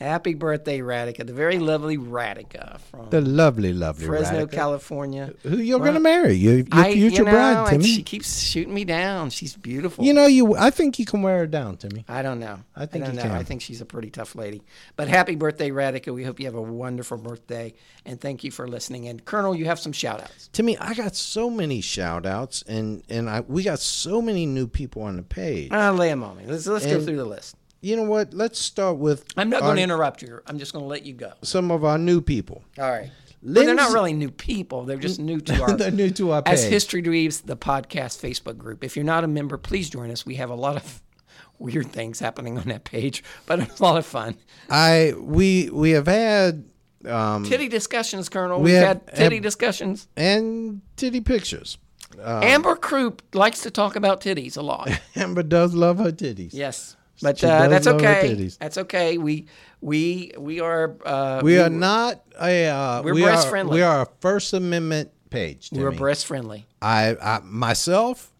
[0.00, 1.24] Happy birthday, Radica.
[1.24, 4.52] The very lovely Radica from The lovely, lovely Fresno, Radica.
[4.52, 5.32] California.
[5.44, 6.32] Who you're Well, gonna marry?
[6.32, 7.84] Your, your I, future you know, bride, and Timmy.
[7.84, 9.30] she keeps shooting me down.
[9.30, 10.04] She's beautiful.
[10.04, 10.56] You know, you.
[10.56, 12.04] I think you can wear her down, Timmy.
[12.08, 12.58] I don't know.
[12.74, 13.32] I think don't you know.
[13.32, 14.62] I think she's a pretty tough lady.
[14.96, 16.12] But happy birthday, Radica.
[16.12, 17.72] We hope you have a wonderful birthday.
[18.04, 19.06] And thank you for listening.
[19.06, 20.48] And Colonel, you have some shout outs.
[20.52, 24.66] Timmy, I got so many shout outs and and I we got so many new
[24.66, 25.70] people on the page.
[25.70, 26.44] Uh, lay them on me.
[26.46, 27.54] Let's, let's go And- through the list.
[27.82, 28.32] You know what?
[28.32, 30.40] Let's start with I'm not going to interrupt you.
[30.46, 31.32] I'm just going to let you go.
[31.42, 32.62] some of our new people.
[32.78, 33.10] All right.
[33.42, 34.84] But they're not really new people.
[34.84, 36.62] They're just new to our They're new to our as.
[36.62, 38.84] History Dweebs, the podcast Facebook group.
[38.84, 40.24] If you're not a member, please join us.
[40.24, 41.02] We have a lot of
[41.58, 44.36] weird things happening on that page, but it's a lot of fun.
[44.70, 46.64] I we we have had
[47.04, 48.58] um Titty discussions, Colonel.
[48.60, 50.06] We We've have- had titty have- discussions.
[50.16, 51.78] and titty pictures.
[52.22, 54.88] Amber Croup likes to talk about titties a lot.
[55.16, 56.50] Amber does love her titties.
[56.52, 56.96] yes.
[57.22, 58.50] But uh, that's okay.
[58.60, 59.18] That's okay.
[59.18, 59.46] We
[59.80, 63.74] we we are uh, We are not a uh, We're we breast are, friendly.
[63.76, 65.70] We are a First Amendment page.
[65.72, 65.98] we're Timmy.
[65.98, 66.66] breast friendly.
[66.80, 68.31] I, I myself,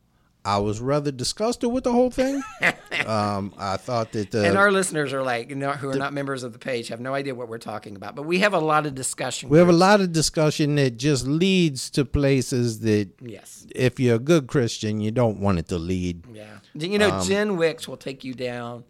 [0.44, 2.42] I was rather disgusted with the whole thing.
[3.06, 6.12] um, I thought that the, and our listeners are like, you know, who are not
[6.12, 8.16] members of the page, have no idea what we're talking about.
[8.16, 9.48] But we have a lot of discussion.
[9.48, 13.66] we have a lot of discussion that just leads to places that, Yes.
[13.74, 16.24] if you're a good Christian, you don't want it to lead.
[16.32, 16.44] Yeah.
[16.74, 18.82] You know, Jen Wicks will take you down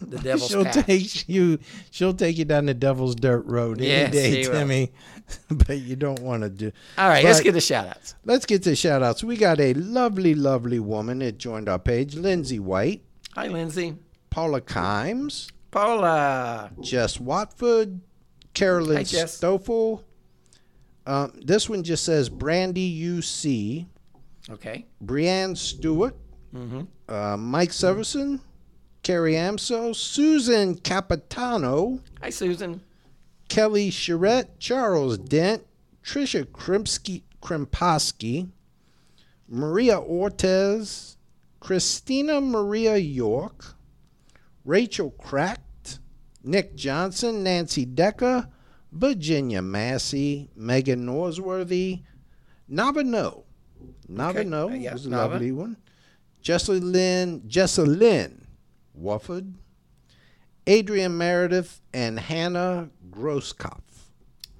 [0.00, 0.86] the devil's Um, She'll path.
[0.86, 1.58] take you.
[1.90, 4.90] She'll take you down the Devil's Dirt Road any Yes, day, Timmy.
[4.92, 5.15] will.
[5.50, 6.72] But you don't want to do.
[6.98, 8.14] All right, let's get the shout outs.
[8.24, 9.24] let's get the shout outs.
[9.24, 13.02] We got a lovely, lovely woman that joined our page, Lindsay White,
[13.34, 13.96] Hi, Lindsay.
[14.30, 16.70] Paula Kimes, Paula.
[16.80, 18.00] Jess Watford,
[18.54, 19.34] Carolyn Hi, Jess.
[19.34, 20.04] Stoffel.
[21.06, 23.86] Um, this one just says Brandy UC,
[24.50, 24.86] Okay.
[25.04, 26.16] Brianne Stewart,
[26.54, 26.82] Mm-hmm.
[27.12, 28.40] uh, Mike Severson,
[29.02, 32.80] Carrie Amso, Susan Capitano, Hi, Susan.
[33.48, 35.64] Kelly Charette, Charles Dent,
[36.04, 38.50] Trisha Krimsky, Krimpaski,
[39.48, 41.16] Maria Ortez,
[41.60, 43.74] Christina Maria York,
[44.64, 46.00] Rachel Cracked,
[46.42, 48.48] Nick Johnson, Nancy Decker,
[48.92, 52.02] Virginia Massey, Megan Norsworthy,
[52.70, 53.44] Navano.
[54.10, 55.30] Navano Uh, yeah, was a Nava.
[55.32, 55.76] lovely one.
[56.42, 58.42] Jessalyn, Jessalyn
[59.00, 59.54] Wofford,
[60.66, 63.80] Adrian Meredith, and Hannah Grosskopf.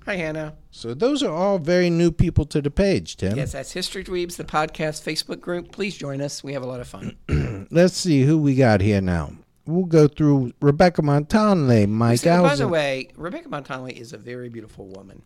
[0.04, 0.54] Hi, Hannah.
[0.70, 3.36] So those are all very new people to the page, Tim.
[3.36, 5.72] Yes, that's History Dweebs, the podcast Facebook group.
[5.72, 6.44] Please join us.
[6.44, 7.16] We have a lot of fun.
[7.70, 9.32] Let's see who we got here now.
[9.66, 14.48] We'll go through Rebecca Montanle, Mike by Alza- the way, Rebecca Montanle is a very
[14.48, 15.22] beautiful woman.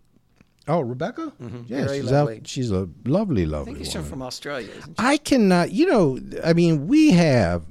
[0.67, 1.33] Oh, Rebecca?
[1.39, 1.63] Yeah, Mm-hmm.
[1.87, 2.37] Very she's lovely.
[2.39, 2.47] out.
[2.49, 3.55] She's a lovely, lovely woman.
[3.55, 4.11] I lovely think she's woman.
[4.11, 5.05] from Australia, isn't she?
[5.07, 7.65] I cannot, you know, I mean, we have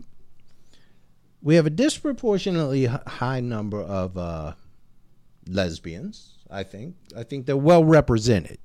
[1.41, 4.53] we have a disproportionately h- high number of uh,
[5.49, 6.35] lesbians.
[6.51, 6.95] I think.
[7.15, 8.57] I think they're well represented.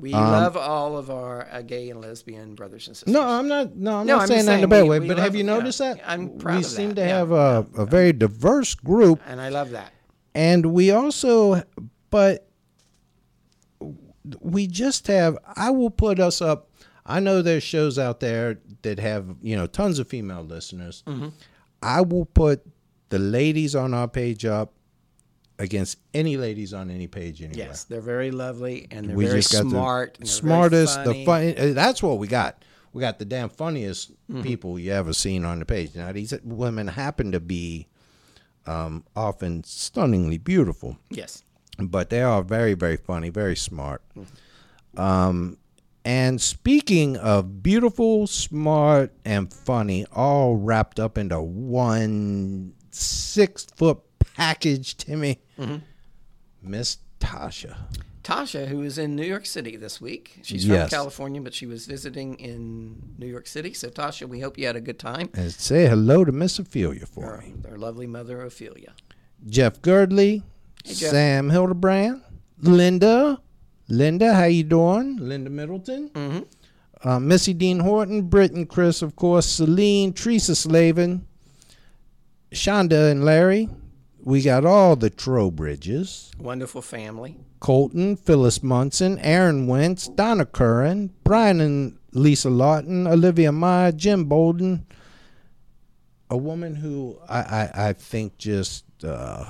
[0.00, 3.12] We Um, love all of our uh, gay and lesbian brothers and sisters.
[3.12, 3.74] No, I'm not.
[3.76, 5.00] No, I'm No, not I'm saying that in a bad we- way.
[5.00, 5.54] we But have you yeah.
[5.56, 6.00] noticed that?
[6.06, 9.70] I'm proud we seem to Yeah, have a, a very diverse group and I love
[9.70, 9.92] that.
[10.34, 11.62] and we also,
[12.10, 12.48] but
[14.40, 15.38] we just have.
[15.56, 16.70] I will put us up.
[17.06, 21.02] I know there's shows out there that have you know tons of female listeners.
[21.82, 22.64] I will put
[23.08, 24.72] the ladies on our page up
[25.58, 27.66] against any ladies on any page anywhere.
[27.68, 30.16] Yes, they're very lovely and they're we very smart.
[30.20, 31.54] the smartest, the fun.
[31.58, 32.64] uh, That's what we got.
[32.92, 34.42] We got the damn funniest Mm-hmm.
[34.42, 35.94] people you ever seen on the page.
[35.94, 37.86] Now these women happen to be
[38.66, 41.42] um, often stunningly beautiful, Yes.
[41.78, 44.02] but they are very, very funny, very smart.
[44.96, 45.56] Um,
[46.04, 53.98] and speaking of beautiful, smart, and funny, all wrapped up into one six foot
[54.36, 55.76] package, Timmy, Mm-hmm.
[56.62, 57.76] Miss Tasha.
[58.22, 60.40] Tasha, who is in New York City this week.
[60.42, 60.90] She's Yes.
[60.90, 63.72] from California, but she was visiting in New York City.
[63.72, 65.30] So, Tasha, we hope you had a good time.
[65.34, 67.54] And say hello to Miss Ophelia for me.
[67.70, 68.92] our lovely mother, Ophelia.
[69.48, 70.42] Jeff Girdley,
[70.84, 71.10] Jeff.
[71.10, 72.22] Sam Hildebrand,
[72.60, 73.40] Linda,
[73.88, 75.16] Linda, how you doing?
[75.16, 77.08] Linda Middleton, mm-hmm.
[77.08, 81.24] uh, Missy Dean Horton, Britt and Chris, of course, Celine, Teresa Slavin,
[82.52, 83.68] Shonda and Larry.
[84.28, 87.38] We got all the Trowbridges, Wonderful family.
[87.60, 94.84] Colton, Phyllis Munson, Aaron Wentz, Donna Curran, Brian and Lisa Lawton, Olivia Meyer, Jim Bolden.
[96.28, 99.46] A woman who I, I, I think just uh,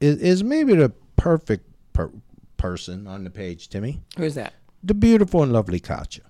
[0.00, 2.10] is, is maybe the perfect per-
[2.56, 4.00] person on the page, Timmy.
[4.16, 4.54] Who's that?
[4.82, 6.24] The beautiful and lovely Katya.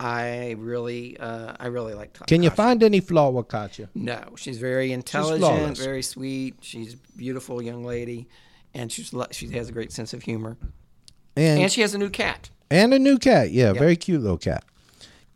[0.00, 2.14] I really, uh, I really like.
[2.26, 3.90] Can you find any flaw with Katya?
[3.94, 5.78] No, she's very intelligent, flawless.
[5.78, 6.56] very sweet.
[6.62, 8.26] She's a beautiful young lady,
[8.72, 10.56] and she's she has a great sense of humor.
[11.36, 12.48] And And she has a new cat.
[12.70, 13.50] And a new cat.
[13.50, 14.64] Yeah, very cute little cat.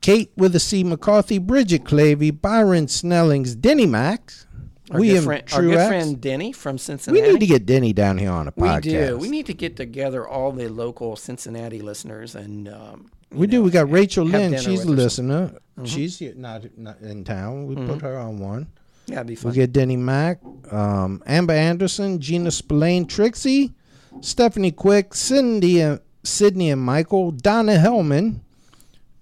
[0.01, 0.83] Kate with a C.
[0.83, 4.47] McCarthy, Bridget Clavey, Byron Snellings, Denny Max,
[4.91, 7.23] Our William good, friend, our good friend Denny from Cincinnati.
[7.23, 8.85] We need to get Denny down here on a podcast.
[8.87, 9.19] We do.
[9.19, 12.67] We need to get together all the local Cincinnati listeners and.
[12.67, 13.59] Um, We do.
[13.59, 14.57] know, We got Rachel Lynn.
[14.59, 15.05] She's a with her.
[15.05, 15.53] listener.
[15.85, 17.67] She's here, not not in town.
[17.67, 18.69] We put her on one.
[19.07, 20.41] Yeah, be We get Denny Mack,
[20.71, 23.75] um, Amber Anderson, Gina Spillane, Trixie,
[24.21, 28.41] Stephanie Quick, Cindy, uh, Sydney and Michael, Donna Hellman,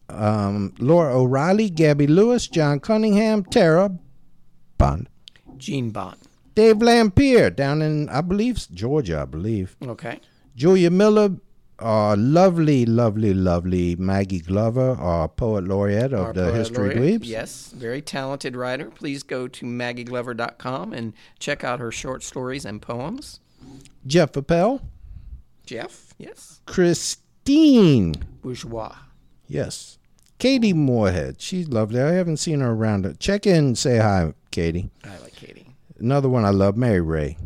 [0.09, 3.91] um, Laura O'Reilly, Gabby Lewis, John Cunningham, Tara
[4.79, 5.09] Bond,
[5.57, 6.17] Gene Bond.
[6.55, 9.75] Dave Lampier down in I believe Georgia, I believe.
[9.83, 10.21] Okay.
[10.55, 11.31] Julia Miller,
[11.83, 17.23] our lovely, lovely, lovely Maggie Glover, our poet laureate of Our the History laureate.
[17.23, 17.27] Dweebs.
[17.27, 18.91] Yes, very talented writer.
[18.91, 23.41] Please go to maggieglover.com and check out her short stories and poems.
[24.07, 24.83] Jeff Appel,
[25.67, 26.61] Jeff, yes.
[26.67, 28.15] Christine.
[28.43, 28.97] Bourgeois.
[29.47, 29.99] Yes.
[30.39, 31.41] Katie Moorhead.
[31.41, 32.01] She's lovely.
[32.01, 33.21] I haven't seen her around.
[33.21, 34.91] Check in say hi, Katie.
[35.05, 35.69] I like Katie.
[35.99, 37.37] Another one I love, Mary Ray.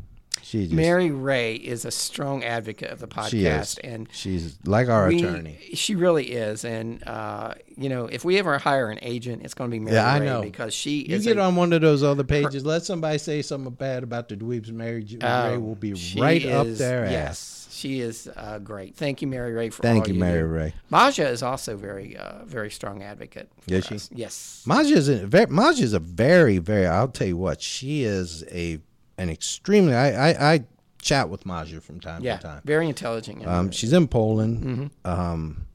[0.48, 3.78] She just, Mary Ray is a strong advocate of the podcast, she is.
[3.78, 5.58] and She's like our we- attorney.
[5.74, 9.70] She really is, and uh, you know, if we ever hire an agent, it's going
[9.70, 10.42] to be Mary Yeah, I know.
[10.42, 11.24] because she You is.
[11.24, 14.36] get a, on one of those other pages, let somebody say something bad about the
[14.36, 14.70] Dweebs.
[14.70, 17.06] Mary J- oh, Ray will be right up is- there.
[17.10, 18.94] Yes, she is uh, great.
[18.94, 20.46] Thank you, Mary Ray, for Thank all you, you Mary do.
[20.46, 20.74] Ray.
[20.90, 23.50] Maja is also very, uh, very strong advocate.
[23.66, 23.98] Is she?
[24.14, 24.62] Yes.
[24.64, 26.86] Maja's a very, Maja's a very, very.
[26.86, 28.78] I'll tell you what, she is a
[29.18, 29.94] an extremely.
[29.94, 30.64] I I, I
[31.00, 32.36] chat with Maja from time Yeah.
[32.36, 32.60] to time.
[32.64, 33.42] Very intelligent.
[33.42, 34.62] young Um, she's in Poland.
[34.64, 35.08] Mm-hmm.
[35.10, 35.66] Um,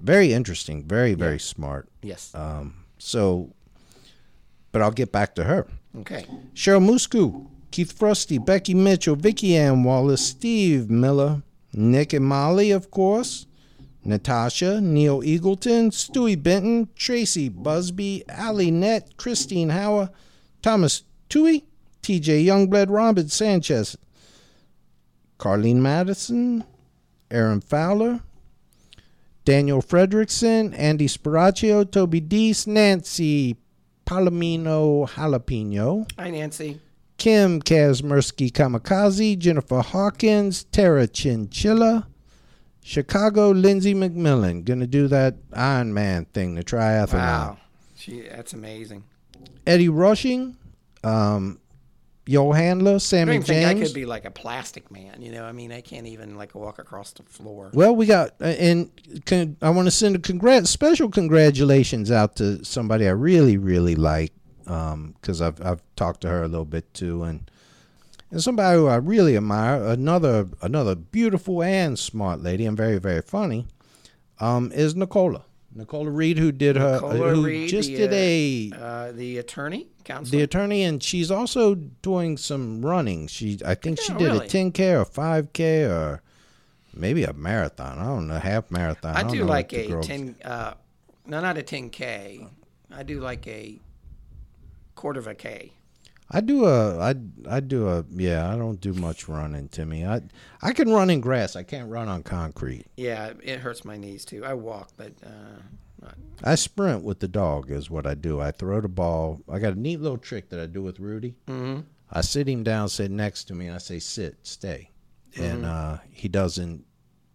[0.00, 0.84] very interesting.
[0.86, 1.88] Very very smart.
[2.02, 2.32] yes.
[2.34, 3.52] Um, so,
[4.72, 5.66] but I'll get back to her.
[6.00, 6.24] okay.
[6.54, 11.42] Cheryl Musku, Keith Frosty, Becky Mitchell, Vicky Ann Wallace, Steve Miller,
[11.72, 13.46] Nick and Molly, of course,
[14.04, 20.10] Natasha, Neil Eagleton, Stewie Benton, Tracy Busby, Allie Nett, Christine Hauer,
[20.62, 21.64] Thomas Tui,
[22.10, 23.96] TJ Youngblood, Robin Sanchez,
[25.38, 26.64] Carlene Madison,
[27.30, 28.18] Aaron Fowler,
[29.44, 33.56] Daniel Fredrickson, Andy Sparaccio, Toby Deese, Nancy
[34.04, 36.80] Palomino Jalapeno, Hi, Nancy.
[37.16, 42.08] Kim Kazmersky Kamikaze, Jennifer Hawkins, Tara Chinchilla,
[42.82, 44.64] Chicago Lindsay McMillan.
[44.64, 47.12] Gonna do that Iron Man thing, the triathlon.
[47.12, 47.58] Wow.
[47.94, 48.22] She.
[48.22, 49.04] That's amazing.
[49.64, 50.56] Eddie Rushing,
[51.04, 51.59] um,
[52.30, 55.20] Yo Handler, I Sammy don't even think I could be like a plastic man.
[55.20, 57.72] You know, I mean, I can't even like walk across the floor.
[57.74, 58.88] Well, we got, uh, and
[59.26, 63.96] con- I want to send a congrat, special congratulations out to somebody I really, really
[63.96, 64.32] like,
[64.62, 67.50] because I've I've talked to her a little bit too, and
[68.30, 73.22] and somebody who I really admire, another another beautiful and smart lady, and very very
[73.22, 73.66] funny,
[74.38, 75.46] um, is Nicola.
[75.74, 78.72] Nicola Reed, who did her, Nicola who Reed, just the, did uh, a
[79.08, 80.36] Uh, the attorney, counsel.
[80.36, 83.28] the attorney, and she's also doing some running.
[83.28, 84.46] She, I think she did really?
[84.46, 86.22] a 10k or 5k or
[86.92, 87.98] maybe a marathon.
[87.98, 89.14] I don't know, half marathon.
[89.14, 90.34] I don't do like a girl- ten.
[90.44, 90.74] Uh,
[91.26, 92.46] no, not a ten k.
[92.90, 93.78] I do like a
[94.96, 95.72] quarter of a k.
[96.30, 97.14] I do a, I,
[97.48, 98.52] I do a, yeah.
[98.52, 100.06] I don't do much running, Timmy.
[100.06, 100.22] I,
[100.62, 101.56] I can run in grass.
[101.56, 102.86] I can't run on concrete.
[102.96, 104.44] Yeah, it hurts my knees too.
[104.44, 105.60] I walk, but uh,
[106.00, 106.16] not.
[106.44, 108.40] I sprint with the dog is what I do.
[108.40, 109.40] I throw the ball.
[109.50, 111.34] I got a neat little trick that I do with Rudy.
[111.48, 111.80] Mm-hmm.
[112.12, 114.90] I sit him down, sit next to me, and I say, "Sit, stay,"
[115.36, 116.84] and uh, he doesn't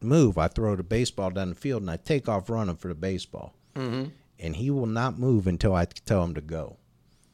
[0.01, 0.37] move.
[0.37, 3.55] I throw the baseball down the field, and I take off running for the baseball,
[3.75, 4.09] mm-hmm.
[4.39, 6.77] and he will not move until I tell him to go.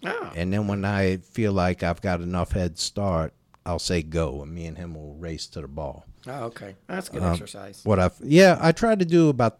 [0.03, 3.34] Oh, And then when I feel like I've got enough head start,
[3.65, 6.06] I'll say go, and me and him will race to the ball.
[6.28, 7.82] oh, okay, that's good Um, exercise.
[7.84, 9.60] What I yeah, I try to do about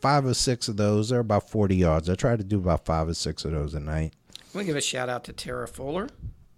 [0.00, 1.08] five or six of those.
[1.08, 2.08] They're about forty yards.
[2.08, 4.14] I try to do about five or six of those a night.
[4.54, 6.08] We give a shout out to Tara Fuller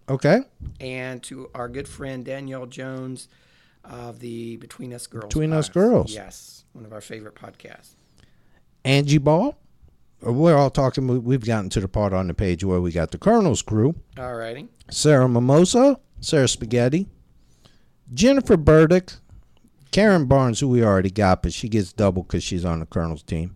[0.08, 0.40] Okay,
[0.80, 3.28] and to our good friend Danielle Jones
[3.84, 5.26] of the Between Us Girls.
[5.26, 5.68] Between Us.
[5.70, 6.12] Girls.
[6.12, 7.92] Yes, one of our favorite podcasts.
[8.84, 9.56] Angie Ball.
[10.20, 11.06] We're all talking.
[11.06, 13.94] we- We've gotten to the part on the page where we got the Colonel's crew:
[14.18, 14.68] All righty.
[14.90, 17.06] Sarah Mimosa, Sarah Spaghetti,
[18.12, 19.12] Jennifer Burdick,
[19.92, 23.22] Karen Barnes, who we already got, but she gets double because she's on the Colonel's
[23.22, 23.54] team.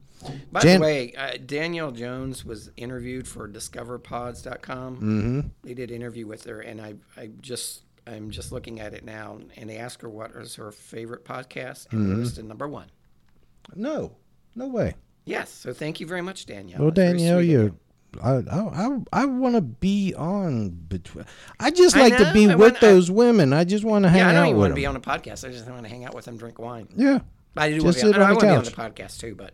[0.53, 4.97] By Jan- the way, uh, Danielle Jones was interviewed for DiscoverPods.com.
[4.97, 5.41] Mm-hmm.
[5.65, 9.39] They did interview with her, and I, I just, I'm just looking at it now,
[9.57, 12.21] and they asked her what is her favorite podcast, and Mm-hmm.
[12.21, 12.87] listed number one.
[13.75, 14.13] No,
[14.55, 14.95] no way.
[15.25, 16.81] Yes, so thank you very much, Danielle.
[16.83, 17.73] Well, Danielle, you're.
[18.23, 21.25] I I I, I want to be on between.
[21.59, 23.53] I just I like to be I with I- those women.
[23.53, 24.35] I just want to hang out.
[24.35, 24.91] Yeah, I don't with want to be them.
[24.91, 25.49] on a podcast.
[25.49, 26.89] I just want to hang out with them, drink wine.
[26.97, 27.21] yeah,
[27.57, 28.71] I do Just want to sit be, on, on I want to be on the
[29.03, 29.53] podcast too, but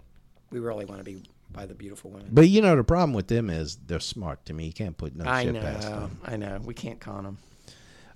[0.50, 1.22] we really want to be
[1.52, 2.28] by the beautiful women.
[2.32, 4.44] but you know the problem with them is they're smart.
[4.46, 6.18] To me, you can't put no I shit past them.
[6.24, 6.58] I know.
[6.64, 7.38] We can't con them.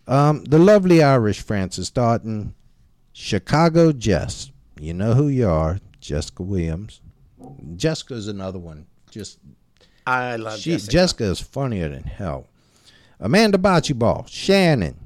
[0.09, 2.55] Um, the lovely Irish Frances Darton,
[3.13, 4.51] Chicago Jess.
[4.81, 7.01] You know who you are, Jessica Williams.
[7.77, 8.87] Jessica's another one.
[9.11, 9.39] Just
[10.07, 10.93] I love She, Jessica.
[10.93, 11.25] Jessica.
[11.25, 12.47] is funnier than hell.
[13.21, 14.97] Amanda Bocce Shannon,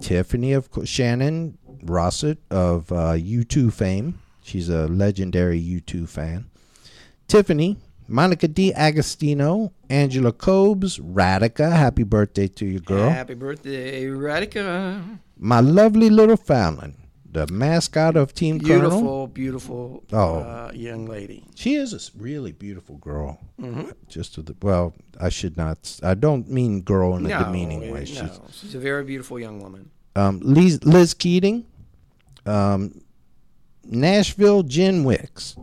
[0.00, 4.20] Tiffany of course, Shannon Rossett of uh, U2 fame.
[4.42, 6.46] She's a legendary U2 fan.
[7.28, 7.76] Tiffany,
[8.08, 8.72] Monica D.
[8.74, 11.72] Agostino, Angela Cobes, Radica.
[11.72, 13.08] Happy birthday to you, girl.
[13.10, 15.18] Happy birthday, Radica.
[15.36, 16.96] My lovely little Fallon,
[17.32, 18.90] the mascot of Team Colonel.
[18.90, 20.38] Beautiful, beautiful Oh.
[20.40, 21.44] uh, young lady.
[21.54, 23.38] She is a really beautiful girl.
[23.60, 23.90] Mm-hmm.
[24.08, 26.00] Just to the well, I should not.
[26.02, 28.00] I don't mean girl in a No, demeaning eh, way.
[28.00, 29.90] no, She's she's a very beautiful young woman.
[30.16, 31.64] um, Liz, Liz Keating,
[32.46, 33.00] um,
[33.84, 35.56] Nashville Jen Wicks,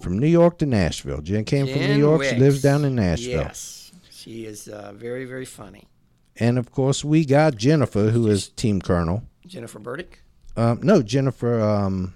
[0.00, 1.20] from New York to Nashville.
[1.20, 2.24] Jen came from New Jen York.
[2.24, 3.30] She lives down in Nashville.
[3.42, 5.84] Yes, she is uh, very, very funny.
[6.38, 9.22] And of course, we got Jennifer, who is Team Colonel.
[9.46, 10.20] Jennifer Burdick.
[10.56, 12.14] Um, no, Jennifer, um,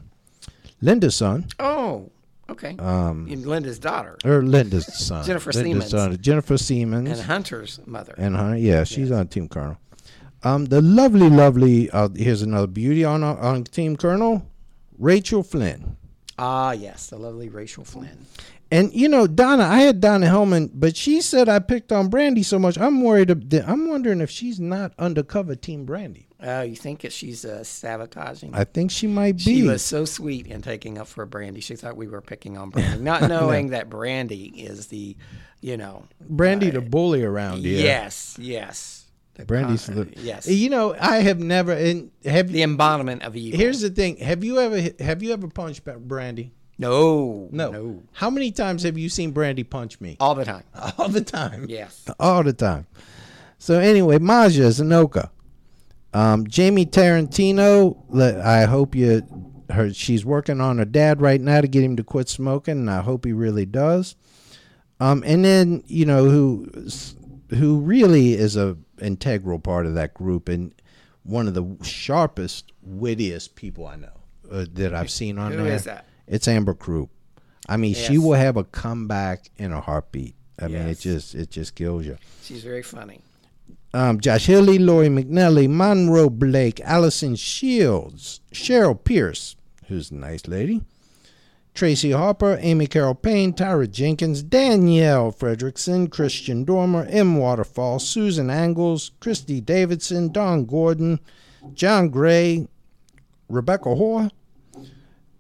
[0.81, 2.11] Linda's son, Oh,
[2.49, 2.77] okay.
[2.79, 5.25] Um, Linda's daughter or Linda's son.
[5.25, 5.91] Jennifer Linda's Siemens.
[5.91, 7.09] son, Jennifer Siemens.
[7.11, 8.15] and Hunter's mother.
[8.17, 9.77] And Hunter, yeah, she's on Team Colonel.
[10.43, 11.91] Um, the lovely, lovely.
[11.91, 14.47] Uh, here's another beauty on on Team Colonel,
[14.99, 15.97] Rachel Flynn.
[16.39, 18.25] ah, yes, the lovely Rachel Flynn.
[18.73, 22.43] And you know, Donna, I had Donna Hellman, but she said I picked on Brandy
[22.43, 22.79] so much.
[22.79, 23.53] I'm worried.
[23.67, 26.29] I'm wondering if she's not undercover Team Brandy.
[26.43, 28.55] Oh, you think that she's uh, sabotaging?
[28.55, 29.43] I think she might be.
[29.43, 31.61] She was so sweet in taking up for Brandy.
[31.61, 35.17] She thought we were picking on Brandy, not knowing that Brandy is the,
[35.61, 37.79] you know, Brandy the bully around here.
[37.83, 39.05] yes, yes,
[39.35, 41.73] the Brandy's con- the yes, You know, I have never.
[41.73, 43.59] And have the embodiment of evil.
[43.59, 44.17] here's the thing.
[44.19, 46.53] Have you ever have you ever punched Brandy?
[46.79, 47.71] no, No.
[47.71, 50.17] no, How many times have you seen Brandy punch me?
[50.19, 50.65] all the time.
[50.99, 51.67] All the time.
[51.69, 52.87] Yes, all the time.
[53.59, 55.29] So anyway, Maja Zanoka,
[56.13, 57.97] um, Jamie Tarantino.
[58.45, 59.23] I hope you.
[59.71, 62.91] Her, she's working on her dad right now to get him to quit smoking, and
[62.91, 64.17] I hope he really does.
[64.99, 66.69] Um, and then you know who,
[67.51, 70.75] who really is a integral part of that group and
[71.23, 74.21] one of the sharpest, wittiest people I know
[74.51, 75.73] uh, that I've seen on Who there.
[75.73, 76.07] is that?
[76.27, 77.11] It's Amber Croup.
[77.69, 80.35] I mean, she will have a comeback in a heartbeat.
[80.61, 82.19] I mean, it just it just kills you
[82.51, 83.21] she's very funny.
[83.93, 89.57] Um, Josh Healy, Lori McNally, Monroe Blake, Allison Shields, Cheryl Pierce,
[89.89, 90.83] who's a nice lady,
[91.75, 97.37] Tracy Harper, Amy Carol Payne, Tyra Jenkins, Danielle Fredrickson, Christian Dormer, M.
[97.37, 101.21] Waterfall, Susan Angles, Christy Davidson, Don Gordon,
[101.75, 102.69] John Gray,
[103.49, 104.31] Rebecca Hoare,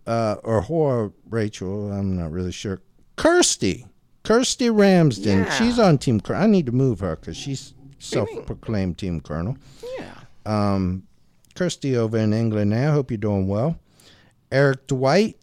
[0.06, 1.92] uh, or Whore Rachel.
[1.92, 2.80] I'm not really sure.
[3.16, 3.86] Kirsty,
[4.22, 5.40] Kirsty Ramsden.
[5.40, 5.50] Yeah.
[5.50, 6.20] She's on Team.
[6.28, 9.56] I need to move her because she's self-proclaimed Team Colonel.
[9.98, 10.14] Yeah.
[10.46, 11.04] Um,
[11.54, 12.92] Kirsty over in England now.
[12.92, 13.78] Hope you're doing well.
[14.50, 15.36] Eric Dwight.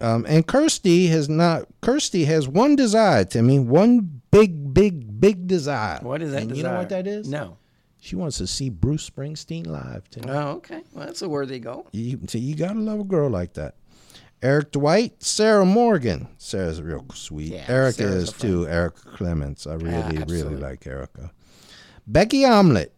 [0.00, 1.66] Um, and Kirsty has not.
[1.80, 3.58] Kirsty has one desire, Timmy.
[3.58, 6.00] One big, big, big desire.
[6.02, 6.42] What is that?
[6.42, 7.28] And you know what that is?
[7.28, 7.56] No.
[7.98, 10.08] She wants to see Bruce Springsteen live.
[10.10, 10.30] Timmy.
[10.30, 10.82] Oh, okay.
[10.92, 11.88] Well, that's a worthy goal.
[11.92, 13.76] You, see, you gotta love a girl like that.
[14.42, 16.28] Eric Dwight, Sarah Morgan.
[16.36, 17.52] Sarah's real sweet.
[17.52, 18.68] Yeah, Erica Sarah's is too.
[18.68, 19.66] Erica Clements.
[19.66, 21.32] I really, really like Erica.
[22.06, 22.92] Becky Omelette.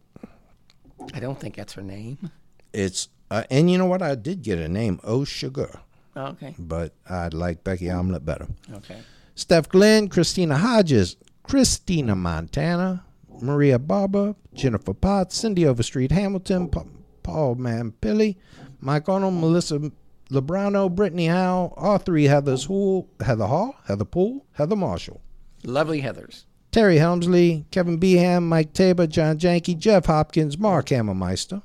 [1.13, 2.29] I don't think that's her name.
[2.73, 4.01] It's uh, and you know what?
[4.01, 5.79] I did get a name, Oh Sugar,
[6.15, 6.55] Oh, okay.
[6.57, 8.47] but I'd like Becky Omelette better.
[8.73, 8.99] Okay.
[9.35, 13.05] Steph Glenn, Christina Hodges, Christina Montana,
[13.41, 16.83] Maria Barber, Jennifer Potts, Cindy Overstreet Hamilton, Pa-
[17.23, 18.35] Paul Mampilli,
[18.81, 19.91] Mike Arnold, Melissa
[20.29, 25.21] Lebrano, Brittany Howe, all three Heather's Hool, Heather Hall, Heather Poole, Heather Marshall,
[25.63, 26.43] Lovely Heathers.
[26.71, 31.63] Terry Helmsley, Kevin Beham, Mike Tabor, John Janke, Jeff Hopkins, Mark Hammermeister,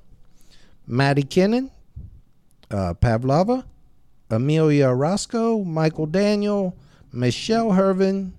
[0.87, 1.71] Maddie Kinnan,
[2.71, 3.65] uh, Pavlova,
[4.31, 6.75] Amelia Roscoe, Michael Daniel,
[7.13, 8.33] Michelle Hervin,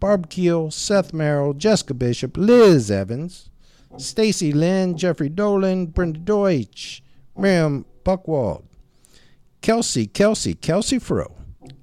[0.00, 3.50] Barb Keel, Seth Merrill, Jessica Bishop, Liz Evans,
[3.98, 7.02] Stacy Lynn, Jeffrey Dolan, Brenda Deutsch,
[7.36, 8.64] Miriam Buckwald,
[9.60, 11.34] Kelsey, Kelsey, Kelsey Fro.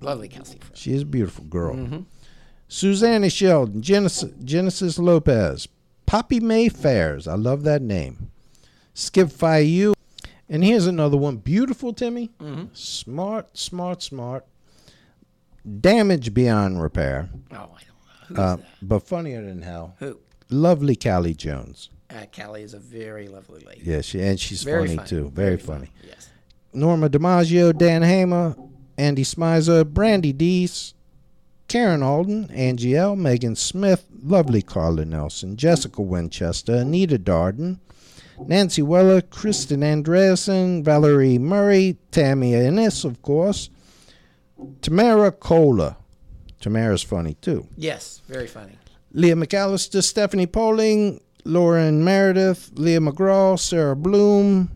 [0.02, 0.58] Lovely Kelsey.
[0.60, 0.70] Fro.
[0.74, 2.06] She is a beautiful girl.
[2.78, 5.68] Susanna Sheldon, Genesis, Genesis Lopez,
[6.08, 7.28] Poppy May Fairs.
[7.28, 8.32] I love that name.
[8.96, 9.94] Skip Fayu.
[10.50, 11.38] And here's another one.
[11.38, 12.32] Beautiful, Timmy.
[12.74, 14.46] Smart, smart, smart.
[15.82, 17.30] Damage beyond repair.
[17.52, 17.76] Oh, I don't know.
[18.28, 18.66] Who's Uh, that?
[18.82, 19.96] but funnier than hell.
[20.00, 20.18] Who?
[20.50, 21.90] Lovely Callie Jones.
[22.10, 23.82] Uh, Callie is a very lovely lady.
[23.84, 25.10] Yeah, she and she's Very funny, funny.
[25.10, 25.32] too.
[25.32, 25.90] Very, funny.
[26.08, 26.28] Yes.
[26.74, 28.56] Norma DiMaggio, Dan Hamer,
[28.98, 30.96] Andy Smizer, Brandy Dees,
[31.74, 37.80] Karen Alden, Angie L, Megan Smith, lovely Carla Nelson, Jessica Winchester, Anita Darden,
[38.46, 43.72] Nancy Weller, Kristen Andreasen, Valerie Murray, Tammy Ennis, of course,
[44.84, 45.96] Tamara Kohler.
[46.62, 47.66] Tamara's funny too.
[47.76, 48.22] Yes.
[48.28, 48.78] Very funny.
[49.12, 54.70] Leah McAllister, Stephanie Poling, Lauren Meredith, Leah McGraw, Sarah Bloom,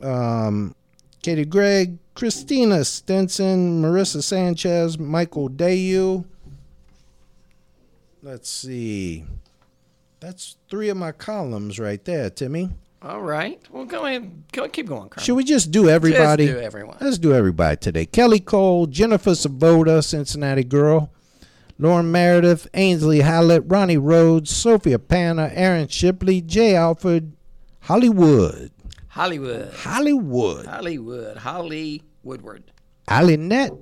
[0.00, 0.72] um,
[1.20, 6.24] Katie Gregg, Christina Stenson, Marissa Sanchez, Michael Dayu.
[8.24, 9.26] Let's see.
[10.18, 12.70] That's three of my columns right there, Timmy.
[13.02, 13.60] All right.
[13.70, 14.44] Well, go ahead.
[14.50, 15.22] Go, keep going, Carl.
[15.22, 16.46] Should we just do everybody?
[16.46, 16.96] Let's do everyone.
[17.02, 18.06] Let's do everybody today.
[18.06, 21.10] Kelly Cole, Jennifer Savoda, Cincinnati girl.
[21.78, 27.32] Lauren Meredith, Ainsley Hallett, Ronnie Rhodes, Sophia Panna, Aaron Shipley, Jay Alford,
[27.80, 28.70] Hollywood.
[29.08, 29.74] Hollywood.
[29.74, 30.64] Hollywood.
[30.64, 31.36] Hollywood.
[31.36, 32.72] Holly Woodward.
[33.06, 33.72] Ali Nett,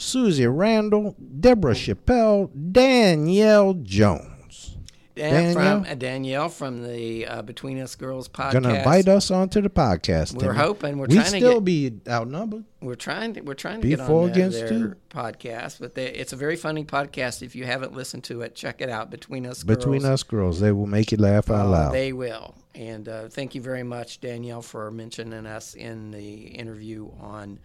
[0.00, 4.76] Susie Randall, Deborah Chappelle, Danielle Jones.
[5.16, 5.52] Dan Danielle?
[5.82, 8.52] from uh, Danielle from the uh, Between Us Girls podcast.
[8.52, 10.32] Gonna invite us onto the podcast.
[10.40, 10.96] We're hoping.
[10.98, 12.64] We're we trying to We still get- be outnumbered.
[12.80, 14.94] We're trying to we're trying to Be get on their, their two.
[15.10, 17.42] podcast, but they, it's a very funny podcast.
[17.42, 19.10] If you haven't listened to it, check it out.
[19.10, 20.12] Between us, Between Girls.
[20.14, 21.92] us girls, they will make you laugh out Uh, loud.
[21.92, 22.54] They will.
[22.74, 27.58] And uh, thank you very much, Danielle, for mentioning us in the interview on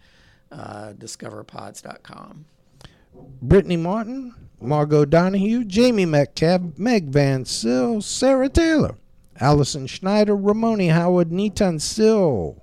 [0.56, 2.46] uh, discoverpods.com.
[3.42, 8.96] Brittany Martin, Margot Donahue, Jamie Metcalf, Meg Van Sill, Sarah Taylor,
[9.38, 12.62] Allison Schneider, Ramoni Howard, Neaton Sill,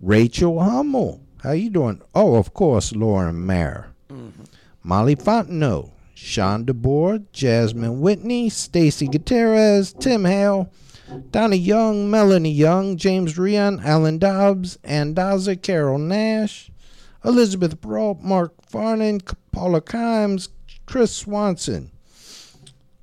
[0.00, 1.20] Rachel Hummel.
[1.42, 2.00] How you doing?
[2.14, 3.94] Oh, of course, Lauren Mayer.
[4.82, 10.70] Molly Fontenot, Sean DeBoer, Jasmine Whitney, Stacy Gutierrez, Tim Hale,
[11.30, 16.70] Donna Young, Melanie Young, James Rion, Alan Dobbs, Andaza, Carol Nash,
[17.24, 19.20] Elizabeth Brault, Mark Farnan,
[19.50, 20.48] Paula Kimes,
[20.86, 21.90] Chris Swanson,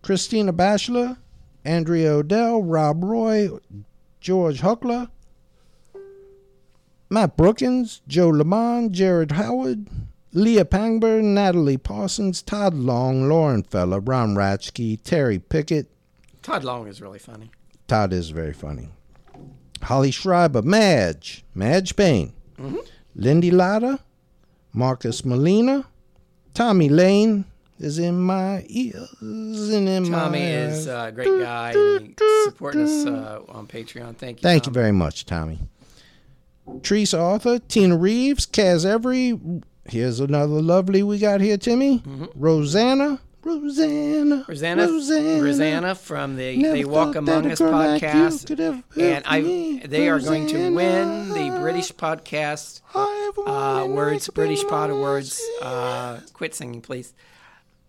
[0.02, 1.18] Christina Bachelor,
[1.65, 3.49] Andrea Odell, Rob Roy,
[4.19, 5.10] George Huckler,
[7.10, 9.88] Matt Brookins, Joe Lamont, Jared Howard,
[10.34, 15.88] Leah Pangburn, Natalie Parsons, Todd Long, Lauren Feller, Ron Ratchke, Terry Pickett,
[16.41, 17.52] Todd Long is really funny.
[17.88, 18.89] Todd is very funny.
[19.84, 22.77] Holly Schreiber, Madge, Madge Payne, mm-hmm.
[23.15, 23.99] Lindy Latta,
[24.73, 25.85] Marcus Molina,
[26.53, 27.45] Tommy Lane
[27.80, 32.15] is in my ears and in my Tommy is a great guy he's
[32.45, 34.15] supporting us uh, on Patreon.
[34.15, 34.43] Thank you.
[34.43, 35.60] Thank you very much, Tommy.
[36.84, 39.39] Teresa Arthur, Tina Reeves, Kaz Every.
[39.85, 42.03] Here's another lovely we got here, Timmy.
[42.35, 49.26] Rosanna, Rosanna, Rosanna, Rosanna, Rosanna from the They Walk Among Us girl like podcast, and
[49.26, 55.41] I they are going to win the British podcast I uh, words, British Pod Awards.
[55.59, 57.13] Uh, quit singing, please.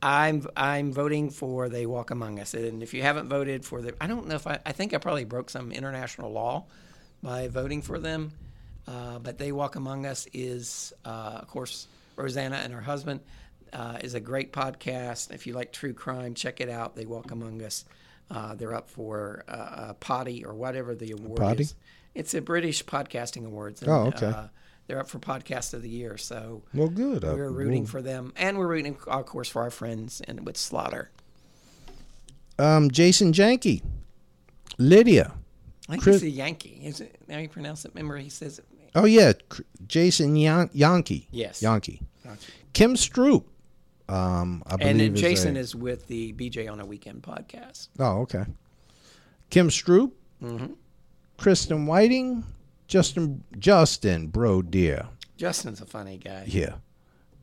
[0.03, 3.95] I'm I'm voting for They Walk Among Us, and if you haven't voted for the,
[4.01, 6.65] I don't know if I I think I probably broke some international law
[7.23, 8.33] by voting for them,
[8.89, 13.21] uh, but They Walk Among Us is uh, of course Rosanna and her husband
[13.73, 15.33] uh, is a great podcast.
[15.33, 16.95] If you like true crime, check it out.
[16.97, 17.85] They Walk Among Us.
[18.31, 21.63] Uh, they're up for uh, a potty or whatever the award Potty?
[21.65, 21.75] is.
[22.15, 23.83] It's a British podcasting awards.
[23.83, 24.27] And, Oh, okay.
[24.27, 24.47] Uh,
[24.87, 27.25] they're up for podcast of the year, so Well, good.
[27.25, 30.45] Uh, we're rooting well, for them, and we're rooting, of course, for our friends and
[30.47, 31.11] with Slaughter.
[32.59, 33.83] Um, Jason Janke,
[34.79, 35.33] Lydia.
[35.89, 36.81] I think Chris- he's a Yankee.
[36.85, 37.93] Is it how you pronounce it?
[37.95, 38.65] Remember, he says it.
[38.95, 39.33] Oh yeah,
[39.87, 41.29] Jason Yan- Yankee.
[41.31, 41.63] Yes.
[41.63, 42.03] Yankee.
[42.73, 43.45] Kim Stroop.
[44.09, 47.23] Um, I And believe then is Jason a- is with the BJ on a Weekend
[47.23, 47.89] podcast.
[47.99, 48.45] Oh, okay.
[49.51, 50.13] Kim Stroop.
[50.43, 50.73] Mm-hmm.
[51.39, 52.45] Kristen Whiting.
[52.89, 55.09] Justin Justin Bro Dear.
[55.37, 56.45] Justin's a funny guy.
[56.47, 56.75] Yeah.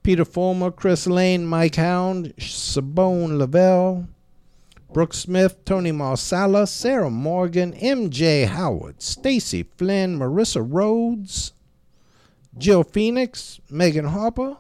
[0.03, 4.07] Peter Fulmer, Chris Lane, Mike Hound, Sabone Lavelle,
[4.94, 11.53] Brooke Smith, Tony Marsala, Sarah Morgan, MJ Howard, Stacy Flynn, Marissa Rhodes,
[12.57, 14.57] Jill Phoenix, Megan Harper,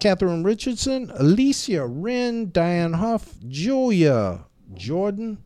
[0.00, 4.40] Catherine Richardson, Alicia Wren, Diane Huff, Julia
[4.74, 5.38] Jordan,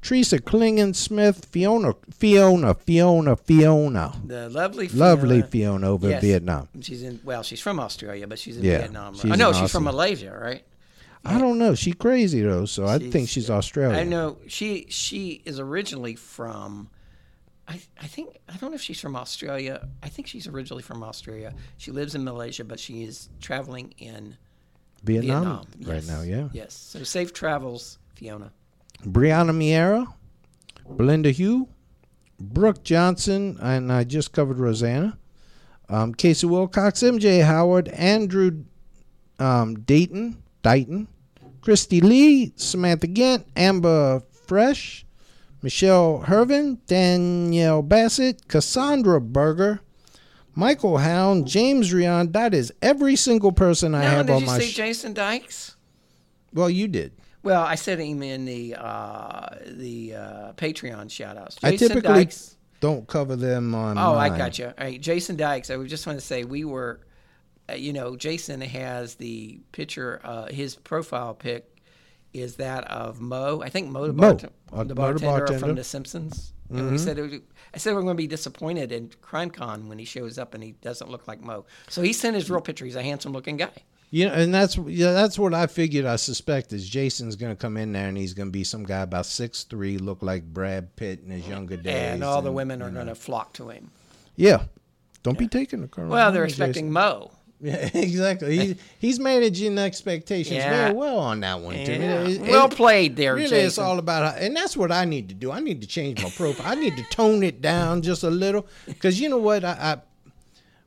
[0.00, 4.12] Teresa Klingen Smith, Fiona, Fiona, Fiona, Fiona.
[4.24, 6.68] The lovely, Fiona, Lovely Fiona over in Vietnam.
[6.80, 7.20] She's in.
[7.22, 9.14] Well, she's from Australia, but she's in Yeah, Vietnam.
[9.14, 10.64] she's oh no, she's from Malaysia, right?
[11.24, 11.76] I don't know.
[11.76, 13.96] She crazy though, so I think She's- she's Australian.
[14.00, 16.88] I know she she is originally from.
[17.72, 19.88] I, I think I don't know if she's from Australia.
[20.02, 21.54] I think she's originally from Australia.
[21.78, 24.36] She lives in Malaysia, but she is traveling in
[25.04, 26.08] Vietnam, Vietnam right Yes.
[26.08, 26.22] now.
[26.22, 26.48] Yeah.
[26.52, 26.74] Yes.
[26.74, 28.52] So safe travels, Fiona.
[29.04, 30.06] Brianna Miera,
[30.96, 31.68] Belinda Hugh,
[32.38, 35.18] Brooke Johnson, and I just covered Rosanna.
[35.88, 38.64] Um, Casey Wilcox, MJ Howard, Andrew
[39.38, 41.08] um, Dayton, Dighton,
[41.60, 45.01] Christy Lee, Samantha Gant, Amber Fresh,
[45.62, 49.80] Michelle Hervin, Danielle Bassett, Cassandra Berger,
[50.54, 52.32] Michael Hound, James Rion.
[52.32, 54.58] That is every single person I now, have on my.
[54.58, 55.76] did you say sh- Jason Dykes?
[56.52, 57.12] well, you did.
[57.42, 61.58] Well, I said him in the uh, the uh, Patreon shout outs.
[61.62, 62.56] I typically Dykes.
[62.80, 63.98] don't cover them on.
[63.98, 64.66] Oh, I got you.
[64.66, 65.70] All right, Jason Dykes.
[65.70, 67.00] I was just want to say we were,
[67.68, 70.20] uh, you know, Jason has the picture.
[70.22, 71.68] Uh, his profile pic
[72.32, 73.62] is that of Moe.
[73.62, 75.58] I think Moe, the, Moe, bart- uh, the bartender, bartender.
[75.58, 76.52] from The Simpsons.
[76.70, 77.42] And we said, it
[77.74, 80.72] I said we're going to be disappointed in CrimeCon when he shows up and he
[80.72, 81.66] doesn't look like Moe.
[81.88, 82.84] So he sent his real picture.
[82.84, 83.72] He's a handsome looking guy.
[84.10, 86.04] You know, and that's yeah, that's what I figured.
[86.04, 89.24] I suspect is Jason's gonna come in there and he's gonna be some guy about
[89.24, 92.88] six three, look like Brad Pitt in his younger days, and all the women are
[92.88, 92.96] you know.
[92.96, 93.90] going to flock to him.
[94.36, 94.64] Yeah,
[95.22, 96.10] don't be taking the current.
[96.10, 97.30] Well, they're expecting Moe.
[97.62, 98.58] Yeah, exactly.
[98.58, 100.70] He's he's managing expectations Yeah.
[100.86, 101.76] very well on that one.
[101.84, 101.92] Too.
[101.92, 102.22] Yeah.
[102.22, 105.28] It- it- Well played there, Really, it's all about, how, and that's what I need
[105.28, 105.52] to do.
[105.52, 106.66] I need to change my profile.
[106.66, 109.64] I need to tone it down just a little, because you know what?
[109.64, 109.96] I, I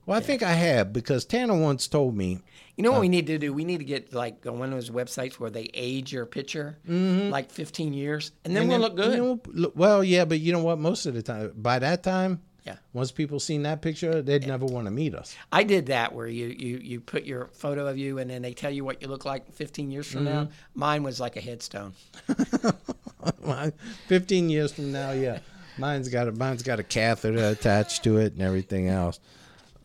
[0.06, 2.40] well, I think I have because Tanner once told me
[2.78, 3.54] You know what we uh, need to do?
[3.54, 6.78] We need to get like on one of those websites where they age your picture
[6.88, 7.30] mm-hmm.
[7.32, 9.72] like 15 years, and then And we'll then, look good.
[9.76, 10.78] well, yeah, but you know what?
[10.78, 12.78] Most of the time, by that time, Yeah.
[12.94, 15.36] once people seen that picture, they'd never want to meet us.
[15.52, 18.54] I did that where you, you you put your photo of you, and then they
[18.54, 20.50] tell you what you look like 15 years from now.
[20.74, 21.94] Mine was like a headstone.
[24.08, 25.40] Fifteen years from now, yeah,
[25.78, 29.20] mine's got a mine's got a catheter attached to it and everything else.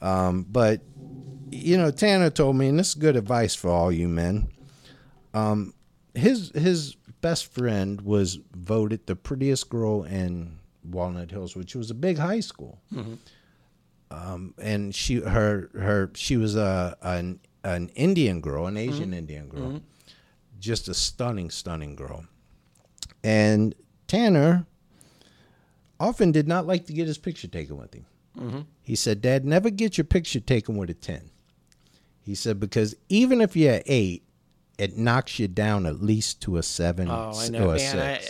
[0.00, 0.80] Um, but
[1.50, 4.48] you know, Tanner told me, and this is good advice for all you men.
[5.34, 5.74] Um,
[6.14, 11.94] his his best friend was voted the prettiest girl in Walnut Hills, which was a
[11.94, 12.80] big high school.
[12.92, 13.14] Mm-hmm.
[14.12, 19.14] Um, and she her her she was a an an Indian girl, an Asian mm-hmm.
[19.14, 19.78] Indian girl, mm-hmm.
[20.58, 22.24] just a stunning stunning girl.
[23.22, 23.74] And
[24.08, 24.66] Tanner
[26.00, 28.06] often did not like to get his picture taken with him.
[28.82, 31.30] He said, Dad, never get your picture taken with a 10.
[32.22, 34.24] He said, because even if you're eight,
[34.78, 37.98] it knocks you down at least to a seven Oh, I or a man.
[37.98, 38.20] I,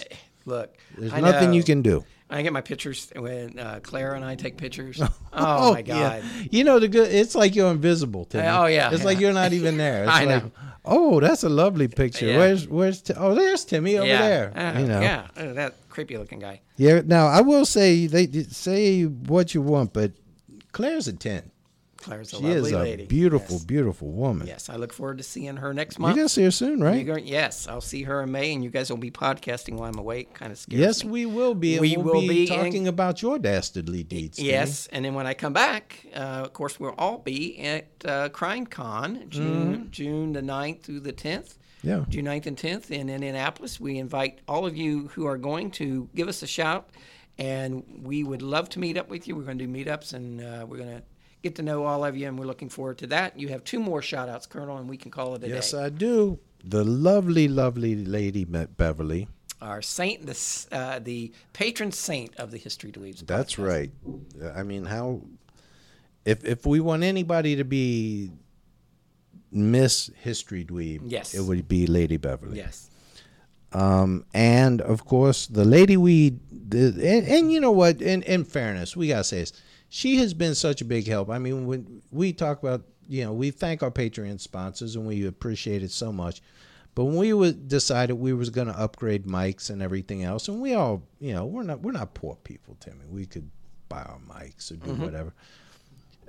[0.46, 2.04] look, There's I nothing you can do.
[2.30, 5.00] I get my pictures when uh, Claire and I take pictures.
[5.32, 6.24] Oh, my god.
[6.24, 6.42] yeah.
[6.50, 7.12] You know the good.
[7.12, 8.24] It's like you're invisible.
[8.24, 8.48] Timmy.
[8.48, 9.04] Oh, yeah, It's yeah.
[9.06, 10.02] like you're not even there.
[10.02, 10.50] It's I like, know.
[10.84, 12.26] oh, that's a lovely picture.
[12.26, 12.38] Yeah.
[12.38, 14.52] Where's where's oh there's Timmy over there.
[14.58, 15.00] Uh, you know.
[15.00, 16.60] Yeah, uh, that creepy looking guy.
[16.76, 17.02] Yeah.
[17.04, 20.12] Now I will say they say what you want, but
[20.72, 21.50] Claire's a ten.
[22.00, 23.04] Claire's a She lovely is a lady.
[23.06, 23.64] beautiful, Yes.
[23.64, 24.46] beautiful woman.
[24.46, 26.16] Yes, I look forward to seeing her next month.
[26.16, 27.04] You're gonna see her soon, right?
[27.06, 29.98] Going- yes, I'll see her in May, and you guys will be podcasting while I'm
[29.98, 30.24] away.
[30.24, 31.10] Kind of scares Yes, me.
[31.10, 31.78] we will be.
[31.78, 34.38] We we'll will be, be in- talking about your dastardly deeds.
[34.38, 38.28] Yes, and then when I come back, uh, of course, we'll all be at uh,
[38.30, 41.54] CrimeCon, June June the 9th through the 10th.
[41.82, 41.88] Mm-hmm.
[41.88, 42.04] Yeah.
[42.10, 43.80] June 9th and 10th in Indianapolis.
[43.80, 46.90] We invite all of you who are going to give us a shout,
[47.38, 49.34] and we would love to meet up with you.
[49.34, 51.02] We're going to do meetups, and uh, we're going to
[51.42, 53.38] get to know all of you, and we're looking forward to that.
[53.38, 55.84] You have two more shout outs, Colonel, and we can call it a Yes, day.
[55.84, 56.38] I do.
[56.64, 59.28] The lovely, lovely lady Beverly.
[59.62, 63.26] Our saint, the, uh, the patron saint of the History Dweebs.
[63.26, 63.90] That's right.
[64.54, 65.22] I mean, how
[66.24, 68.30] if if we want anybody to be
[69.52, 71.34] Miss History Dweeb, Yes.
[71.34, 72.58] it would be Lady Beverly.
[72.58, 72.88] Yes.
[73.72, 78.00] Um, and of course, the lady we the, and, and you know what?
[78.02, 79.52] In in fairness, we gotta say this.
[79.90, 81.28] She has been such a big help.
[81.28, 85.26] I mean, when we talk about you know, we thank our Patreon sponsors and we
[85.26, 86.40] appreciate it so much.
[86.94, 90.60] But when we would decided we was going to upgrade mics and everything else, and
[90.60, 93.04] we all, you know, we're not we're not poor people, Timmy.
[93.08, 93.50] We could
[93.88, 95.32] buy our mics or do whatever.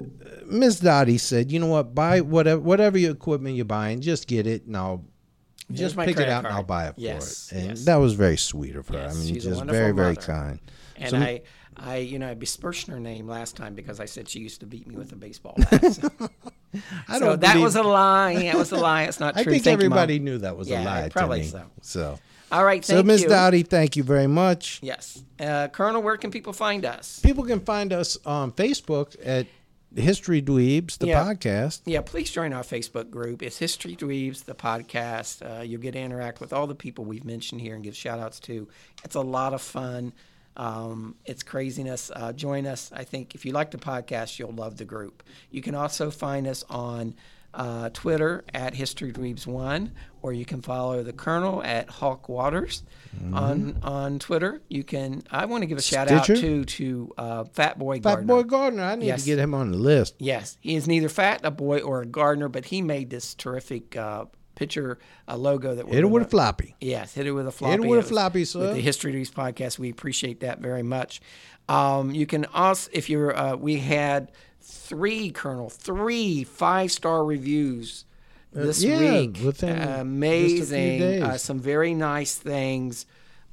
[0.01, 0.05] Uh,
[0.47, 1.93] Miss Dottie said, "You know what?
[1.93, 5.05] Buy whatever whatever your equipment you're buying, just get it, and I'll
[5.67, 7.85] Here's just pick it out and I'll buy it for Yes, it." And yes.
[7.85, 8.95] that was very sweet of her.
[8.95, 10.21] Yes, I mean, she's just very very mother.
[10.25, 10.59] kind.
[10.95, 11.41] And So- I,
[11.83, 14.65] I, you know, I besmirched her name last time because I said she used to
[14.65, 15.93] beat me with a baseball bat.
[15.93, 16.09] So,
[17.07, 18.35] I so that believe- was a lie.
[18.43, 19.03] That was a lie.
[19.03, 19.41] It's not true.
[19.41, 21.09] I think Thank you, everybody knew that was Yeah, a lie.
[21.09, 21.63] probably so.
[21.81, 22.19] So,
[22.51, 22.83] All right.
[22.85, 23.27] so you.
[23.27, 24.79] Dottie, thank you very much.
[24.81, 26.01] Yes, uh, Colonel.
[26.01, 27.19] Where can people find us?
[27.19, 29.47] People can find us on Facebook at
[29.93, 31.23] History Dweebs, the Yeah.
[31.25, 31.81] podcast.
[31.85, 33.41] Yeah, please join our Facebook group.
[33.43, 35.41] It's History Dweebs, the podcast.
[35.59, 38.17] Uh, you'll get to interact with all the people we've mentioned here and give shout
[38.19, 38.69] outs to.
[39.03, 40.13] It's a lot of fun.
[40.57, 42.11] Um, it's craziness.
[42.15, 42.91] Uh, join us.
[42.93, 45.23] I think if you like the podcast, you'll love the group.
[45.49, 47.15] You can also find us on
[47.53, 49.91] uh, Twitter at History Dweebs One,
[50.21, 52.83] or you can follow the Colonel at Hawk Waters
[53.33, 54.61] on on Twitter.
[54.69, 55.23] You can.
[55.29, 58.83] I want to give a shout out to to uh, Fat Boy Fat Boy Gardner.
[58.83, 59.21] I need Yes.
[59.23, 60.15] to get him on the list.
[60.17, 63.97] Yes, he is neither fat a boy or a gardener, but he made this terrific
[63.97, 64.25] uh,
[64.61, 66.75] picture, a logo that we're Hit it with a floppy.
[66.79, 67.71] Yes, hit it with a floppy.
[67.71, 68.59] Hit it with a It floppy, sir.
[68.59, 71.21] With the History News podcast, we appreciate that very much.
[71.67, 74.31] Um, you can also, if you're, uh, we had
[74.61, 78.05] three, Colonel, three five star reviews
[78.53, 79.39] this Uh, yeah, week.
[79.43, 81.23] within just a few Amazing.
[81.23, 83.05] Uh, some very nice things.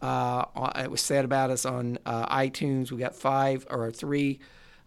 [0.02, 0.44] Uh,
[0.76, 2.90] it was said about us on uh, iTunes.
[2.93, 4.39] We got five or three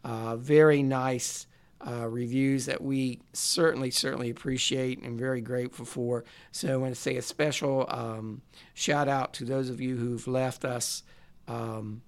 [0.04, 1.48] uh, very nice
[1.86, 6.24] uh, reviews that we certainly, certainly appreciate and very grateful for.
[6.52, 8.42] So I want to say a special um,
[8.74, 11.04] shout out to those of you who've left us.
[11.48, 12.04] Um,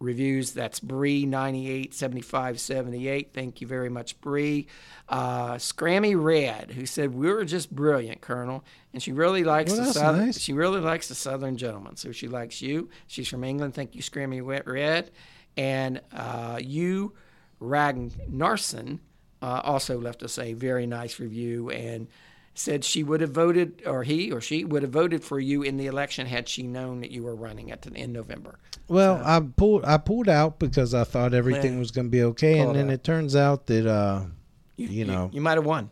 [0.00, 0.52] reviews.
[0.52, 3.32] That's Bree ninety eight seventy five seventy eight.
[3.34, 4.68] Thank you very much, Bree.
[5.08, 9.86] Uh, Scrammy Red, who said we were just brilliant, Colonel, and she really likes Well,
[9.86, 10.26] the southern.
[10.26, 10.38] nice.
[10.38, 12.90] She really likes the Southern gentleman, so she likes you.
[13.08, 13.74] She's from England.
[13.74, 15.10] Thank you, Scrammy Red,
[15.56, 17.14] and uh, you,
[17.60, 18.98] Ragnarsson,
[19.42, 22.08] uh, also left us a very nice review and
[22.54, 25.76] said she would have voted, or he or she would have voted for you in
[25.76, 28.58] the election had she known that you were running at the, in November.
[28.88, 31.78] Well, I pulled I pulled out because I thought everything Yeah.
[31.78, 32.94] was going to be okay, and then out.
[32.94, 34.24] it turns out that uh,
[34.76, 35.90] you, know, you might have won.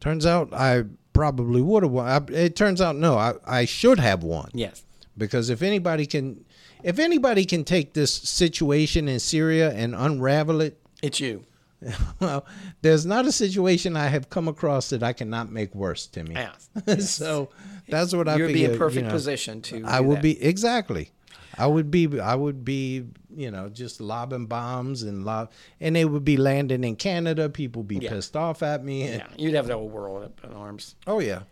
[0.00, 2.06] turns out I probably would have won.
[2.08, 4.50] I, it turns out no, I, I should have won.
[4.54, 4.82] Yes.
[5.16, 6.44] because if anybody can
[6.82, 11.44] if anybody can take this situation in Syria and unravel it It's you.
[12.20, 12.44] well
[12.82, 16.68] there's not a situation I have come across that I cannot make worse Timmy Yes.
[17.16, 17.50] so
[17.88, 19.84] that's what I You would be in perfect you know, position to.
[19.86, 20.22] I would that.
[20.22, 21.10] be exactly
[21.56, 26.04] I would be I would be you know just lobbing bombs and lob and they
[26.04, 28.10] would be landing in Canada people be Yeah.
[28.10, 30.96] pissed off at me and, Yeah, you'd have the whole world up in arms.
[31.06, 31.42] oh yeah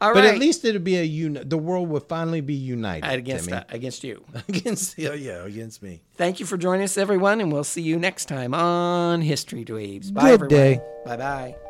[0.00, 0.34] All but right.
[0.34, 3.56] at least it'd be a uni- the world would finally be united against Timmy.
[3.58, 4.24] that, against you.
[4.48, 7.98] against yeah, yeah against me Thank you for joining us, everyone, and we'll see you
[7.98, 10.12] next time on History Dweebs.
[10.12, 10.48] Bye, Good everyone.
[10.48, 10.80] day.
[11.04, 11.69] Bye bye.